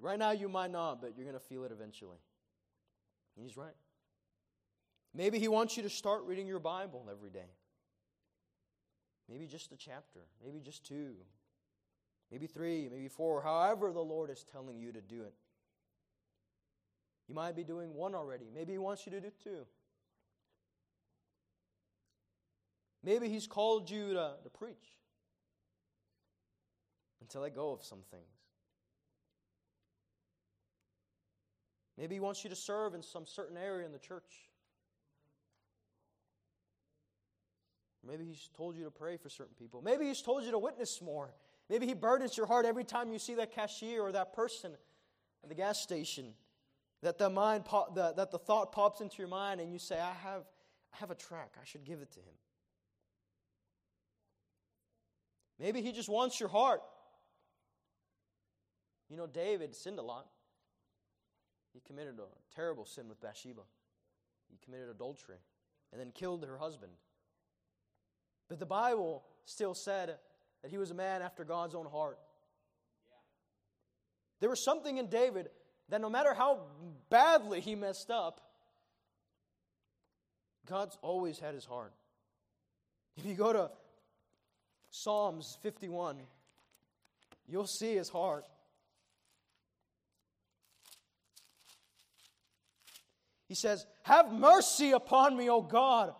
Right 0.00 0.18
now, 0.18 0.30
you 0.30 0.48
might 0.48 0.70
not, 0.70 1.00
but 1.00 1.14
you're 1.16 1.24
going 1.24 1.38
to 1.38 1.44
feel 1.44 1.64
it 1.64 1.72
eventually. 1.72 2.18
And 3.36 3.44
he's 3.44 3.56
right. 3.56 3.74
Maybe 5.14 5.38
he 5.38 5.48
wants 5.48 5.76
you 5.76 5.82
to 5.82 5.90
start 5.90 6.24
reading 6.24 6.46
your 6.46 6.60
Bible 6.60 7.08
every 7.10 7.30
day. 7.30 7.50
Maybe 9.28 9.46
just 9.46 9.72
a 9.72 9.76
chapter, 9.76 10.20
maybe 10.44 10.60
just 10.60 10.86
two, 10.86 11.14
maybe 12.30 12.46
three, 12.46 12.88
maybe 12.90 13.08
four, 13.08 13.42
however 13.42 13.92
the 13.92 14.00
Lord 14.00 14.30
is 14.30 14.44
telling 14.52 14.78
you 14.78 14.92
to 14.92 15.00
do 15.00 15.22
it. 15.22 15.34
You 17.28 17.34
might 17.34 17.54
be 17.54 17.64
doing 17.64 17.94
one 17.94 18.14
already. 18.14 18.46
Maybe 18.54 18.72
he 18.72 18.78
wants 18.78 19.04
you 19.04 19.12
to 19.12 19.20
do 19.20 19.30
two. 19.42 19.66
Maybe 23.08 23.30
He's 23.30 23.46
called 23.46 23.88
you 23.88 24.12
to, 24.12 24.34
to 24.42 24.50
preach 24.50 24.98
and 27.20 27.28
to 27.30 27.40
let 27.40 27.54
go 27.54 27.72
of 27.72 27.82
some 27.82 28.00
things. 28.10 28.22
Maybe 31.96 32.16
He 32.16 32.20
wants 32.20 32.44
you 32.44 32.50
to 32.50 32.56
serve 32.56 32.92
in 32.92 33.02
some 33.02 33.24
certain 33.24 33.56
area 33.56 33.86
in 33.86 33.92
the 33.92 33.98
church. 33.98 34.50
Maybe 38.06 38.26
He's 38.26 38.50
told 38.54 38.76
you 38.76 38.84
to 38.84 38.90
pray 38.90 39.16
for 39.16 39.30
certain 39.30 39.54
people. 39.58 39.80
Maybe 39.80 40.04
He's 40.04 40.20
told 40.20 40.44
you 40.44 40.50
to 40.50 40.58
witness 40.58 41.00
more. 41.00 41.32
Maybe 41.70 41.86
He 41.86 41.94
burdens 41.94 42.36
your 42.36 42.44
heart 42.44 42.66
every 42.66 42.84
time 42.84 43.10
you 43.10 43.18
see 43.18 43.36
that 43.36 43.54
cashier 43.54 44.02
or 44.02 44.12
that 44.12 44.34
person 44.34 44.72
at 45.42 45.48
the 45.48 45.54
gas 45.54 45.80
station. 45.80 46.34
That 47.00 47.16
the 47.16 47.30
mind, 47.30 47.64
pop, 47.64 47.94
the, 47.94 48.12
that 48.18 48.30
the 48.32 48.38
thought 48.38 48.70
pops 48.72 49.00
into 49.00 49.16
your 49.16 49.28
mind, 49.28 49.62
and 49.62 49.72
you 49.72 49.78
say, 49.78 49.98
"I 49.98 50.12
have, 50.12 50.42
I 50.92 50.98
have 50.98 51.10
a 51.10 51.14
track. 51.14 51.54
I 51.58 51.64
should 51.64 51.84
give 51.84 52.02
it 52.02 52.12
to 52.12 52.18
him." 52.18 52.34
Maybe 55.58 55.82
he 55.82 55.92
just 55.92 56.08
wants 56.08 56.38
your 56.38 56.48
heart. 56.48 56.82
You 59.08 59.16
know, 59.16 59.26
David 59.26 59.74
sinned 59.74 59.98
a 59.98 60.02
lot. 60.02 60.26
He 61.72 61.80
committed 61.80 62.18
a 62.18 62.54
terrible 62.54 62.84
sin 62.84 63.08
with 63.08 63.20
Bathsheba. 63.20 63.62
He 64.50 64.58
committed 64.64 64.88
adultery 64.88 65.36
and 65.92 66.00
then 66.00 66.12
killed 66.12 66.44
her 66.44 66.58
husband. 66.58 66.92
But 68.48 68.58
the 68.58 68.66
Bible 68.66 69.24
still 69.44 69.74
said 69.74 70.16
that 70.62 70.70
he 70.70 70.78
was 70.78 70.90
a 70.90 70.94
man 70.94 71.22
after 71.22 71.44
God's 71.44 71.74
own 71.74 71.86
heart. 71.86 72.18
There 74.40 74.50
was 74.50 74.62
something 74.62 74.98
in 74.98 75.08
David 75.08 75.48
that 75.88 76.00
no 76.00 76.10
matter 76.10 76.34
how 76.34 76.60
badly 77.10 77.60
he 77.60 77.74
messed 77.74 78.10
up, 78.10 78.40
God's 80.66 80.98
always 81.02 81.38
had 81.38 81.54
his 81.54 81.64
heart. 81.64 81.92
If 83.16 83.24
you 83.24 83.34
go 83.34 83.52
to 83.52 83.70
Psalms 84.90 85.58
51, 85.62 86.18
you'll 87.46 87.66
see 87.66 87.94
his 87.94 88.08
heart. 88.08 88.44
He 93.48 93.54
says, 93.54 93.86
Have 94.02 94.32
mercy 94.32 94.92
upon 94.92 95.36
me, 95.36 95.48
O 95.48 95.62
God, 95.62 96.14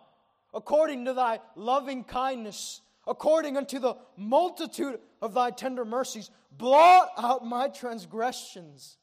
according 0.53 1.05
to 1.05 1.13
thy 1.13 1.39
loving 1.55 2.03
kindness, 2.03 2.81
according 3.07 3.55
unto 3.57 3.79
the 3.79 3.95
multitude 4.17 4.99
of 5.21 5.33
thy 5.33 5.51
tender 5.51 5.85
mercies. 5.85 6.31
Blot 6.51 7.09
out 7.17 7.45
my 7.45 7.67
transgressions. 7.67 8.97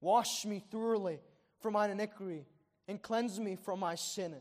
Wash 0.00 0.44
me 0.44 0.62
thoroughly 0.70 1.20
from 1.60 1.74
mine 1.74 1.90
iniquity, 1.90 2.44
and 2.88 3.00
cleanse 3.00 3.38
me 3.40 3.56
from 3.56 3.80
my 3.80 3.94
sin. 3.94 4.34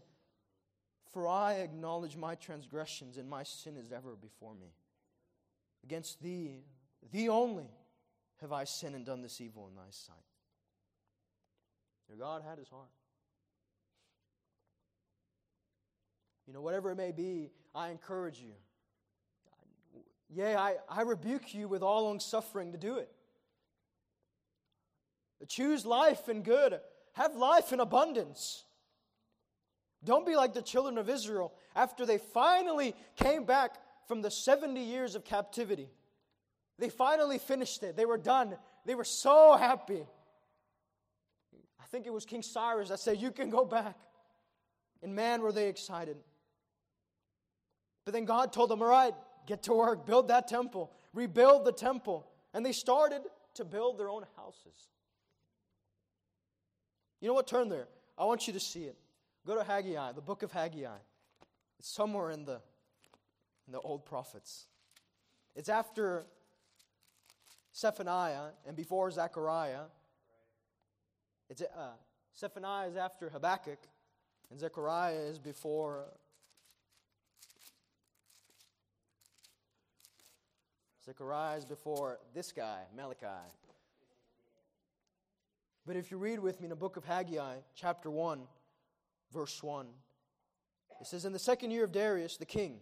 For 1.11 1.27
I 1.27 1.55
acknowledge 1.55 2.15
my 2.15 2.35
transgressions, 2.35 3.17
and 3.17 3.29
my 3.29 3.43
sin 3.43 3.75
is 3.75 3.91
ever 3.91 4.15
before 4.15 4.53
me. 4.53 4.73
Against 5.83 6.21
thee, 6.21 6.63
thee 7.11 7.27
only, 7.27 7.69
have 8.39 8.51
I 8.51 8.63
sinned 8.63 8.95
and 8.95 9.05
done 9.05 9.21
this 9.21 9.41
evil 9.41 9.67
in 9.67 9.75
thy 9.75 9.89
sight. 9.89 10.15
Your 12.07 12.17
God 12.17 12.43
had 12.47 12.57
his 12.57 12.69
heart. 12.69 12.89
You 16.47 16.53
know, 16.53 16.61
whatever 16.61 16.91
it 16.91 16.97
may 16.97 17.11
be, 17.11 17.51
I 17.73 17.89
encourage 17.89 18.39
you. 18.39 18.53
Yea, 20.29 20.55
I, 20.55 20.75
I 20.89 21.01
rebuke 21.01 21.53
you 21.53 21.67
with 21.67 21.83
all 21.83 22.05
long 22.05 22.19
suffering 22.19 22.71
to 22.71 22.77
do 22.77 22.97
it. 22.97 23.09
Choose 25.47 25.85
life 25.85 26.27
and 26.27 26.43
good. 26.43 26.79
Have 27.13 27.35
life 27.35 27.73
in 27.73 27.79
abundance. 27.79 28.63
Don't 30.03 30.25
be 30.25 30.35
like 30.35 30.53
the 30.53 30.61
children 30.61 30.97
of 30.97 31.09
Israel 31.09 31.53
after 31.75 32.05
they 32.05 32.17
finally 32.17 32.95
came 33.15 33.45
back 33.45 33.75
from 34.07 34.21
the 34.21 34.31
70 34.31 34.81
years 34.81 35.15
of 35.15 35.23
captivity. 35.23 35.89
They 36.79 36.89
finally 36.89 37.37
finished 37.37 37.83
it. 37.83 37.95
They 37.95 38.05
were 38.05 38.17
done. 38.17 38.57
They 38.85 38.95
were 38.95 39.03
so 39.03 39.55
happy. 39.55 40.03
I 41.79 41.85
think 41.91 42.07
it 42.07 42.13
was 42.13 42.25
King 42.25 42.41
Cyrus 42.41 42.89
that 42.89 42.99
said, 42.99 43.21
You 43.21 43.31
can 43.31 43.49
go 43.49 43.63
back. 43.63 43.95
And 45.03 45.15
man, 45.15 45.41
were 45.41 45.51
they 45.51 45.67
excited. 45.67 46.17
But 48.05 48.13
then 48.13 48.25
God 48.25 48.51
told 48.51 48.69
them, 48.69 48.81
All 48.81 48.87
right, 48.87 49.13
get 49.45 49.63
to 49.63 49.73
work, 49.73 50.05
build 50.05 50.29
that 50.29 50.47
temple, 50.47 50.91
rebuild 51.13 51.65
the 51.65 51.71
temple. 51.71 52.27
And 52.53 52.65
they 52.65 52.71
started 52.71 53.21
to 53.55 53.65
build 53.65 53.99
their 53.99 54.09
own 54.09 54.25
houses. 54.35 54.87
You 57.19 57.27
know 57.27 57.33
what? 57.35 57.47
Turn 57.47 57.69
there. 57.69 57.87
I 58.17 58.25
want 58.25 58.47
you 58.47 58.53
to 58.53 58.59
see 58.59 58.83
it. 58.83 58.97
Go 59.45 59.55
to 59.55 59.63
Haggai, 59.63 60.11
the 60.11 60.21
book 60.21 60.43
of 60.43 60.51
Haggai. 60.51 60.97
It's 61.79 61.89
somewhere 61.89 62.29
in 62.29 62.45
the, 62.45 62.61
in 63.65 63.73
the 63.73 63.79
old 63.79 64.05
prophets. 64.05 64.67
It's 65.55 65.67
after 65.67 66.25
Zephaniah 67.75 68.51
and 68.67 68.75
before 68.75 69.09
Zechariah. 69.09 69.85
It's, 71.49 71.63
uh, 71.63 71.93
Zephaniah 72.37 72.87
is 72.89 72.95
after 72.95 73.29
Habakkuk, 73.29 73.79
and 74.51 74.59
Zechariah 74.59 75.15
is 75.15 75.39
before. 75.39 76.05
Zechariah 81.03 81.57
is 81.57 81.65
before 81.65 82.19
this 82.35 82.51
guy, 82.51 82.81
Malachi. 82.95 83.25
But 85.87 85.95
if 85.95 86.11
you 86.11 86.17
read 86.17 86.39
with 86.39 86.59
me 86.59 86.65
in 86.65 86.69
the 86.69 86.75
book 86.75 86.95
of 86.95 87.05
Haggai, 87.05 87.55
chapter 87.73 88.11
1, 88.11 88.41
verse 89.33 89.61
1. 89.61 89.87
It 90.99 91.07
says, 91.07 91.25
In 91.25 91.33
the 91.33 91.39
second 91.39 91.71
year 91.71 91.83
of 91.83 91.91
Darius 91.91 92.37
the 92.37 92.45
king, 92.45 92.79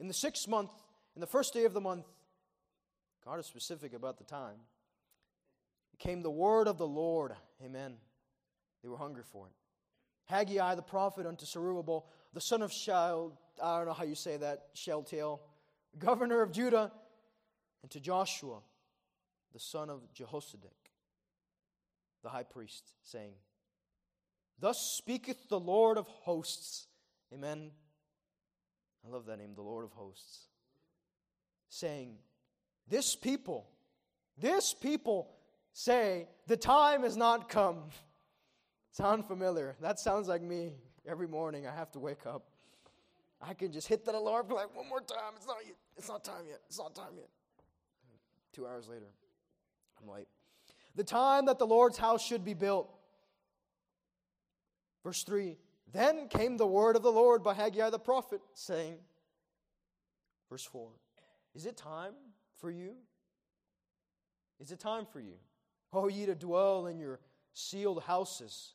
in 0.00 0.08
the 0.08 0.14
sixth 0.14 0.48
month, 0.48 0.70
in 1.14 1.20
the 1.20 1.26
first 1.26 1.54
day 1.54 1.64
of 1.64 1.72
the 1.72 1.80
month, 1.80 2.06
God 3.24 3.38
is 3.38 3.46
specific 3.46 3.94
about 3.94 4.18
the 4.18 4.24
time, 4.24 4.56
came 5.98 6.22
the 6.22 6.30
word 6.30 6.68
of 6.68 6.78
the 6.78 6.86
Lord. 6.86 7.32
Amen. 7.64 7.94
They 8.82 8.88
were 8.88 8.98
hungry 8.98 9.24
for 9.24 9.46
it. 9.46 9.52
Haggai 10.26 10.74
the 10.74 10.82
prophet 10.82 11.26
unto 11.26 11.46
Zerubbabel, 11.46 12.06
the 12.34 12.40
son 12.40 12.62
of 12.62 12.70
Shael, 12.70 13.32
I 13.62 13.78
don't 13.78 13.86
know 13.86 13.92
how 13.92 14.04
you 14.04 14.14
say 14.14 14.36
that, 14.36 14.66
Shealtiel, 14.74 15.40
governor 15.98 16.42
of 16.42 16.52
Judah, 16.52 16.92
and 17.82 17.90
to 17.92 18.00
Joshua, 18.00 18.58
the 19.52 19.60
son 19.60 19.88
of 19.88 20.02
Jehozadak, 20.12 20.74
the 22.22 22.28
high 22.28 22.42
priest, 22.42 22.84
saying, 23.04 23.34
Thus 24.58 24.80
speaketh 24.80 25.48
the 25.48 25.60
Lord 25.60 25.98
of 25.98 26.06
hosts. 26.06 26.86
Amen. 27.32 27.70
I 29.06 29.12
love 29.12 29.26
that 29.26 29.38
name, 29.38 29.54
the 29.54 29.62
Lord 29.62 29.84
of 29.84 29.92
hosts. 29.92 30.46
Saying, 31.68 32.16
This 32.88 33.14
people, 33.14 33.68
this 34.38 34.72
people 34.72 35.28
say, 35.72 36.28
The 36.46 36.56
time 36.56 37.02
has 37.02 37.16
not 37.16 37.48
come. 37.48 37.84
Sound 38.92 39.26
familiar? 39.26 39.76
That 39.82 40.00
sounds 40.00 40.26
like 40.26 40.40
me 40.40 40.72
every 41.06 41.28
morning. 41.28 41.66
I 41.66 41.74
have 41.74 41.92
to 41.92 41.98
wake 41.98 42.24
up. 42.26 42.46
I 43.42 43.52
can 43.52 43.70
just 43.70 43.86
hit 43.86 44.06
that 44.06 44.14
alarm 44.14 44.48
like 44.48 44.74
one 44.74 44.88
more 44.88 45.00
time. 45.00 45.34
It's 45.36 45.46
not 45.46 45.56
yet. 45.64 45.76
It's 45.96 46.08
not 46.08 46.24
time 46.24 46.46
yet. 46.48 46.60
It's 46.68 46.78
not 46.78 46.94
time 46.94 47.12
yet. 47.16 47.28
Two 48.54 48.66
hours 48.66 48.88
later, 48.88 49.06
I'm 50.00 50.08
late. 50.08 50.28
The 50.94 51.04
time 51.04 51.44
that 51.44 51.58
the 51.58 51.66
Lord's 51.66 51.98
house 51.98 52.24
should 52.24 52.42
be 52.42 52.54
built 52.54 52.88
Verse 55.06 55.22
3 55.22 55.56
Then 55.92 56.26
came 56.26 56.56
the 56.56 56.66
word 56.66 56.96
of 56.96 57.04
the 57.04 57.12
Lord 57.12 57.44
by 57.44 57.54
Haggai 57.54 57.90
the 57.90 57.98
prophet, 57.98 58.40
saying, 58.54 58.96
Verse 60.50 60.64
4 60.64 60.88
Is 61.54 61.64
it 61.64 61.76
time 61.76 62.14
for 62.60 62.72
you 62.72 62.94
Is 64.58 64.72
it 64.72 64.80
time 64.80 65.06
for 65.06 65.20
you? 65.20 65.34
Oh, 65.92 66.08
ye 66.08 66.26
to 66.26 66.34
dwell 66.34 66.88
in 66.88 66.98
your 66.98 67.20
sealed 67.52 68.02
houses, 68.02 68.74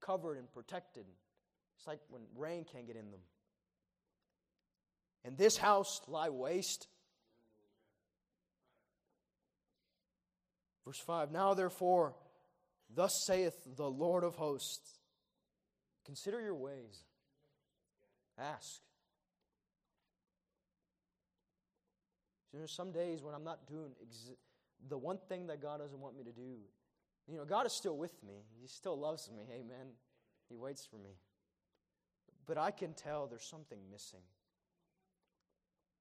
covered 0.00 0.38
and 0.38 0.50
protected. 0.50 1.04
It's 1.76 1.86
like 1.86 2.00
when 2.08 2.22
rain 2.34 2.64
can't 2.64 2.86
get 2.86 2.96
in 2.96 3.10
them. 3.10 3.20
And 5.22 5.36
this 5.36 5.58
house 5.58 6.00
lie 6.08 6.30
waste. 6.30 6.88
Verse 10.86 10.98
5 10.98 11.30
Now 11.30 11.52
therefore, 11.52 12.14
thus 12.94 13.22
saith 13.26 13.76
the 13.76 13.90
Lord 13.90 14.24
of 14.24 14.36
hosts 14.36 15.01
Consider 16.04 16.40
your 16.40 16.54
ways, 16.54 17.04
ask. 18.38 18.80
So 22.50 22.58
there's 22.58 22.72
some 22.72 22.92
days 22.92 23.22
when 23.22 23.34
I'm 23.34 23.44
not 23.44 23.66
doing 23.66 23.92
ex- 24.02 24.32
the 24.88 24.98
one 24.98 25.18
thing 25.28 25.46
that 25.46 25.62
God 25.62 25.78
doesn't 25.78 25.98
want 25.98 26.16
me 26.16 26.24
to 26.24 26.32
do. 26.32 26.58
You 27.28 27.38
know, 27.38 27.44
God 27.44 27.66
is 27.66 27.72
still 27.72 27.96
with 27.96 28.22
me. 28.22 28.44
He 28.60 28.66
still 28.66 28.98
loves 28.98 29.30
me. 29.34 29.44
Amen. 29.50 29.92
He 30.48 30.56
waits 30.56 30.84
for 30.84 30.96
me. 30.96 31.16
But 32.46 32.58
I 32.58 32.70
can 32.72 32.92
tell 32.92 33.26
there's 33.26 33.44
something 33.44 33.78
missing. 33.90 34.20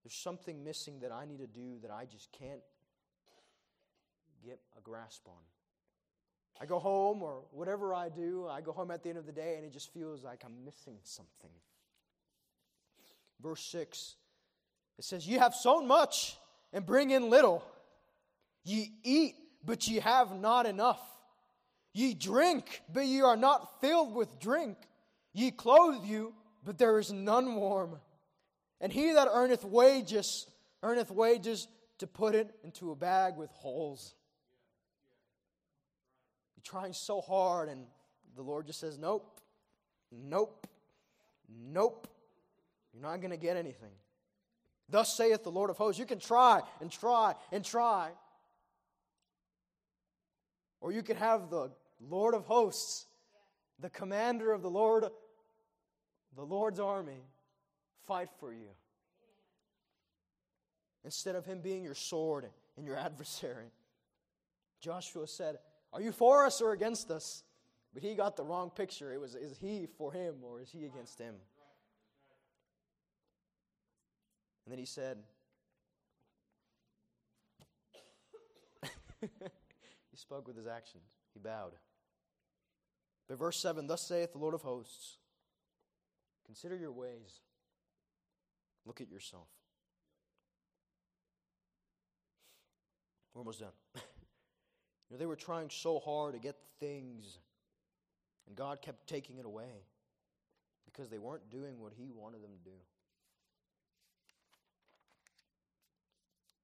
There's 0.04 0.16
something 0.16 0.64
missing 0.64 1.00
that 1.02 1.12
I 1.12 1.26
need 1.26 1.40
to 1.40 1.48
do 1.48 1.78
that 1.84 1.92
I 1.92 2.06
just 2.06 2.32
can't 2.32 2.62
get 4.44 4.60
a 4.78 4.82
grasp 4.82 5.28
on. 5.28 5.44
I 6.60 6.66
go 6.66 6.80
home 6.80 7.24
or 7.24 7.44
whatever 7.52 7.94
I 7.94 8.10
do, 8.10 8.48
I 8.48 8.62
go 8.62 8.72
home 8.72 8.92
at 8.92 9.04
the 9.04 9.10
end 9.10 9.18
of 9.18 9.26
the 9.26 9.32
day 9.32 9.56
and 9.56 9.66
it 9.66 9.72
just 9.72 9.94
feels 9.94 10.24
like 10.24 10.44
I'm 10.46 10.64
missing 10.66 10.98
something. 11.04 11.52
Verse 13.42 13.64
6 13.64 14.16
it 15.02 15.06
says, 15.06 15.28
You 15.28 15.40
have 15.40 15.56
sown 15.56 15.88
much 15.88 16.38
and 16.72 16.86
bring 16.86 17.10
in 17.10 17.32
little. 17.32 17.64
Ye 18.64 18.92
eat, 19.04 19.34
but 19.66 19.88
ye 19.88 20.00
have 20.00 20.40
not 20.40 20.68
enough. 20.68 21.02
Ye 21.92 22.14
drink, 22.14 22.84
but 22.94 23.08
ye 23.08 23.22
are 23.22 23.36
not 23.36 23.82
filled 23.82 24.14
with 24.14 24.40
drink. 24.40 24.78
Ye 25.34 25.50
clothe 25.50 26.06
you, 26.06 26.36
but 26.64 26.78
there 26.78 27.00
is 27.00 27.12
none 27.12 27.56
warm. 27.56 27.98
And 28.80 28.92
he 28.92 29.12
that 29.14 29.28
earneth 29.32 29.64
wages, 29.64 30.46
earneth 30.84 31.10
wages 31.10 31.68
to 31.98 32.06
put 32.06 32.36
it 32.36 32.54
into 32.64 32.92
a 32.92 32.96
bag 32.96 33.38
with 33.38 33.50
holes. 33.50 34.14
You're 36.62 36.80
trying 36.80 36.94
so 36.94 37.22
hard, 37.22 37.70
and 37.70 37.86
the 38.36 38.44
Lord 38.44 38.68
just 38.68 38.80
says, 38.80 39.00
Nope, 39.00 39.40
nope, 40.12 40.68
nope. 41.50 42.08
You're 42.94 43.02
not 43.02 43.22
going 43.22 43.32
to 43.32 43.38
get 43.38 43.58
anything. 43.58 43.92
Thus 44.90 45.16
saith 45.16 45.44
the 45.44 45.52
Lord 45.52 45.70
of 45.70 45.78
hosts. 45.78 45.98
You 45.98 46.06
can 46.06 46.20
try 46.20 46.62
and 46.82 46.92
try 46.92 47.34
and 47.52 47.64
try. 47.64 48.10
Or 50.82 50.92
you 50.92 51.02
can 51.02 51.16
have 51.18 51.50
the 51.50 51.72
Lord 52.00 52.36
of 52.36 52.46
hosts, 52.46 53.06
the 53.80 53.90
commander 53.90 54.52
of 54.52 54.62
the 54.62 54.70
Lord, 54.70 55.06
the 56.36 56.44
Lord's 56.44 56.80
army, 56.80 57.24
fight 58.06 58.30
for 58.40 58.52
you. 58.54 58.68
Instead 61.06 61.36
of 61.36 61.46
him 61.46 61.62
being 61.62 61.84
your 61.84 61.96
sword 61.96 62.46
and 62.78 62.86
your 62.86 62.98
adversary. 62.98 63.72
Joshua 64.82 65.28
said, 65.28 65.58
Are 65.94 66.02
you 66.02 66.12
for 66.12 66.46
us 66.46 66.62
or 66.62 66.72
against 66.72 67.12
us? 67.12 67.44
But 67.94 68.04
he 68.04 68.16
got 68.16 68.38
the 68.38 68.44
wrong 68.44 68.70
picture. 68.70 69.14
It 69.14 69.20
was, 69.20 69.36
is 69.36 69.58
he 69.58 69.88
for 69.98 70.14
him 70.14 70.36
or 70.44 70.62
is 70.62 70.72
he 70.72 70.86
against 70.86 71.20
him? 71.20 71.36
And 74.66 74.72
then 74.72 74.80
he 74.80 74.86
said, 74.86 75.18
He 80.12 80.18
spoke 80.18 80.48
with 80.48 80.56
his 80.58 80.68
actions, 80.68 81.04
he 81.34 81.40
bowed. 81.40 81.74
But 83.28 83.40
verse 83.40 83.58
7 83.58 83.88
Thus 83.88 84.02
saith 84.02 84.34
the 84.34 84.40
Lord 84.40 84.54
of 84.54 84.62
hosts, 84.62 85.18
Consider 86.46 86.76
your 86.76 86.92
ways, 86.92 87.40
look 88.86 89.00
at 89.02 89.10
yourself. 89.10 89.48
We're 93.34 93.40
almost 93.40 93.62
done. 93.62 93.72
know, 95.12 95.18
they 95.18 95.26
were 95.26 95.36
trying 95.36 95.70
so 95.70 96.00
hard 96.00 96.34
to 96.34 96.40
get 96.40 96.56
things, 96.80 97.40
and 98.48 98.56
God 98.56 98.82
kept 98.82 99.08
taking 99.08 99.38
it 99.38 99.46
away 99.46 99.86
because 100.86 101.10
they 101.10 101.20
weren't 101.20 101.50
doing 101.50 101.80
what 101.80 101.94
He 101.96 102.12
wanted 102.12 102.42
them 102.42 102.52
to 102.52 102.70
do. 102.70 102.76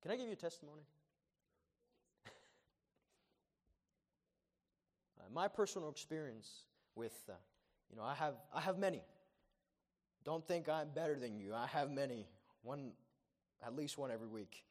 Can 0.01 0.11
I 0.11 0.15
give 0.15 0.27
you 0.27 0.33
a 0.33 0.35
testimony? 0.35 0.83
uh, 5.19 5.23
my 5.33 5.47
personal 5.47 5.89
experience 5.89 6.49
with, 6.95 7.17
uh, 7.29 7.33
you 7.89 7.97
know, 7.97 8.03
I 8.03 8.13
have, 8.13 8.35
I 8.53 8.61
have 8.61 8.77
many. 8.77 9.01
Don't 10.23 10.45
think 10.47 10.69
I'm 10.69 10.89
better 10.89 11.17
than 11.19 11.37
you. 11.37 11.53
I 11.53 11.67
have 11.67 11.89
many. 11.89 12.27
One, 12.61 12.91
at 13.65 13.75
least 13.75 13.97
one 13.97 14.11
every 14.11 14.27
week. 14.27 14.63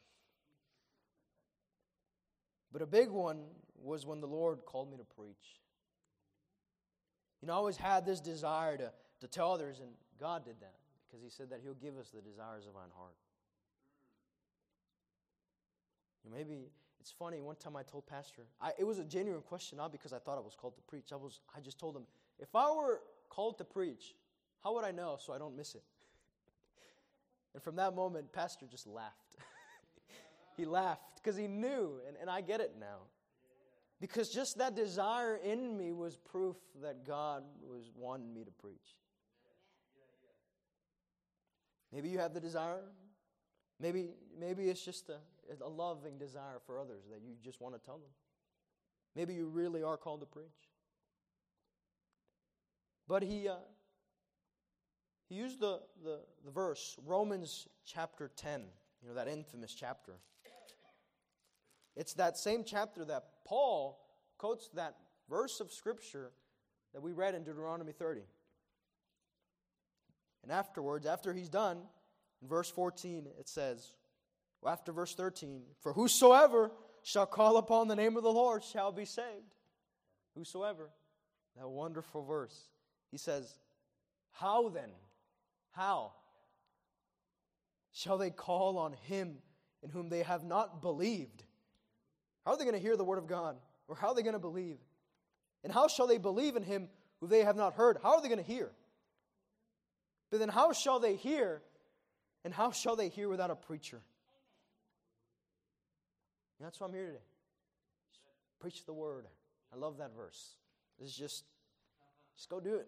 But 2.72 2.82
a 2.82 2.86
big 2.86 3.10
one 3.10 3.44
was 3.82 4.06
when 4.06 4.20
the 4.20 4.26
Lord 4.26 4.64
called 4.64 4.90
me 4.90 4.96
to 4.96 5.04
preach. 5.04 5.60
You 7.40 7.48
know, 7.48 7.54
I 7.54 7.56
always 7.56 7.76
had 7.76 8.06
this 8.06 8.20
desire 8.20 8.76
to, 8.76 8.92
to 9.20 9.28
tell 9.28 9.52
others, 9.52 9.80
and 9.80 9.90
God 10.18 10.44
did 10.44 10.60
that 10.60 10.74
because 11.06 11.22
He 11.22 11.30
said 11.30 11.50
that 11.50 11.60
He'll 11.62 11.74
give 11.74 11.96
us 11.98 12.10
the 12.10 12.20
desires 12.20 12.66
of 12.66 12.76
our 12.76 12.88
heart. 12.96 13.14
You 16.24 16.30
know, 16.30 16.36
maybe 16.36 16.70
it's 17.00 17.10
funny. 17.12 17.40
One 17.40 17.56
time 17.56 17.76
I 17.76 17.82
told 17.82 18.06
Pastor, 18.06 18.42
I, 18.60 18.72
it 18.78 18.84
was 18.84 18.98
a 18.98 19.04
genuine 19.04 19.42
question, 19.42 19.78
not 19.78 19.92
because 19.92 20.12
I 20.12 20.18
thought 20.18 20.38
I 20.38 20.40
was 20.40 20.56
called 20.56 20.74
to 20.76 20.82
preach. 20.82 21.12
I 21.12 21.16
was, 21.16 21.40
I 21.56 21.60
just 21.60 21.78
told 21.78 21.94
him, 21.94 22.02
if 22.38 22.54
I 22.54 22.70
were 22.72 23.00
called 23.28 23.58
to 23.58 23.64
preach, 23.64 24.14
how 24.64 24.74
would 24.74 24.84
I 24.84 24.90
know 24.90 25.16
so 25.20 25.32
I 25.32 25.38
don't 25.38 25.56
miss 25.56 25.74
it? 25.74 25.84
and 27.54 27.62
from 27.62 27.76
that 27.76 27.94
moment, 27.94 28.32
Pastor 28.32 28.66
just 28.68 28.86
laughed. 28.86 29.36
he 30.56 30.64
laughed 30.64 31.22
because 31.22 31.36
he 31.36 31.46
knew, 31.46 32.00
and, 32.08 32.16
and 32.20 32.28
I 32.28 32.40
get 32.40 32.60
it 32.60 32.74
now. 32.80 33.02
Because 34.00 34.28
just 34.28 34.58
that 34.58 34.74
desire 34.74 35.36
in 35.36 35.76
me 35.76 35.92
was 35.92 36.16
proof 36.16 36.56
that 36.82 37.06
God 37.06 37.44
was 37.62 37.90
wanting 37.94 38.32
me 38.34 38.44
to 38.44 38.50
preach. 38.50 38.96
Maybe 41.92 42.10
you 42.10 42.18
have 42.18 42.34
the 42.34 42.40
desire. 42.40 42.82
Maybe, 43.80 44.10
maybe 44.38 44.68
it's 44.68 44.84
just 44.84 45.08
a, 45.08 45.18
a 45.64 45.68
loving 45.68 46.18
desire 46.18 46.60
for 46.66 46.78
others 46.78 47.04
that 47.10 47.22
you 47.22 47.34
just 47.42 47.60
want 47.60 47.74
to 47.74 47.80
tell 47.80 47.98
them. 47.98 48.10
Maybe 49.14 49.32
you 49.32 49.48
really 49.48 49.82
are 49.82 49.96
called 49.96 50.20
to 50.20 50.26
preach. 50.26 50.46
But 53.08 53.22
he, 53.22 53.48
uh, 53.48 53.54
he 55.28 55.36
used 55.36 55.60
the, 55.60 55.80
the, 56.04 56.20
the 56.44 56.50
verse, 56.50 56.96
Romans 57.04 57.66
chapter 57.86 58.30
10, 58.36 58.62
you 59.02 59.08
know, 59.08 59.14
that 59.14 59.28
infamous 59.28 59.72
chapter. 59.72 60.14
It's 61.96 62.12
that 62.14 62.36
same 62.36 62.62
chapter 62.62 63.04
that 63.06 63.24
Paul 63.46 63.98
quotes 64.38 64.68
that 64.74 64.96
verse 65.30 65.60
of 65.60 65.72
Scripture 65.72 66.32
that 66.92 67.00
we 67.00 67.12
read 67.12 67.34
in 67.34 67.44
Deuteronomy 67.44 67.92
30. 67.92 68.20
And 70.42 70.52
afterwards, 70.52 71.06
after 71.06 71.32
he's 71.32 71.48
done, 71.48 71.78
in 72.42 72.48
verse 72.48 72.70
14, 72.70 73.26
it 73.38 73.48
says, 73.48 73.94
well, 74.60 74.72
after 74.72 74.92
verse 74.92 75.14
13, 75.14 75.62
for 75.80 75.92
whosoever 75.92 76.70
shall 77.02 77.26
call 77.26 77.56
upon 77.56 77.88
the 77.88 77.96
name 77.96 78.16
of 78.16 78.22
the 78.22 78.32
Lord 78.32 78.64
shall 78.64 78.92
be 78.92 79.04
saved. 79.04 79.54
Whosoever. 80.34 80.90
That 81.56 81.68
wonderful 81.68 82.24
verse. 82.24 82.68
He 83.10 83.16
says, 83.16 83.58
How 84.32 84.68
then? 84.68 84.90
How? 85.70 86.12
Shall 87.92 88.18
they 88.18 88.30
call 88.30 88.76
on 88.76 88.92
him 88.92 89.36
in 89.82 89.90
whom 89.90 90.08
they 90.08 90.22
have 90.22 90.44
not 90.44 90.82
believed? 90.82 91.44
How 92.46 92.52
are 92.52 92.56
they 92.56 92.64
going 92.64 92.76
to 92.76 92.80
hear 92.80 92.96
the 92.96 93.04
word 93.04 93.18
of 93.18 93.26
God? 93.26 93.56
Or 93.88 93.96
how 93.96 94.08
are 94.08 94.14
they 94.14 94.22
going 94.22 94.34
to 94.34 94.38
believe? 94.38 94.78
And 95.64 95.72
how 95.72 95.88
shall 95.88 96.06
they 96.06 96.18
believe 96.18 96.54
in 96.54 96.62
him 96.62 96.88
who 97.20 97.26
they 97.26 97.42
have 97.42 97.56
not 97.56 97.74
heard? 97.74 97.98
How 98.00 98.14
are 98.14 98.22
they 98.22 98.28
going 98.28 98.42
to 98.42 98.46
hear? 98.46 98.70
But 100.30 100.38
then 100.38 100.48
how 100.48 100.72
shall 100.72 101.00
they 101.00 101.16
hear? 101.16 101.60
And 102.44 102.54
how 102.54 102.70
shall 102.70 102.94
they 102.94 103.08
hear 103.08 103.28
without 103.28 103.50
a 103.50 103.56
preacher? 103.56 104.00
And 106.58 106.66
that's 106.66 106.78
why 106.78 106.86
I'm 106.86 106.94
here 106.94 107.06
today. 107.06 107.18
Preach 108.60 108.86
the 108.86 108.92
word. 108.92 109.26
I 109.74 109.76
love 109.76 109.98
that 109.98 110.14
verse. 110.16 110.54
This 111.00 111.08
is 111.08 111.16
just, 111.16 111.44
just 112.36 112.48
go 112.48 112.60
do 112.60 112.76
it. 112.76 112.86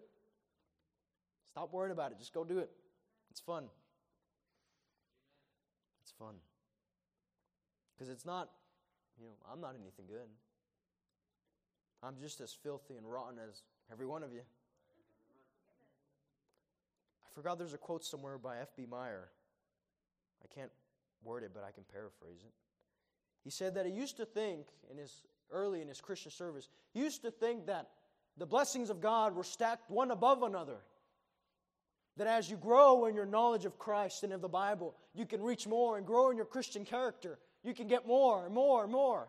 Stop 1.51 1.73
worrying 1.73 1.91
about 1.91 2.11
it. 2.13 2.17
Just 2.17 2.33
go 2.33 2.45
do 2.45 2.59
it. 2.59 2.69
It's 3.29 3.41
fun. 3.41 3.65
It's 6.01 6.11
fun. 6.11 6.35
Because 7.93 8.09
it's 8.09 8.25
not, 8.25 8.49
you 9.19 9.25
know, 9.25 9.33
I'm 9.51 9.61
not 9.61 9.75
anything 9.75 10.05
good. 10.07 10.27
I'm 12.01 12.15
just 12.21 12.39
as 12.41 12.53
filthy 12.53 12.95
and 12.95 13.05
rotten 13.05 13.37
as 13.37 13.63
every 13.91 14.05
one 14.05 14.23
of 14.23 14.31
you. 14.31 14.41
I 17.21 17.29
forgot 17.35 17.57
there's 17.57 17.73
a 17.73 17.77
quote 17.77 18.05
somewhere 18.05 18.37
by 18.37 18.59
F.B. 18.59 18.85
Meyer. 18.89 19.29
I 20.43 20.47
can't 20.53 20.71
word 21.23 21.43
it, 21.43 21.51
but 21.53 21.63
I 21.63 21.71
can 21.71 21.83
paraphrase 21.91 22.41
it. 22.45 22.53
He 23.43 23.49
said 23.49 23.75
that 23.75 23.85
he 23.85 23.91
used 23.91 24.17
to 24.17 24.25
think 24.25 24.67
in 24.89 24.97
his 24.97 25.23
early 25.51 25.81
in 25.81 25.87
his 25.87 26.01
Christian 26.01 26.31
service, 26.31 26.69
he 26.93 26.99
used 26.99 27.21
to 27.23 27.31
think 27.31 27.65
that 27.67 27.89
the 28.37 28.45
blessings 28.45 28.89
of 28.89 29.01
God 29.01 29.35
were 29.35 29.43
stacked 29.43 29.89
one 29.89 30.11
above 30.11 30.43
another. 30.43 30.77
That 32.17 32.27
as 32.27 32.49
you 32.49 32.57
grow 32.57 33.05
in 33.05 33.15
your 33.15 33.25
knowledge 33.25 33.65
of 33.65 33.79
Christ 33.79 34.23
and 34.23 34.33
of 34.33 34.41
the 34.41 34.49
Bible, 34.49 34.95
you 35.13 35.25
can 35.25 35.41
reach 35.41 35.67
more 35.67 35.97
and 35.97 36.05
grow 36.05 36.29
in 36.29 36.37
your 36.37 36.45
Christian 36.45 36.85
character. 36.85 37.39
You 37.63 37.73
can 37.73 37.87
get 37.87 38.07
more 38.07 38.49
more 38.49 38.87
more. 38.87 39.27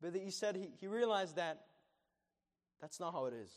But 0.00 0.14
he 0.14 0.30
said 0.30 0.56
he, 0.56 0.70
he 0.80 0.86
realized 0.86 1.36
that 1.36 1.62
that's 2.80 3.00
not 3.00 3.12
how 3.12 3.26
it 3.26 3.34
is. 3.34 3.50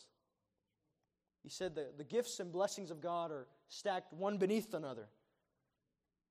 He 1.43 1.49
said 1.49 1.75
that 1.75 1.97
the 1.97 2.03
gifts 2.03 2.39
and 2.39 2.51
blessings 2.51 2.91
of 2.91 3.01
God 3.01 3.31
are 3.31 3.47
stacked 3.67 4.13
one 4.13 4.37
beneath 4.37 4.73
another. 4.73 5.07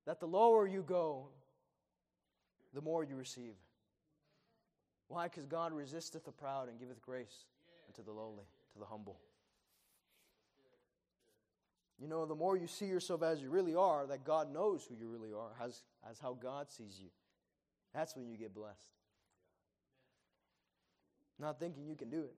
That 0.06 0.20
the 0.20 0.26
lower 0.26 0.66
you 0.66 0.82
go, 0.82 1.28
the 2.74 2.80
more 2.80 3.04
you 3.04 3.16
receive. 3.16 3.54
Why? 5.08 5.24
Because 5.24 5.46
God 5.46 5.72
resisteth 5.72 6.24
the 6.24 6.32
proud 6.32 6.68
and 6.68 6.78
giveth 6.78 7.00
grace 7.02 7.44
unto 7.88 8.02
the 8.02 8.12
lowly, 8.12 8.44
to 8.74 8.78
the 8.78 8.84
humble. 8.84 9.18
You 12.00 12.06
know, 12.06 12.26
the 12.26 12.34
more 12.34 12.56
you 12.56 12.68
see 12.68 12.86
yourself 12.86 13.22
as 13.22 13.40
you 13.40 13.50
really 13.50 13.74
are, 13.74 14.06
that 14.06 14.24
God 14.24 14.52
knows 14.52 14.86
who 14.88 14.94
you 14.94 15.08
really 15.08 15.32
are, 15.32 15.50
as, 15.64 15.82
as 16.08 16.20
how 16.20 16.34
God 16.40 16.70
sees 16.70 16.98
you, 17.00 17.08
that's 17.92 18.14
when 18.14 18.28
you 18.28 18.36
get 18.36 18.54
blessed. 18.54 18.76
Not 21.40 21.58
thinking 21.58 21.86
you 21.86 21.96
can 21.96 22.10
do 22.10 22.20
it. 22.20 22.34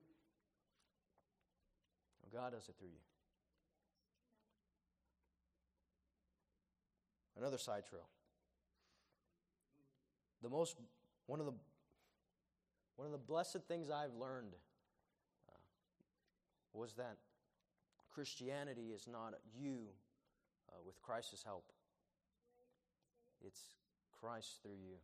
God 2.33 2.53
does 2.53 2.67
it 2.69 2.75
through 2.79 2.87
you. 2.87 3.01
Another 7.37 7.57
side 7.57 7.83
trail. 7.89 8.07
The 10.41 10.49
most, 10.49 10.77
one 11.27 11.39
of 11.39 11.45
the, 11.45 11.53
one 12.95 13.05
of 13.05 13.11
the 13.11 13.17
blessed 13.17 13.59
things 13.67 13.89
I've 13.89 14.13
learned 14.13 14.53
uh, 15.49 15.57
was 16.73 16.93
that 16.93 17.17
Christianity 18.13 18.91
is 18.93 19.07
not 19.07 19.33
you 19.57 19.87
uh, 20.69 20.77
with 20.85 21.01
Christ's 21.01 21.43
help. 21.43 21.65
It's 23.45 23.61
Christ 24.19 24.59
through 24.61 24.77
you. 24.81 24.97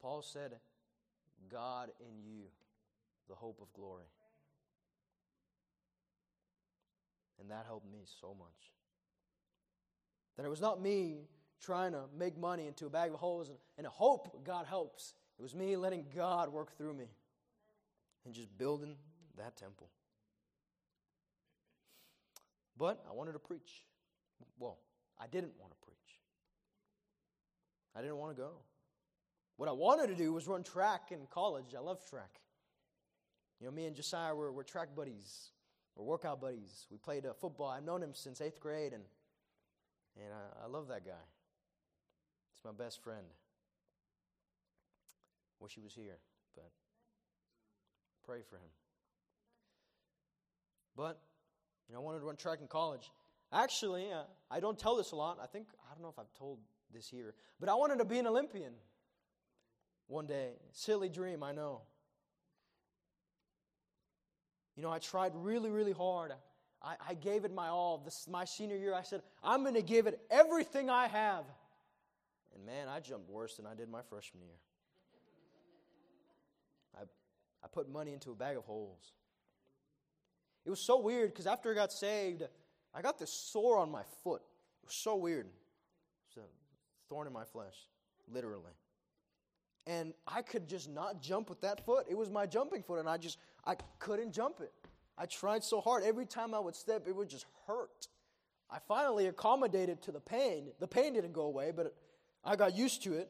Paul 0.00 0.22
said, 0.22 0.52
God 1.50 1.90
in 2.00 2.22
you, 2.24 2.44
the 3.28 3.34
hope 3.34 3.60
of 3.60 3.72
glory. 3.72 4.06
And 7.40 7.50
that 7.50 7.64
helped 7.66 7.90
me 7.90 8.00
so 8.20 8.36
much. 8.38 8.70
That 10.36 10.46
it 10.46 10.48
was 10.48 10.60
not 10.60 10.80
me 10.80 11.28
trying 11.60 11.92
to 11.92 12.02
make 12.16 12.38
money 12.38 12.66
into 12.66 12.86
a 12.86 12.90
bag 12.90 13.12
of 13.12 13.18
holes 13.18 13.48
and, 13.48 13.58
and 13.78 13.86
hope 13.86 14.44
God 14.44 14.66
helps. 14.66 15.14
It 15.38 15.42
was 15.42 15.54
me 15.54 15.76
letting 15.76 16.04
God 16.14 16.52
work 16.52 16.76
through 16.76 16.94
me 16.94 17.08
and 18.24 18.34
just 18.34 18.56
building 18.58 18.96
that 19.36 19.56
temple. 19.56 19.88
But 22.76 23.04
I 23.08 23.12
wanted 23.12 23.32
to 23.32 23.38
preach. 23.38 23.84
Well, 24.58 24.78
I 25.20 25.26
didn't 25.26 25.52
want 25.60 25.72
to 25.72 25.78
preach. 25.84 25.96
I 27.94 28.00
didn't 28.00 28.16
want 28.16 28.34
to 28.34 28.42
go. 28.42 28.50
What 29.56 29.68
I 29.68 29.72
wanted 29.72 30.08
to 30.08 30.14
do 30.14 30.32
was 30.32 30.48
run 30.48 30.62
track 30.62 31.10
in 31.10 31.26
college. 31.30 31.74
I 31.76 31.80
love 31.80 32.04
track. 32.08 32.40
You 33.60 33.66
know, 33.66 33.72
me 33.72 33.86
and 33.86 33.94
Josiah 33.94 34.34
were, 34.34 34.50
were 34.50 34.64
track 34.64 34.88
buddies. 34.96 35.50
We're 35.94 36.04
workout 36.04 36.40
buddies. 36.40 36.86
We 36.90 36.96
played 36.96 37.26
uh, 37.26 37.34
football. 37.34 37.68
I've 37.68 37.84
known 37.84 38.02
him 38.02 38.14
since 38.14 38.40
eighth 38.40 38.58
grade, 38.58 38.92
and, 38.92 39.04
and 40.16 40.32
I, 40.32 40.64
I 40.64 40.68
love 40.68 40.88
that 40.88 41.04
guy. 41.04 41.12
He's 42.54 42.64
my 42.64 42.72
best 42.72 43.02
friend. 43.02 43.26
Wish 45.60 45.74
he 45.74 45.80
was 45.80 45.94
here, 45.94 46.18
but 46.56 46.70
pray 48.24 48.40
for 48.48 48.56
him. 48.56 48.70
But, 50.96 51.20
you 51.92 51.98
know, 51.98 52.02
I 52.02 52.06
wanted 52.06 52.20
to 52.20 52.24
run 52.24 52.36
track 52.36 52.60
in 52.62 52.68
college. 52.68 53.10
Actually, 53.52 54.06
I 54.50 54.60
don't 54.60 54.78
tell 54.78 54.96
this 54.96 55.12
a 55.12 55.16
lot. 55.16 55.38
I 55.42 55.46
think, 55.46 55.66
I 55.90 55.92
don't 55.92 56.02
know 56.02 56.08
if 56.08 56.18
I've 56.18 56.32
told 56.38 56.58
this 56.90 57.06
here, 57.06 57.34
but 57.60 57.68
I 57.68 57.74
wanted 57.74 57.98
to 57.98 58.06
be 58.06 58.18
an 58.18 58.26
Olympian 58.26 58.72
one 60.06 60.26
day. 60.26 60.52
Silly 60.70 61.10
dream, 61.10 61.42
I 61.42 61.52
know. 61.52 61.82
You 64.74 64.82
know, 64.82 64.90
I 64.90 65.00
tried 65.00 65.32
really, 65.34 65.68
really 65.68 65.92
hard. 65.92 66.32
I, 66.82 66.94
I 67.10 67.12
gave 67.12 67.44
it 67.44 67.52
my 67.52 67.68
all. 67.68 67.98
This 67.98 68.26
my 68.26 68.46
senior 68.46 68.78
year. 68.78 68.94
I 68.94 69.02
said, 69.02 69.20
I'm 69.44 69.60
going 69.60 69.74
to 69.74 69.82
give 69.82 70.06
it 70.06 70.18
everything 70.30 70.88
I 70.88 71.08
have. 71.08 71.44
And 72.54 72.64
man, 72.64 72.88
I 72.88 73.00
jumped 73.00 73.28
worse 73.28 73.56
than 73.56 73.66
I 73.66 73.74
did 73.74 73.90
my 73.90 74.00
freshman 74.00 74.44
year. 74.44 74.56
I, 76.96 77.02
I 77.62 77.68
put 77.70 77.90
money 77.90 78.14
into 78.14 78.30
a 78.30 78.34
bag 78.34 78.56
of 78.56 78.64
holes. 78.64 79.12
It 80.64 80.70
was 80.70 80.80
so 80.80 81.00
weird 81.00 81.30
because 81.30 81.46
after 81.46 81.72
I 81.72 81.74
got 81.74 81.92
saved, 81.92 82.42
I 82.94 83.02
got 83.02 83.18
this 83.18 83.32
sore 83.32 83.78
on 83.78 83.90
my 83.90 84.02
foot. 84.22 84.42
It 84.82 84.86
was 84.86 84.94
so 84.94 85.16
weird. 85.16 85.46
It's 86.28 86.36
a 86.36 86.40
thorn 87.08 87.26
in 87.26 87.32
my 87.32 87.44
flesh, 87.44 87.74
literally. 88.30 88.72
And 89.86 90.14
I 90.26 90.42
could 90.42 90.68
just 90.68 90.88
not 90.88 91.20
jump 91.20 91.48
with 91.48 91.60
that 91.62 91.84
foot. 91.84 92.06
It 92.08 92.16
was 92.16 92.30
my 92.30 92.46
jumping 92.46 92.82
foot, 92.82 93.00
and 93.00 93.08
I 93.08 93.16
just 93.16 93.38
I 93.66 93.76
couldn't 93.98 94.32
jump 94.32 94.60
it. 94.60 94.72
I 95.18 95.26
tried 95.26 95.64
so 95.64 95.80
hard. 95.80 96.04
Every 96.04 96.26
time 96.26 96.54
I 96.54 96.60
would 96.60 96.76
step, 96.76 97.06
it 97.06 97.14
would 97.14 97.28
just 97.28 97.46
hurt. 97.66 98.08
I 98.70 98.78
finally 98.88 99.26
accommodated 99.26 100.00
to 100.02 100.12
the 100.12 100.20
pain. 100.20 100.68
The 100.80 100.86
pain 100.86 101.12
didn't 101.12 101.32
go 101.32 101.42
away, 101.42 101.72
but 101.74 101.94
I 102.44 102.56
got 102.56 102.74
used 102.74 103.02
to 103.04 103.14
it. 103.14 103.28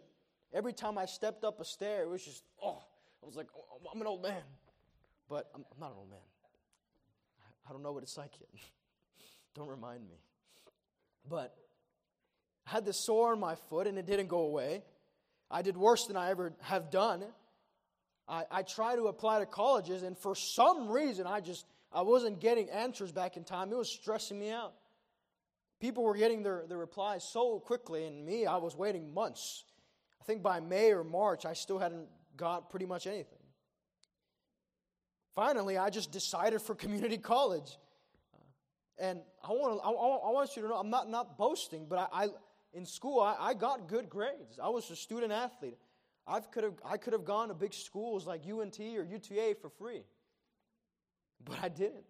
Every 0.52 0.72
time 0.72 0.98
I 0.98 1.06
stepped 1.06 1.44
up 1.44 1.60
a 1.60 1.64
stair, 1.64 2.02
it 2.02 2.08
was 2.08 2.24
just, 2.24 2.44
oh, 2.62 2.82
I 3.22 3.26
was 3.26 3.36
like, 3.36 3.48
oh, 3.56 3.80
I'm 3.92 4.00
an 4.00 4.06
old 4.06 4.22
man. 4.22 4.42
But 5.28 5.50
I'm, 5.54 5.64
I'm 5.72 5.80
not 5.80 5.92
an 5.92 5.96
old 5.98 6.10
man. 6.10 6.18
I, 7.72 7.74
don't 7.74 7.82
know 7.82 7.92
what 7.92 8.02
it's 8.02 8.18
like 8.18 8.32
yet. 8.38 8.50
don't 9.54 9.68
remind 9.68 10.06
me. 10.06 10.16
But 11.26 11.56
I 12.66 12.70
had 12.72 12.84
this 12.84 12.98
sore 12.98 13.32
on 13.32 13.40
my 13.40 13.54
foot, 13.70 13.86
and 13.86 13.96
it 13.96 14.04
didn't 14.04 14.26
go 14.26 14.40
away. 14.40 14.82
I 15.50 15.62
did 15.62 15.78
worse 15.78 16.06
than 16.06 16.16
I 16.16 16.30
ever 16.30 16.52
have 16.60 16.90
done. 16.90 17.24
I, 18.28 18.44
I 18.50 18.62
try 18.62 18.94
to 18.96 19.04
apply 19.04 19.38
to 19.38 19.46
colleges, 19.46 20.02
and 20.02 20.18
for 20.18 20.34
some 20.34 20.90
reason, 20.90 21.26
I 21.26 21.40
just 21.40 21.64
I 21.90 22.02
wasn't 22.02 22.40
getting 22.40 22.68
answers 22.68 23.10
back 23.10 23.38
in 23.38 23.44
time. 23.44 23.72
It 23.72 23.76
was 23.76 23.88
stressing 23.88 24.38
me 24.38 24.50
out. 24.50 24.74
People 25.80 26.04
were 26.04 26.14
getting 26.14 26.42
their, 26.42 26.64
their 26.68 26.78
replies 26.78 27.24
so 27.24 27.58
quickly, 27.58 28.04
and 28.06 28.24
me, 28.24 28.44
I 28.44 28.58
was 28.58 28.76
waiting 28.76 29.14
months. 29.14 29.64
I 30.20 30.24
think 30.24 30.42
by 30.42 30.60
May 30.60 30.92
or 30.92 31.04
March, 31.04 31.46
I 31.46 31.54
still 31.54 31.78
hadn't 31.78 32.06
got 32.36 32.68
pretty 32.70 32.86
much 32.86 33.06
anything. 33.06 33.41
Finally, 35.34 35.78
I 35.78 35.90
just 35.90 36.12
decided 36.12 36.60
for 36.60 36.74
community 36.74 37.18
college. 37.18 37.78
And 38.98 39.20
I 39.42 39.48
want, 39.48 39.80
to, 39.80 39.86
I, 39.86 39.90
I 39.90 40.32
want 40.32 40.54
you 40.54 40.62
to 40.62 40.68
know, 40.68 40.76
I'm 40.76 40.90
not, 40.90 41.08
not 41.08 41.38
boasting, 41.38 41.86
but 41.88 42.10
I, 42.12 42.24
I 42.24 42.28
in 42.74 42.86
school, 42.86 43.20
I, 43.20 43.36
I 43.38 43.54
got 43.54 43.88
good 43.88 44.08
grades. 44.08 44.58
I 44.62 44.68
was 44.68 44.90
a 44.90 44.96
student 44.96 45.32
athlete. 45.32 45.78
I 46.26 46.40
could 46.40 46.64
have 46.64 46.74
I 46.84 46.96
could 46.96 47.12
have 47.12 47.24
gone 47.24 47.48
to 47.48 47.54
big 47.54 47.74
schools 47.74 48.26
like 48.26 48.42
UNT 48.46 48.78
or 48.78 49.04
UTA 49.04 49.56
for 49.60 49.68
free. 49.70 50.02
But 51.44 51.58
I 51.62 51.68
didn't. 51.68 52.04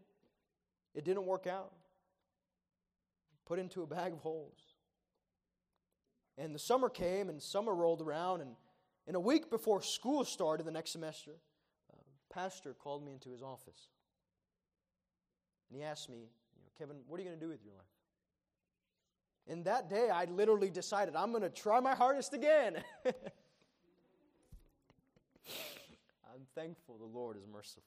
It 0.95 1.05
didn't 1.05 1.25
work 1.25 1.47
out. 1.47 1.73
Put 3.47 3.59
into 3.59 3.83
a 3.83 3.87
bag 3.87 4.13
of 4.13 4.19
holes. 4.19 4.59
And 6.37 6.55
the 6.55 6.59
summer 6.59 6.89
came 6.89 7.29
and 7.29 7.41
summer 7.43 7.75
rolled 7.75 8.03
around 8.03 8.43
and 8.43 8.51
in 9.07 9.15
a 9.15 9.21
week 9.21 9.51
before 9.51 9.83
school 9.83 10.25
started 10.25 10.65
the 10.65 10.71
next 10.71 10.93
semester, 10.93 11.33
pastor 12.33 12.75
called 12.75 13.05
me 13.05 13.13
into 13.13 13.31
his 13.31 13.43
office. 13.43 13.89
And 15.69 15.79
he 15.79 15.85
asked 15.85 16.09
me, 16.09 16.17
you 16.17 16.63
know, 16.63 16.71
Kevin, 16.79 16.97
what 17.07 17.19
are 17.19 17.23
you 17.23 17.29
going 17.29 17.39
to 17.39 17.45
do 17.45 17.51
with 17.51 17.65
your 17.65 17.75
life? 17.75 17.87
And 19.49 19.65
that 19.65 19.91
day, 19.91 20.09
I 20.09 20.25
literally 20.27 20.71
decided 20.71 21.17
I'm 21.17 21.31
going 21.31 21.43
to 21.43 21.51
try 21.51 21.81
my 21.81 21.95
hardest 21.95 22.33
again. 22.33 22.77
I'm 26.33 26.47
thankful 26.55 26.97
the 26.99 27.05
Lord 27.05 27.37
is 27.37 27.43
merciful. 27.53 27.83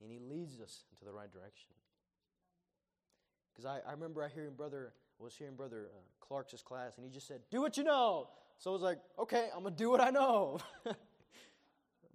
And 0.00 0.10
He 0.10 0.18
leads 0.18 0.60
us 0.60 0.84
into 0.90 1.04
the 1.04 1.12
right 1.12 1.30
direction. 1.30 1.74
Because 3.52 3.66
I, 3.66 3.80
I 3.86 3.92
remember 3.92 4.22
I 4.22 4.28
hearing 4.28 4.54
brother 4.54 4.94
was 5.18 5.36
hearing 5.36 5.54
brother 5.54 5.88
uh, 5.94 5.98
Clark's 6.20 6.60
class, 6.62 6.96
and 6.96 7.04
he 7.04 7.10
just 7.10 7.28
said, 7.28 7.40
"Do 7.50 7.60
what 7.60 7.76
you 7.76 7.84
know." 7.84 8.28
So 8.58 8.70
I 8.70 8.72
was 8.72 8.82
like, 8.82 8.98
"Okay, 9.18 9.48
I'm 9.54 9.62
gonna 9.62 9.74
do 9.74 9.90
what 9.90 10.00
I 10.00 10.10
know." 10.10 10.58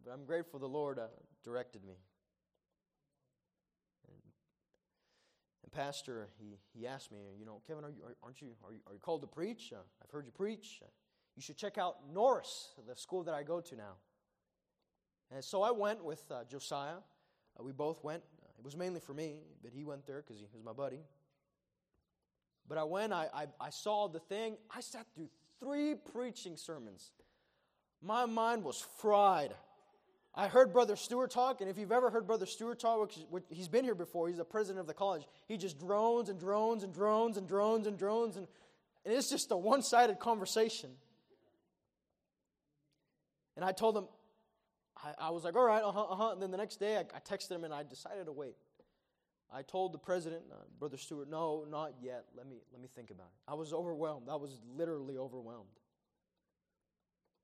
but 0.08 0.14
I'm 0.14 0.26
grateful 0.26 0.60
the 0.60 0.68
Lord 0.68 1.00
uh, 1.00 1.08
directed 1.44 1.84
me. 1.84 1.96
And, 4.08 4.22
and 5.64 5.72
Pastor, 5.72 6.30
he, 6.40 6.58
he 6.74 6.88
asked 6.88 7.12
me, 7.12 7.20
you 7.38 7.46
know, 7.46 7.62
Kevin, 7.68 7.84
are 7.84 7.90
you, 7.90 8.04
are, 8.06 8.16
aren't 8.24 8.42
you 8.42 8.50
are, 8.64 8.72
you 8.72 8.80
are 8.88 8.94
you 8.94 9.00
called 9.00 9.22
to 9.22 9.28
preach? 9.28 9.74
Uh, 9.74 9.80
I've 10.02 10.10
heard 10.10 10.26
you 10.26 10.32
preach. 10.32 10.80
Uh, 10.82 10.88
you 11.36 11.42
should 11.42 11.58
check 11.58 11.78
out 11.78 11.98
Norris, 12.14 12.70
the 12.88 12.96
school 12.96 13.24
that 13.24 13.34
I 13.34 13.44
go 13.44 13.60
to 13.60 13.76
now. 13.76 13.96
And 15.30 15.44
so 15.44 15.62
I 15.62 15.72
went 15.72 16.04
with 16.04 16.24
uh, 16.32 16.46
Josiah. 16.50 17.00
Uh, 17.60 17.64
we 17.64 17.74
both 17.74 18.02
went. 18.04 18.24
Uh, 18.42 18.48
it 18.58 18.64
was 18.64 18.78
mainly 18.78 19.02
for 19.02 19.14
me, 19.14 19.42
but 19.62 19.72
he 19.74 19.84
went 19.84 20.06
there 20.08 20.24
because 20.26 20.38
he 20.38 20.46
was 20.54 20.64
my 20.64 20.74
buddy. 20.74 21.02
But 22.70 22.78
I 22.78 22.84
went, 22.86 23.12
I, 23.12 23.28
I, 23.34 23.46
I, 23.60 23.70
saw 23.70 24.08
the 24.08 24.20
thing. 24.20 24.58
I 24.76 24.82
sat 24.82 25.06
through 25.16 25.30
three 25.60 25.96
preaching 25.96 26.56
sermons. 26.56 27.12
My 28.02 28.26
mind 28.26 28.64
was 28.64 28.86
fried. 29.00 29.54
I 30.38 30.48
heard 30.48 30.72
Brother 30.72 30.96
Stewart 30.96 31.32
talk, 31.32 31.62
and 31.62 31.70
if 31.70 31.80
you've 31.80 31.92
ever 31.92 32.12
heard 32.12 32.28
Brother 32.28 32.46
Stewart 32.46 32.80
talk, 32.80 33.12
he's 33.50 33.68
been 33.68 33.84
here 33.84 33.96
before, 33.96 34.28
he's 34.28 34.38
the 34.38 34.46
president 34.46 34.80
of 34.80 34.86
the 34.86 34.94
college. 34.94 35.24
He 35.48 35.58
just 35.58 35.80
drones 35.80 36.30
and 36.30 36.40
drones 36.40 36.84
and 36.84 36.94
drones 36.94 37.38
and 37.38 37.48
drones 37.48 37.88
and 37.88 37.98
drones, 37.98 38.38
and, 38.38 38.48
and 39.04 39.16
it's 39.16 39.32
just 39.32 39.50
a 39.50 39.58
one 39.58 39.82
sided 39.82 40.20
conversation. 40.20 40.92
And 43.56 43.66
I 43.66 43.72
told 43.72 43.98
him, 43.98 44.08
I, 44.96 45.28
I 45.28 45.30
was 45.32 45.44
like, 45.44 45.56
all 45.56 45.66
right, 45.66 45.82
uh 45.82 45.92
huh, 45.92 46.04
uh 46.04 46.16
huh. 46.16 46.32
And 46.34 46.42
then 46.42 46.52
the 46.52 46.58
next 46.58 46.80
day 46.80 46.98
I, 46.98 47.00
I, 47.00 47.20
texted 47.20 47.50
him 47.50 47.64
and 47.64 47.74
I 47.74 47.82
decided 47.82 48.28
to 48.28 48.32
wait. 48.32 48.56
I 49.52 49.64
told 49.64 49.92
the 49.92 49.98
president, 49.98 50.44
uh, 50.52 50.58
Brother 50.78 50.98
Stewart, 50.98 51.28
no, 51.28 51.66
not 51.68 51.94
yet. 52.00 52.26
Let 52.36 52.48
me, 52.48 52.58
let 52.72 52.80
me 52.80 52.90
think 52.96 53.10
about 53.10 53.26
it. 53.26 53.52
I 53.52 53.56
was 53.56 53.74
overwhelmed. 53.74 54.30
I 54.30 54.36
was 54.36 54.60
literally 54.76 55.18
overwhelmed. 55.18 55.66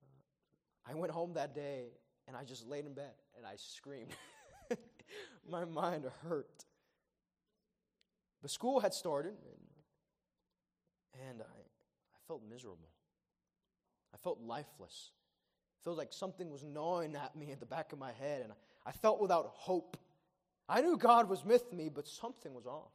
Uh, 0.04 0.92
I 0.92 0.94
went 0.94 1.12
home 1.12 1.34
that 1.34 1.56
day 1.56 1.86
and 2.28 2.36
I 2.38 2.44
just 2.44 2.68
laid 2.68 2.86
in 2.86 2.94
bed 2.94 3.14
and 3.38 3.46
I 3.46 3.56
screamed. 3.58 4.12
My 5.50 5.66
mind 5.66 6.06
hurt. 6.28 6.66
But 8.42 8.52
school 8.52 8.82
had 8.82 8.94
started, 8.94 9.34
and, 9.46 11.30
and 11.30 11.42
I, 11.42 11.46
I 11.46 12.18
felt 12.28 12.42
miserable. 12.50 12.90
I 14.14 14.18
felt 14.18 14.42
lifeless. 14.42 15.12
It 15.80 15.84
felt 15.86 15.98
like 15.98 16.12
something 16.12 16.52
was 16.52 16.64
gnawing 16.64 17.16
at 17.16 17.36
me 17.36 17.52
at 17.52 17.62
the 17.62 17.66
back 17.66 17.94
of 17.94 18.00
my 18.00 18.12
head, 18.12 18.42
and 18.42 18.52
I, 18.52 18.90
I 18.90 18.92
felt 18.92 19.22
without 19.22 19.46
hope. 19.54 19.98
I 20.68 20.82
knew 20.82 20.98
God 20.98 21.30
was 21.30 21.46
with 21.46 21.72
me, 21.72 21.90
but 21.90 22.06
something 22.06 22.54
was 22.54 22.66
off. 22.66 22.92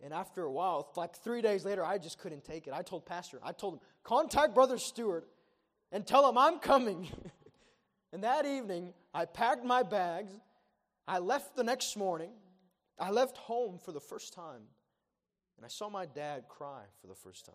And 0.00 0.14
after 0.14 0.44
a 0.44 0.52
while, 0.52 0.92
like 0.96 1.16
three 1.16 1.42
days 1.42 1.64
later, 1.64 1.84
I 1.84 1.98
just 1.98 2.18
couldn't 2.20 2.44
take 2.44 2.68
it. 2.68 2.72
I 2.72 2.82
told 2.82 3.04
Pastor, 3.04 3.40
I 3.42 3.50
told 3.50 3.74
him, 3.74 3.80
contact 4.04 4.54
Brother 4.54 4.78
Stewart 4.78 5.26
and 5.90 6.06
tell 6.06 6.28
him 6.28 6.38
I'm 6.38 6.60
coming. 6.60 7.08
And 8.12 8.24
that 8.24 8.46
evening, 8.46 8.92
I 9.12 9.24
packed 9.24 9.64
my 9.64 9.82
bags. 9.82 10.32
I 11.06 11.18
left 11.18 11.56
the 11.56 11.64
next 11.64 11.96
morning. 11.96 12.30
I 12.98 13.10
left 13.10 13.36
home 13.36 13.78
for 13.78 13.92
the 13.92 14.00
first 14.00 14.32
time. 14.32 14.62
And 15.56 15.64
I 15.64 15.68
saw 15.68 15.88
my 15.88 16.06
dad 16.06 16.44
cry 16.48 16.82
for 17.00 17.06
the 17.06 17.14
first 17.14 17.44
time. 17.44 17.54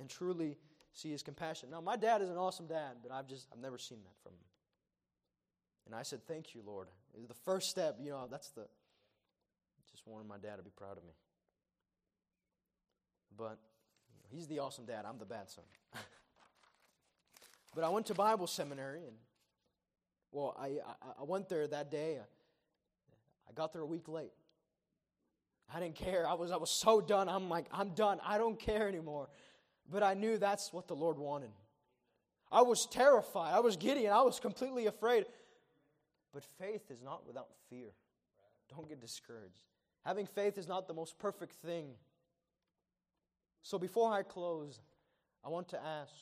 And 0.00 0.08
truly 0.08 0.56
see 0.92 1.10
his 1.10 1.22
compassion. 1.22 1.70
Now, 1.70 1.80
my 1.80 1.96
dad 1.96 2.22
is 2.22 2.30
an 2.30 2.36
awesome 2.36 2.66
dad, 2.66 2.96
but 3.02 3.12
I've 3.12 3.28
just, 3.28 3.46
I've 3.52 3.60
never 3.60 3.78
seen 3.78 3.98
that 4.04 4.16
from 4.22 4.32
him. 4.32 4.46
And 5.86 5.94
I 5.94 6.02
said, 6.02 6.26
Thank 6.26 6.54
you, 6.54 6.62
Lord. 6.66 6.88
The 7.28 7.34
first 7.34 7.70
step, 7.70 7.96
you 8.00 8.10
know, 8.10 8.26
that's 8.30 8.50
the, 8.50 8.66
just 9.90 10.06
wanted 10.06 10.26
my 10.26 10.38
dad 10.38 10.56
to 10.56 10.62
be 10.62 10.70
proud 10.70 10.96
of 10.98 11.04
me. 11.04 11.12
But 13.36 13.58
you 14.10 14.16
know, 14.18 14.26
he's 14.30 14.46
the 14.46 14.58
awesome 14.58 14.84
dad. 14.84 15.04
I'm 15.08 15.18
the 15.18 15.24
bad 15.26 15.48
son. 15.50 15.64
But 17.76 17.84
I 17.84 17.90
went 17.90 18.06
to 18.06 18.14
Bible 18.14 18.46
seminary, 18.46 19.04
and 19.04 19.16
well, 20.32 20.56
I, 20.58 20.66
I, 20.66 21.20
I 21.20 21.24
went 21.24 21.50
there 21.50 21.68
that 21.68 21.90
day. 21.90 22.18
I 23.46 23.52
got 23.52 23.74
there 23.74 23.82
a 23.82 23.86
week 23.86 24.08
late. 24.08 24.32
I 25.72 25.78
didn't 25.78 25.96
care. 25.96 26.26
I 26.26 26.32
was, 26.32 26.50
I 26.50 26.56
was 26.56 26.70
so 26.70 27.02
done. 27.02 27.28
I'm 27.28 27.50
like, 27.50 27.66
I'm 27.70 27.90
done. 27.90 28.18
I 28.24 28.38
don't 28.38 28.58
care 28.58 28.88
anymore. 28.88 29.28
But 29.92 30.02
I 30.02 30.14
knew 30.14 30.38
that's 30.38 30.72
what 30.72 30.88
the 30.88 30.96
Lord 30.96 31.18
wanted. 31.18 31.50
I 32.50 32.62
was 32.62 32.86
terrified. 32.86 33.52
I 33.52 33.60
was 33.60 33.76
giddy 33.76 34.06
and 34.06 34.14
I 34.14 34.22
was 34.22 34.40
completely 34.40 34.86
afraid. 34.86 35.26
But 36.32 36.44
faith 36.58 36.90
is 36.90 37.02
not 37.02 37.26
without 37.26 37.48
fear. 37.68 37.90
Don't 38.74 38.88
get 38.88 39.02
discouraged. 39.02 39.60
Having 40.02 40.28
faith 40.28 40.56
is 40.56 40.66
not 40.66 40.88
the 40.88 40.94
most 40.94 41.18
perfect 41.18 41.52
thing. 41.56 41.90
So 43.62 43.78
before 43.78 44.14
I 44.14 44.22
close, 44.22 44.80
I 45.44 45.50
want 45.50 45.68
to 45.68 45.84
ask 45.84 46.14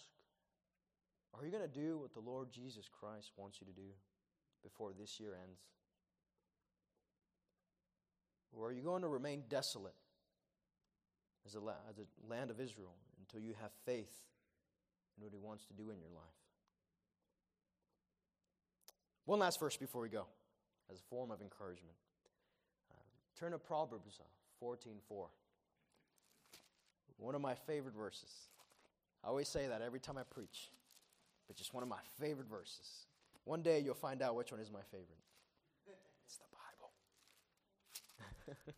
are 1.38 1.44
you 1.44 1.50
going 1.50 1.68
to 1.68 1.80
do 1.80 1.98
what 1.98 2.14
the 2.14 2.20
Lord 2.20 2.52
Jesus 2.52 2.88
Christ 2.88 3.32
wants 3.36 3.58
you 3.60 3.66
to 3.66 3.72
do 3.72 3.88
before 4.62 4.92
this 4.98 5.18
year 5.18 5.34
ends? 5.34 5.60
Or 8.52 8.68
are 8.68 8.72
you 8.72 8.82
going 8.82 9.02
to 9.02 9.08
remain 9.08 9.42
desolate 9.48 9.94
as 11.44 11.56
a, 11.56 11.58
as 11.88 11.96
land 12.28 12.50
of 12.50 12.60
Israel 12.60 12.94
until 13.20 13.40
you 13.40 13.54
have 13.60 13.72
faith 13.84 14.14
in 15.16 15.24
what 15.24 15.32
He 15.32 15.38
wants 15.38 15.64
to 15.66 15.74
do 15.74 15.90
in 15.90 15.98
your 15.98 16.10
life? 16.14 16.38
One 19.26 19.40
last 19.40 19.58
verse 19.58 19.76
before 19.76 20.02
we 20.02 20.10
go, 20.10 20.26
as 20.90 20.98
a 20.98 21.02
form 21.10 21.30
of 21.30 21.40
encouragement. 21.40 21.96
Uh, 22.92 22.94
turn 23.38 23.52
to 23.52 23.58
Proverbs 23.58 24.20
14:4. 24.62 25.24
Uh, 25.24 25.26
one 27.16 27.34
of 27.34 27.40
my 27.40 27.54
favorite 27.54 27.94
verses. 27.94 28.30
I 29.24 29.28
always 29.28 29.48
say 29.48 29.66
that 29.66 29.80
every 29.80 30.00
time 30.00 30.18
I 30.18 30.22
preach 30.22 30.70
but 31.46 31.56
just 31.56 31.74
one 31.74 31.82
of 31.82 31.88
my 31.88 32.00
favorite 32.20 32.48
verses. 32.48 33.06
One 33.44 33.62
day 33.62 33.80
you'll 33.80 33.94
find 33.94 34.22
out 34.22 34.36
which 34.36 34.50
one 34.52 34.60
is 34.60 34.70
my 34.70 34.82
favorite. 34.90 35.08
It's 36.26 36.38
the 36.38 36.44
Bible. 38.46 38.64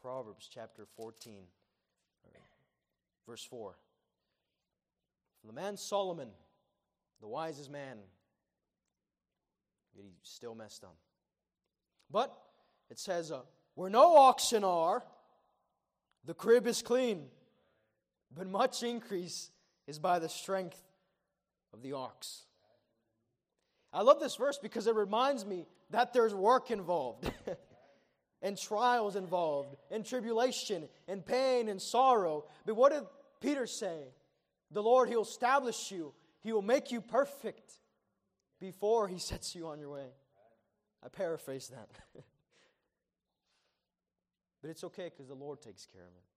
Proverbs 0.00 0.48
chapter 0.52 0.86
14, 0.96 1.42
verse 3.26 3.44
4. 3.44 3.76
From 5.40 5.48
the 5.48 5.60
man 5.60 5.76
Solomon, 5.76 6.28
the 7.20 7.26
wisest 7.26 7.70
man, 7.70 7.98
yet 9.96 10.04
he 10.04 10.12
still 10.22 10.54
messed 10.54 10.84
up. 10.84 10.96
But 12.10 12.32
it 12.88 13.00
says, 13.00 13.32
uh, 13.32 13.40
Where 13.74 13.90
no 13.90 14.16
oxen 14.16 14.62
are, 14.62 15.02
the 16.24 16.34
crib 16.34 16.68
is 16.68 16.82
clean 16.82 17.24
but 18.34 18.46
much 18.46 18.82
increase 18.82 19.50
is 19.86 19.98
by 19.98 20.18
the 20.18 20.28
strength 20.28 20.82
of 21.72 21.82
the 21.82 21.92
ox. 21.92 22.44
I 23.92 24.02
love 24.02 24.20
this 24.20 24.36
verse 24.36 24.58
because 24.58 24.86
it 24.86 24.94
reminds 24.94 25.46
me 25.46 25.66
that 25.90 26.12
there's 26.12 26.34
work 26.34 26.70
involved, 26.70 27.30
and 28.42 28.58
trials 28.58 29.16
involved, 29.16 29.76
and 29.90 30.04
tribulation, 30.04 30.88
and 31.08 31.24
pain, 31.24 31.68
and 31.68 31.80
sorrow. 31.80 32.44
But 32.66 32.76
what 32.76 32.92
did 32.92 33.04
Peter 33.40 33.66
say? 33.66 34.08
The 34.70 34.82
Lord, 34.82 35.08
He'll 35.08 35.22
establish 35.22 35.90
you, 35.90 36.12
He 36.42 36.52
will 36.52 36.62
make 36.62 36.90
you 36.90 37.00
perfect 37.00 37.72
before 38.60 39.08
He 39.08 39.18
sets 39.30 39.54
you 39.54 39.68
on 39.68 39.78
your 39.78 39.90
way. 39.90 40.08
I 41.04 41.08
paraphrase 41.08 41.68
that. 41.68 41.88
but 44.60 44.70
it's 44.70 44.84
okay 44.84 45.04
because 45.04 45.28
the 45.28 45.34
Lord 45.34 45.60
takes 45.62 45.86
care 45.86 46.02
of 46.02 46.08
it. 46.08 46.35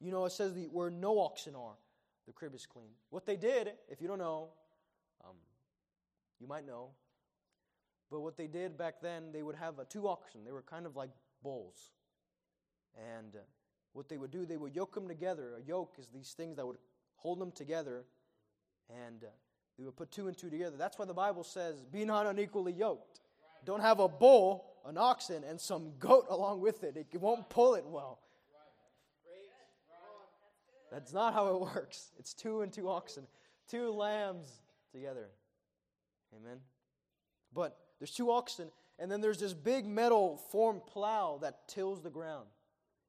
You 0.00 0.10
know, 0.10 0.24
it 0.24 0.32
says 0.32 0.54
the, 0.54 0.64
where 0.64 0.90
no 0.90 1.18
oxen 1.18 1.54
are, 1.54 1.76
the 2.26 2.32
crib 2.32 2.54
is 2.54 2.66
clean. 2.66 2.90
What 3.10 3.26
they 3.26 3.36
did, 3.36 3.72
if 3.88 4.00
you 4.00 4.08
don't 4.08 4.18
know, 4.18 4.48
um, 5.24 5.36
you 6.40 6.46
might 6.46 6.66
know, 6.66 6.90
but 8.10 8.20
what 8.20 8.36
they 8.36 8.46
did 8.46 8.76
back 8.76 9.00
then, 9.02 9.32
they 9.32 9.42
would 9.42 9.56
have 9.56 9.78
uh, 9.78 9.84
two 9.88 10.08
oxen. 10.08 10.44
They 10.44 10.52
were 10.52 10.62
kind 10.62 10.86
of 10.86 10.96
like 10.96 11.10
bulls. 11.42 11.90
And 13.16 13.34
uh, 13.34 13.38
what 13.92 14.08
they 14.08 14.16
would 14.16 14.30
do, 14.30 14.46
they 14.46 14.56
would 14.56 14.74
yoke 14.74 14.94
them 14.94 15.08
together. 15.08 15.54
A 15.58 15.66
yoke 15.66 15.96
is 15.98 16.08
these 16.08 16.32
things 16.32 16.56
that 16.56 16.66
would 16.66 16.78
hold 17.16 17.40
them 17.40 17.50
together, 17.50 18.04
and 18.88 19.24
uh, 19.24 19.28
they 19.78 19.84
would 19.84 19.96
put 19.96 20.10
two 20.10 20.28
and 20.28 20.36
two 20.36 20.50
together. 20.50 20.76
That's 20.76 20.98
why 20.98 21.06
the 21.06 21.14
Bible 21.14 21.44
says, 21.44 21.82
Be 21.82 22.04
not 22.04 22.26
unequally 22.26 22.72
yoked. 22.72 23.20
Don't 23.64 23.80
have 23.80 23.98
a 23.98 24.08
bull, 24.08 24.64
an 24.84 24.98
oxen, 24.98 25.42
and 25.42 25.60
some 25.60 25.92
goat 25.98 26.26
along 26.28 26.60
with 26.60 26.84
it. 26.84 26.96
It 26.96 27.20
won't 27.20 27.48
pull 27.48 27.74
it 27.74 27.84
well. 27.86 28.18
That's 30.94 31.12
not 31.12 31.34
how 31.34 31.48
it 31.48 31.60
works. 31.74 32.12
It's 32.18 32.32
two 32.32 32.62
and 32.62 32.72
two 32.72 32.88
oxen, 32.88 33.26
two 33.68 33.90
lambs 33.90 34.48
together. 34.92 35.26
Amen. 36.36 36.58
But 37.52 37.76
there's 37.98 38.12
two 38.12 38.30
oxen, 38.30 38.70
and 38.98 39.10
then 39.10 39.20
there's 39.20 39.38
this 39.38 39.54
big 39.54 39.86
metal 39.86 40.40
form 40.50 40.80
plow 40.86 41.38
that 41.42 41.68
tills 41.68 42.00
the 42.00 42.10
ground. 42.10 42.46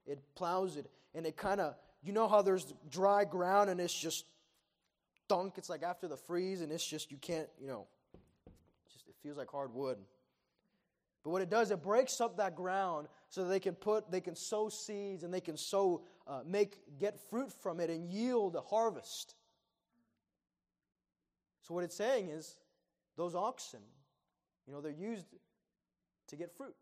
It 0.06 0.20
plows 0.36 0.78
it, 0.78 0.90
and 1.14 1.26
it 1.26 1.38
kind 1.38 1.62
of, 1.62 1.76
you 2.04 2.12
know 2.12 2.28
how 2.28 2.42
there's 2.42 2.74
dry 2.90 3.24
ground 3.24 3.70
and 3.70 3.80
it's 3.80 3.94
just 3.94 4.26
thunk. 5.28 5.54
It's 5.58 5.70
like 5.70 5.84
after 5.84 6.08
the 6.08 6.18
freeze, 6.18 6.62
and 6.62 6.72
it's 6.72 6.86
just, 6.86 7.12
you 7.12 7.18
can't, 7.18 7.48
you 7.60 7.68
know, 7.68 7.88
just 8.92 9.08
it 9.08 9.16
feels 9.22 9.38
like 9.38 9.50
hard 9.50 9.74
wood. 9.74 9.98
But 11.26 11.32
what 11.32 11.42
it 11.42 11.50
does, 11.50 11.72
it 11.72 11.82
breaks 11.82 12.22
up 12.22 12.38
that 12.38 12.56
ground 12.56 13.08
so 13.30 13.44
that 13.44 13.50
they 13.50 13.60
can 13.60 13.74
put, 13.74 14.12
they 14.12 14.22
can 14.22 14.36
sow 14.36 14.70
seeds 14.70 15.24
and 15.24 15.34
they 15.34 15.42
can 15.42 15.58
sow 15.58 16.04
uh, 16.28 16.42
make, 16.46 16.78
get 17.00 17.20
fruit 17.32 17.52
from 17.52 17.80
it 17.80 17.90
and 17.90 18.08
yield 18.08 18.56
a 18.56 18.62
harvest. 18.62 19.34
So, 21.64 21.74
what 21.74 21.84
it's 21.84 21.96
saying 21.96 22.30
is, 22.30 22.58
those 23.18 23.34
oxen, 23.34 23.80
you 24.68 24.74
know, 24.74 24.82
they're 24.82 24.92
used 24.92 25.26
to 26.28 26.36
get 26.36 26.56
fruit. 26.56 26.76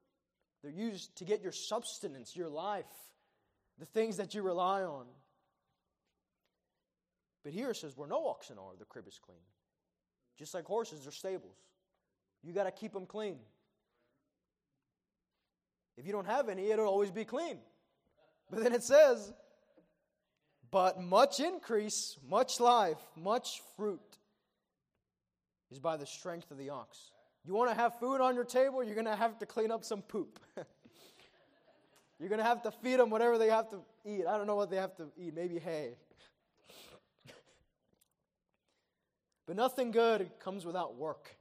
They're 0.61 0.71
used 0.73 1.15
to 1.19 1.23
get 1.23 1.41
your 1.41 1.53
substance, 1.53 2.35
your 2.35 2.49
life, 2.49 2.83
the 3.79 3.85
things 3.85 4.17
that 4.17 4.35
you 4.35 4.41
rely 4.41 4.81
on. 4.81 5.05
But 7.45 7.53
here 7.53 7.69
it 7.69 7.77
says, 7.77 7.95
where 7.95 8.09
no 8.09 8.27
oxen 8.27 8.57
are, 8.57 8.75
the 8.77 8.83
crib 8.83 9.07
is 9.07 9.17
clean. 9.25 9.39
Just 10.37 10.53
like 10.53 10.65
horses, 10.65 11.03
they're 11.03 11.13
stables. 11.13 11.55
You 12.43 12.51
got 12.51 12.65
to 12.65 12.71
keep 12.71 12.91
them 12.91 13.05
clean. 13.05 13.37
If 15.97 16.05
you 16.05 16.11
don't 16.11 16.27
have 16.27 16.49
any, 16.49 16.69
it'll 16.69 16.87
always 16.87 17.11
be 17.11 17.25
clean. 17.25 17.57
But 18.49 18.63
then 18.63 18.73
it 18.73 18.83
says, 18.83 19.33
but 20.71 20.99
much 20.99 21.39
increase, 21.39 22.17
much 22.27 22.59
life, 22.59 22.97
much 23.15 23.61
fruit 23.77 24.01
is 25.71 25.79
by 25.79 25.97
the 25.97 26.05
strength 26.05 26.49
of 26.49 26.57
the 26.57 26.71
ox. 26.71 27.11
You 27.45 27.53
want 27.53 27.69
to 27.69 27.75
have 27.75 27.99
food 27.99 28.21
on 28.21 28.35
your 28.35 28.45
table, 28.45 28.83
you're 28.83 28.95
going 28.95 29.05
to 29.05 29.15
have 29.15 29.37
to 29.39 29.45
clean 29.45 29.69
up 29.69 29.83
some 29.83 30.01
poop. 30.01 30.39
you're 32.19 32.29
going 32.29 32.39
to 32.39 32.45
have 32.45 32.63
to 32.63 32.71
feed 32.71 32.99
them 32.99 33.09
whatever 33.09 33.37
they 33.37 33.49
have 33.49 33.69
to 33.69 33.81
eat. 34.05 34.25
I 34.27 34.37
don't 34.37 34.47
know 34.47 34.55
what 34.55 34.71
they 34.71 34.77
have 34.77 34.95
to 34.97 35.11
eat, 35.17 35.35
maybe 35.35 35.59
hay. 35.59 35.97
but 39.45 39.55
nothing 39.55 39.91
good 39.91 40.31
comes 40.39 40.65
without 40.65 40.95
work. 40.95 41.35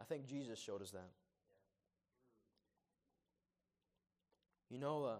I 0.00 0.04
think 0.04 0.26
Jesus 0.26 0.58
showed 0.58 0.82
us 0.82 0.90
that. 0.90 1.10
You 4.70 4.78
know, 4.78 5.04
uh, 5.04 5.16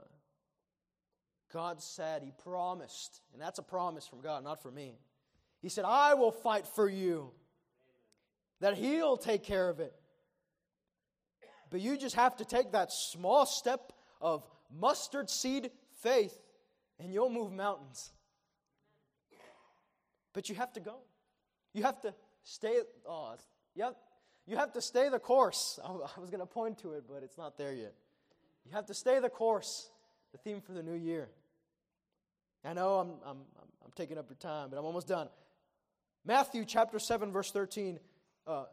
God 1.53 1.81
said, 1.81 2.23
He 2.23 2.33
promised, 2.43 3.21
and 3.33 3.41
that's 3.41 3.59
a 3.59 3.63
promise 3.63 4.07
from 4.07 4.21
God, 4.21 4.45
not 4.45 4.63
from 4.63 4.75
me. 4.75 4.99
He 5.63 5.69
said, 5.69 5.85
I 5.87 6.15
will 6.15 6.33
fight 6.33 6.67
for 6.67 6.89
you, 6.89 7.31
that 8.61 8.77
He'll 8.77 9.17
take 9.17 9.45
care 9.45 9.69
of 9.69 9.81
it. 9.81 9.95
But 11.71 11.81
you 11.81 11.97
just 11.97 12.17
have 12.17 12.37
to 12.37 12.45
take 12.45 12.73
that 12.73 12.93
small 12.93 13.47
step 13.47 13.93
of 14.21 14.45
mustard 14.79 15.31
seed 15.31 15.71
faith, 16.03 16.37
and 16.99 17.13
you'll 17.13 17.31
move 17.31 17.53
mountains. 17.53 18.13
But 20.33 20.49
you 20.49 20.55
have 20.57 20.73
to 20.75 20.81
go. 20.81 20.97
You 21.73 21.85
have 21.85 22.01
to 22.03 22.15
stay. 22.43 22.81
Oh, 23.09 23.37
you 23.75 23.85
have, 23.85 23.95
you 24.47 24.57
have 24.57 24.73
to 24.73 24.81
stay 24.81 25.09
the 25.09 25.19
course. 25.19 25.79
I 25.85 26.21
was 26.21 26.31
going 26.31 26.41
to 26.41 26.47
point 26.47 26.79
to 26.79 26.93
it, 26.93 27.05
but 27.09 27.23
it's 27.23 27.39
not 27.39 27.57
there 27.57 27.73
yet. 27.73 27.95
You 28.65 28.73
have 28.73 28.87
to 28.87 28.95
stay 28.95 29.21
the 29.21 29.29
course, 29.29 29.91
the 30.33 30.39
theme 30.39 30.61
for 30.61 30.73
the 30.73 30.83
new 30.83 30.95
year. 30.95 31.29
I 32.65 32.73
know 32.73 32.95
I'm, 32.95 33.11
I'm, 33.27 33.39
I'm 33.85 33.91
taking 33.95 34.17
up 34.17 34.27
your 34.31 34.37
time, 34.37 34.71
but 34.71 34.79
I'm 34.79 34.85
almost 34.85 35.07
done. 35.07 35.29
Matthew 36.25 36.65
chapter 36.65 36.99
7, 36.99 37.31
verse 37.31 37.51
13 37.51 37.99
uh, 38.47 38.65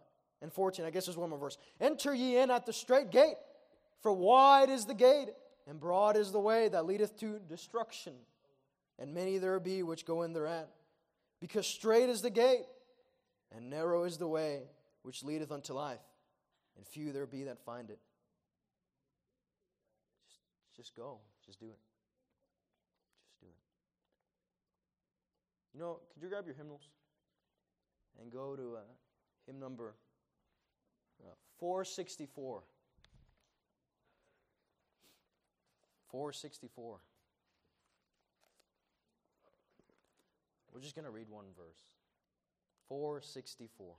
and 0.41 0.51
14. 0.51 0.85
I 0.85 0.89
guess 0.89 1.05
there's 1.05 1.17
one 1.17 1.29
more 1.29 1.39
verse. 1.39 1.57
Enter 1.79 2.13
ye 2.13 2.37
in 2.37 2.49
at 2.49 2.65
the 2.65 2.71
straight 2.71 3.11
gate, 3.11 3.35
for 4.01 4.13
wide 4.13 4.69
is 4.69 4.85
the 4.85 4.93
gate, 4.93 5.29
and 5.67 5.79
broad 5.79 6.15
is 6.15 6.31
the 6.31 6.39
way 6.39 6.69
that 6.69 6.85
leadeth 6.85 7.19
to 7.19 7.39
destruction. 7.49 8.13
And 8.97 9.13
many 9.13 9.37
there 9.39 9.59
be 9.59 9.83
which 9.83 10.05
go 10.05 10.21
in 10.21 10.31
thereat. 10.31 10.69
Because 11.41 11.67
straight 11.67 12.07
is 12.07 12.21
the 12.21 12.29
gate, 12.29 12.65
and 13.53 13.69
narrow 13.69 14.05
is 14.05 14.17
the 14.17 14.27
way 14.27 14.61
which 15.01 15.23
leadeth 15.23 15.51
unto 15.51 15.73
life, 15.73 15.99
and 16.77 16.87
few 16.87 17.11
there 17.11 17.25
be 17.25 17.43
that 17.43 17.59
find 17.65 17.89
it. 17.89 17.99
Just, 20.75 20.95
go. 20.95 21.03
just 21.03 21.19
go. 21.19 21.19
Just 21.45 21.59
do 21.59 21.67
it. 21.67 21.77
You 25.73 25.79
know, 25.79 25.99
could 26.13 26.21
you 26.21 26.29
grab 26.29 26.45
your 26.45 26.55
hymnals 26.55 26.89
and 28.21 28.31
go 28.31 28.55
to 28.55 28.75
uh, 28.77 28.79
hymn 29.47 29.59
number 29.59 29.95
uh, 31.23 31.33
464? 31.59 32.63
464. 36.11 36.99
We're 40.73 40.81
just 40.81 40.95
going 40.95 41.05
to 41.05 41.11
read 41.11 41.29
one 41.29 41.45
verse. 41.55 41.79
464. 42.89 43.95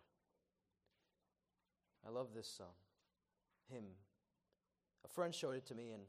I 2.06 2.10
love 2.10 2.28
this 2.34 2.60
um, 2.60 2.66
hymn. 3.70 3.84
A 5.05 5.09
friend 5.09 5.34
showed 5.34 5.56
it 5.56 5.66
to 5.66 5.74
me, 5.74 5.90
and 5.92 6.02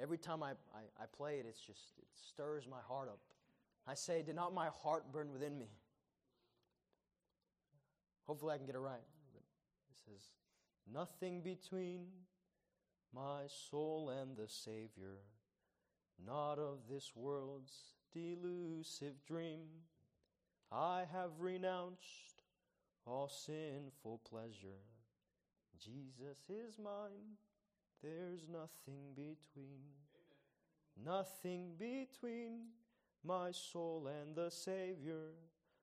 every 0.00 0.18
time 0.18 0.42
I, 0.42 0.50
I, 0.50 1.02
I 1.02 1.06
play 1.16 1.38
it, 1.38 1.46
it's 1.48 1.60
just, 1.60 1.92
it 1.98 2.08
stirs 2.28 2.66
my 2.70 2.80
heart 2.86 3.08
up. 3.08 3.20
I 3.86 3.94
say, 3.94 4.22
Did 4.22 4.36
not 4.36 4.54
my 4.54 4.68
heart 4.82 5.12
burn 5.12 5.32
within 5.32 5.58
me? 5.58 5.68
Hopefully, 8.26 8.54
I 8.54 8.56
can 8.56 8.66
get 8.66 8.74
it 8.74 8.80
right. 8.80 9.04
It 9.34 9.96
says, 10.04 10.30
Nothing 10.92 11.42
between 11.42 12.06
my 13.14 13.42
soul 13.70 14.10
and 14.10 14.36
the 14.36 14.48
Savior, 14.48 15.18
not 16.24 16.58
of 16.58 16.78
this 16.90 17.12
world's 17.14 17.72
delusive 18.12 19.14
dream. 19.26 19.66
I 20.72 21.04
have 21.12 21.30
renounced 21.38 22.42
all 23.06 23.28
sinful 23.28 24.20
pleasure. 24.28 24.82
Jesus 25.78 26.38
is 26.48 26.78
mine, 26.78 27.36
there's 28.02 28.46
nothing 28.50 29.14
between. 29.14 29.82
Nothing 31.04 31.74
between 31.78 32.68
my 33.24 33.50
soul 33.50 34.08
and 34.20 34.34
the 34.34 34.50
Savior, 34.50 35.34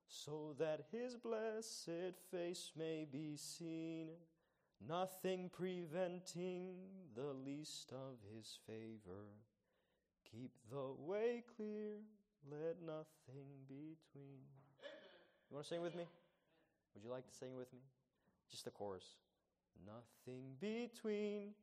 so 0.08 0.54
that 0.58 0.86
his 0.90 1.16
blessed 1.16 2.18
face 2.30 2.72
may 2.76 3.06
be 3.10 3.36
seen, 3.36 4.08
nothing 4.86 5.50
preventing 5.52 6.74
the 7.14 7.32
least 7.32 7.92
of 7.92 8.16
his 8.34 8.58
favor. 8.66 9.26
Keep 10.30 10.52
the 10.70 10.94
way 10.98 11.44
clear, 11.56 12.00
let 12.50 12.82
nothing 12.84 13.66
between. 13.68 14.42
You 15.50 15.54
want 15.54 15.64
to 15.64 15.68
sing 15.68 15.82
with 15.82 15.94
me? 15.94 16.04
Would 16.94 17.04
you 17.04 17.10
like 17.10 17.26
to 17.26 17.34
sing 17.34 17.54
with 17.56 17.72
me? 17.72 17.80
Just 18.50 18.64
the 18.64 18.70
chorus. 18.70 19.16
Nothing 19.86 20.56
between 20.60 21.54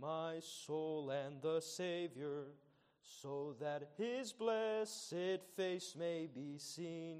my 0.00 0.34
soul 0.40 1.10
and 1.10 1.42
the 1.42 1.60
Savior 1.60 2.46
so 3.02 3.54
that 3.60 3.90
his 3.98 4.32
blessed 4.32 5.40
face 5.56 5.94
may 5.98 6.28
be 6.32 6.58
seen, 6.58 7.18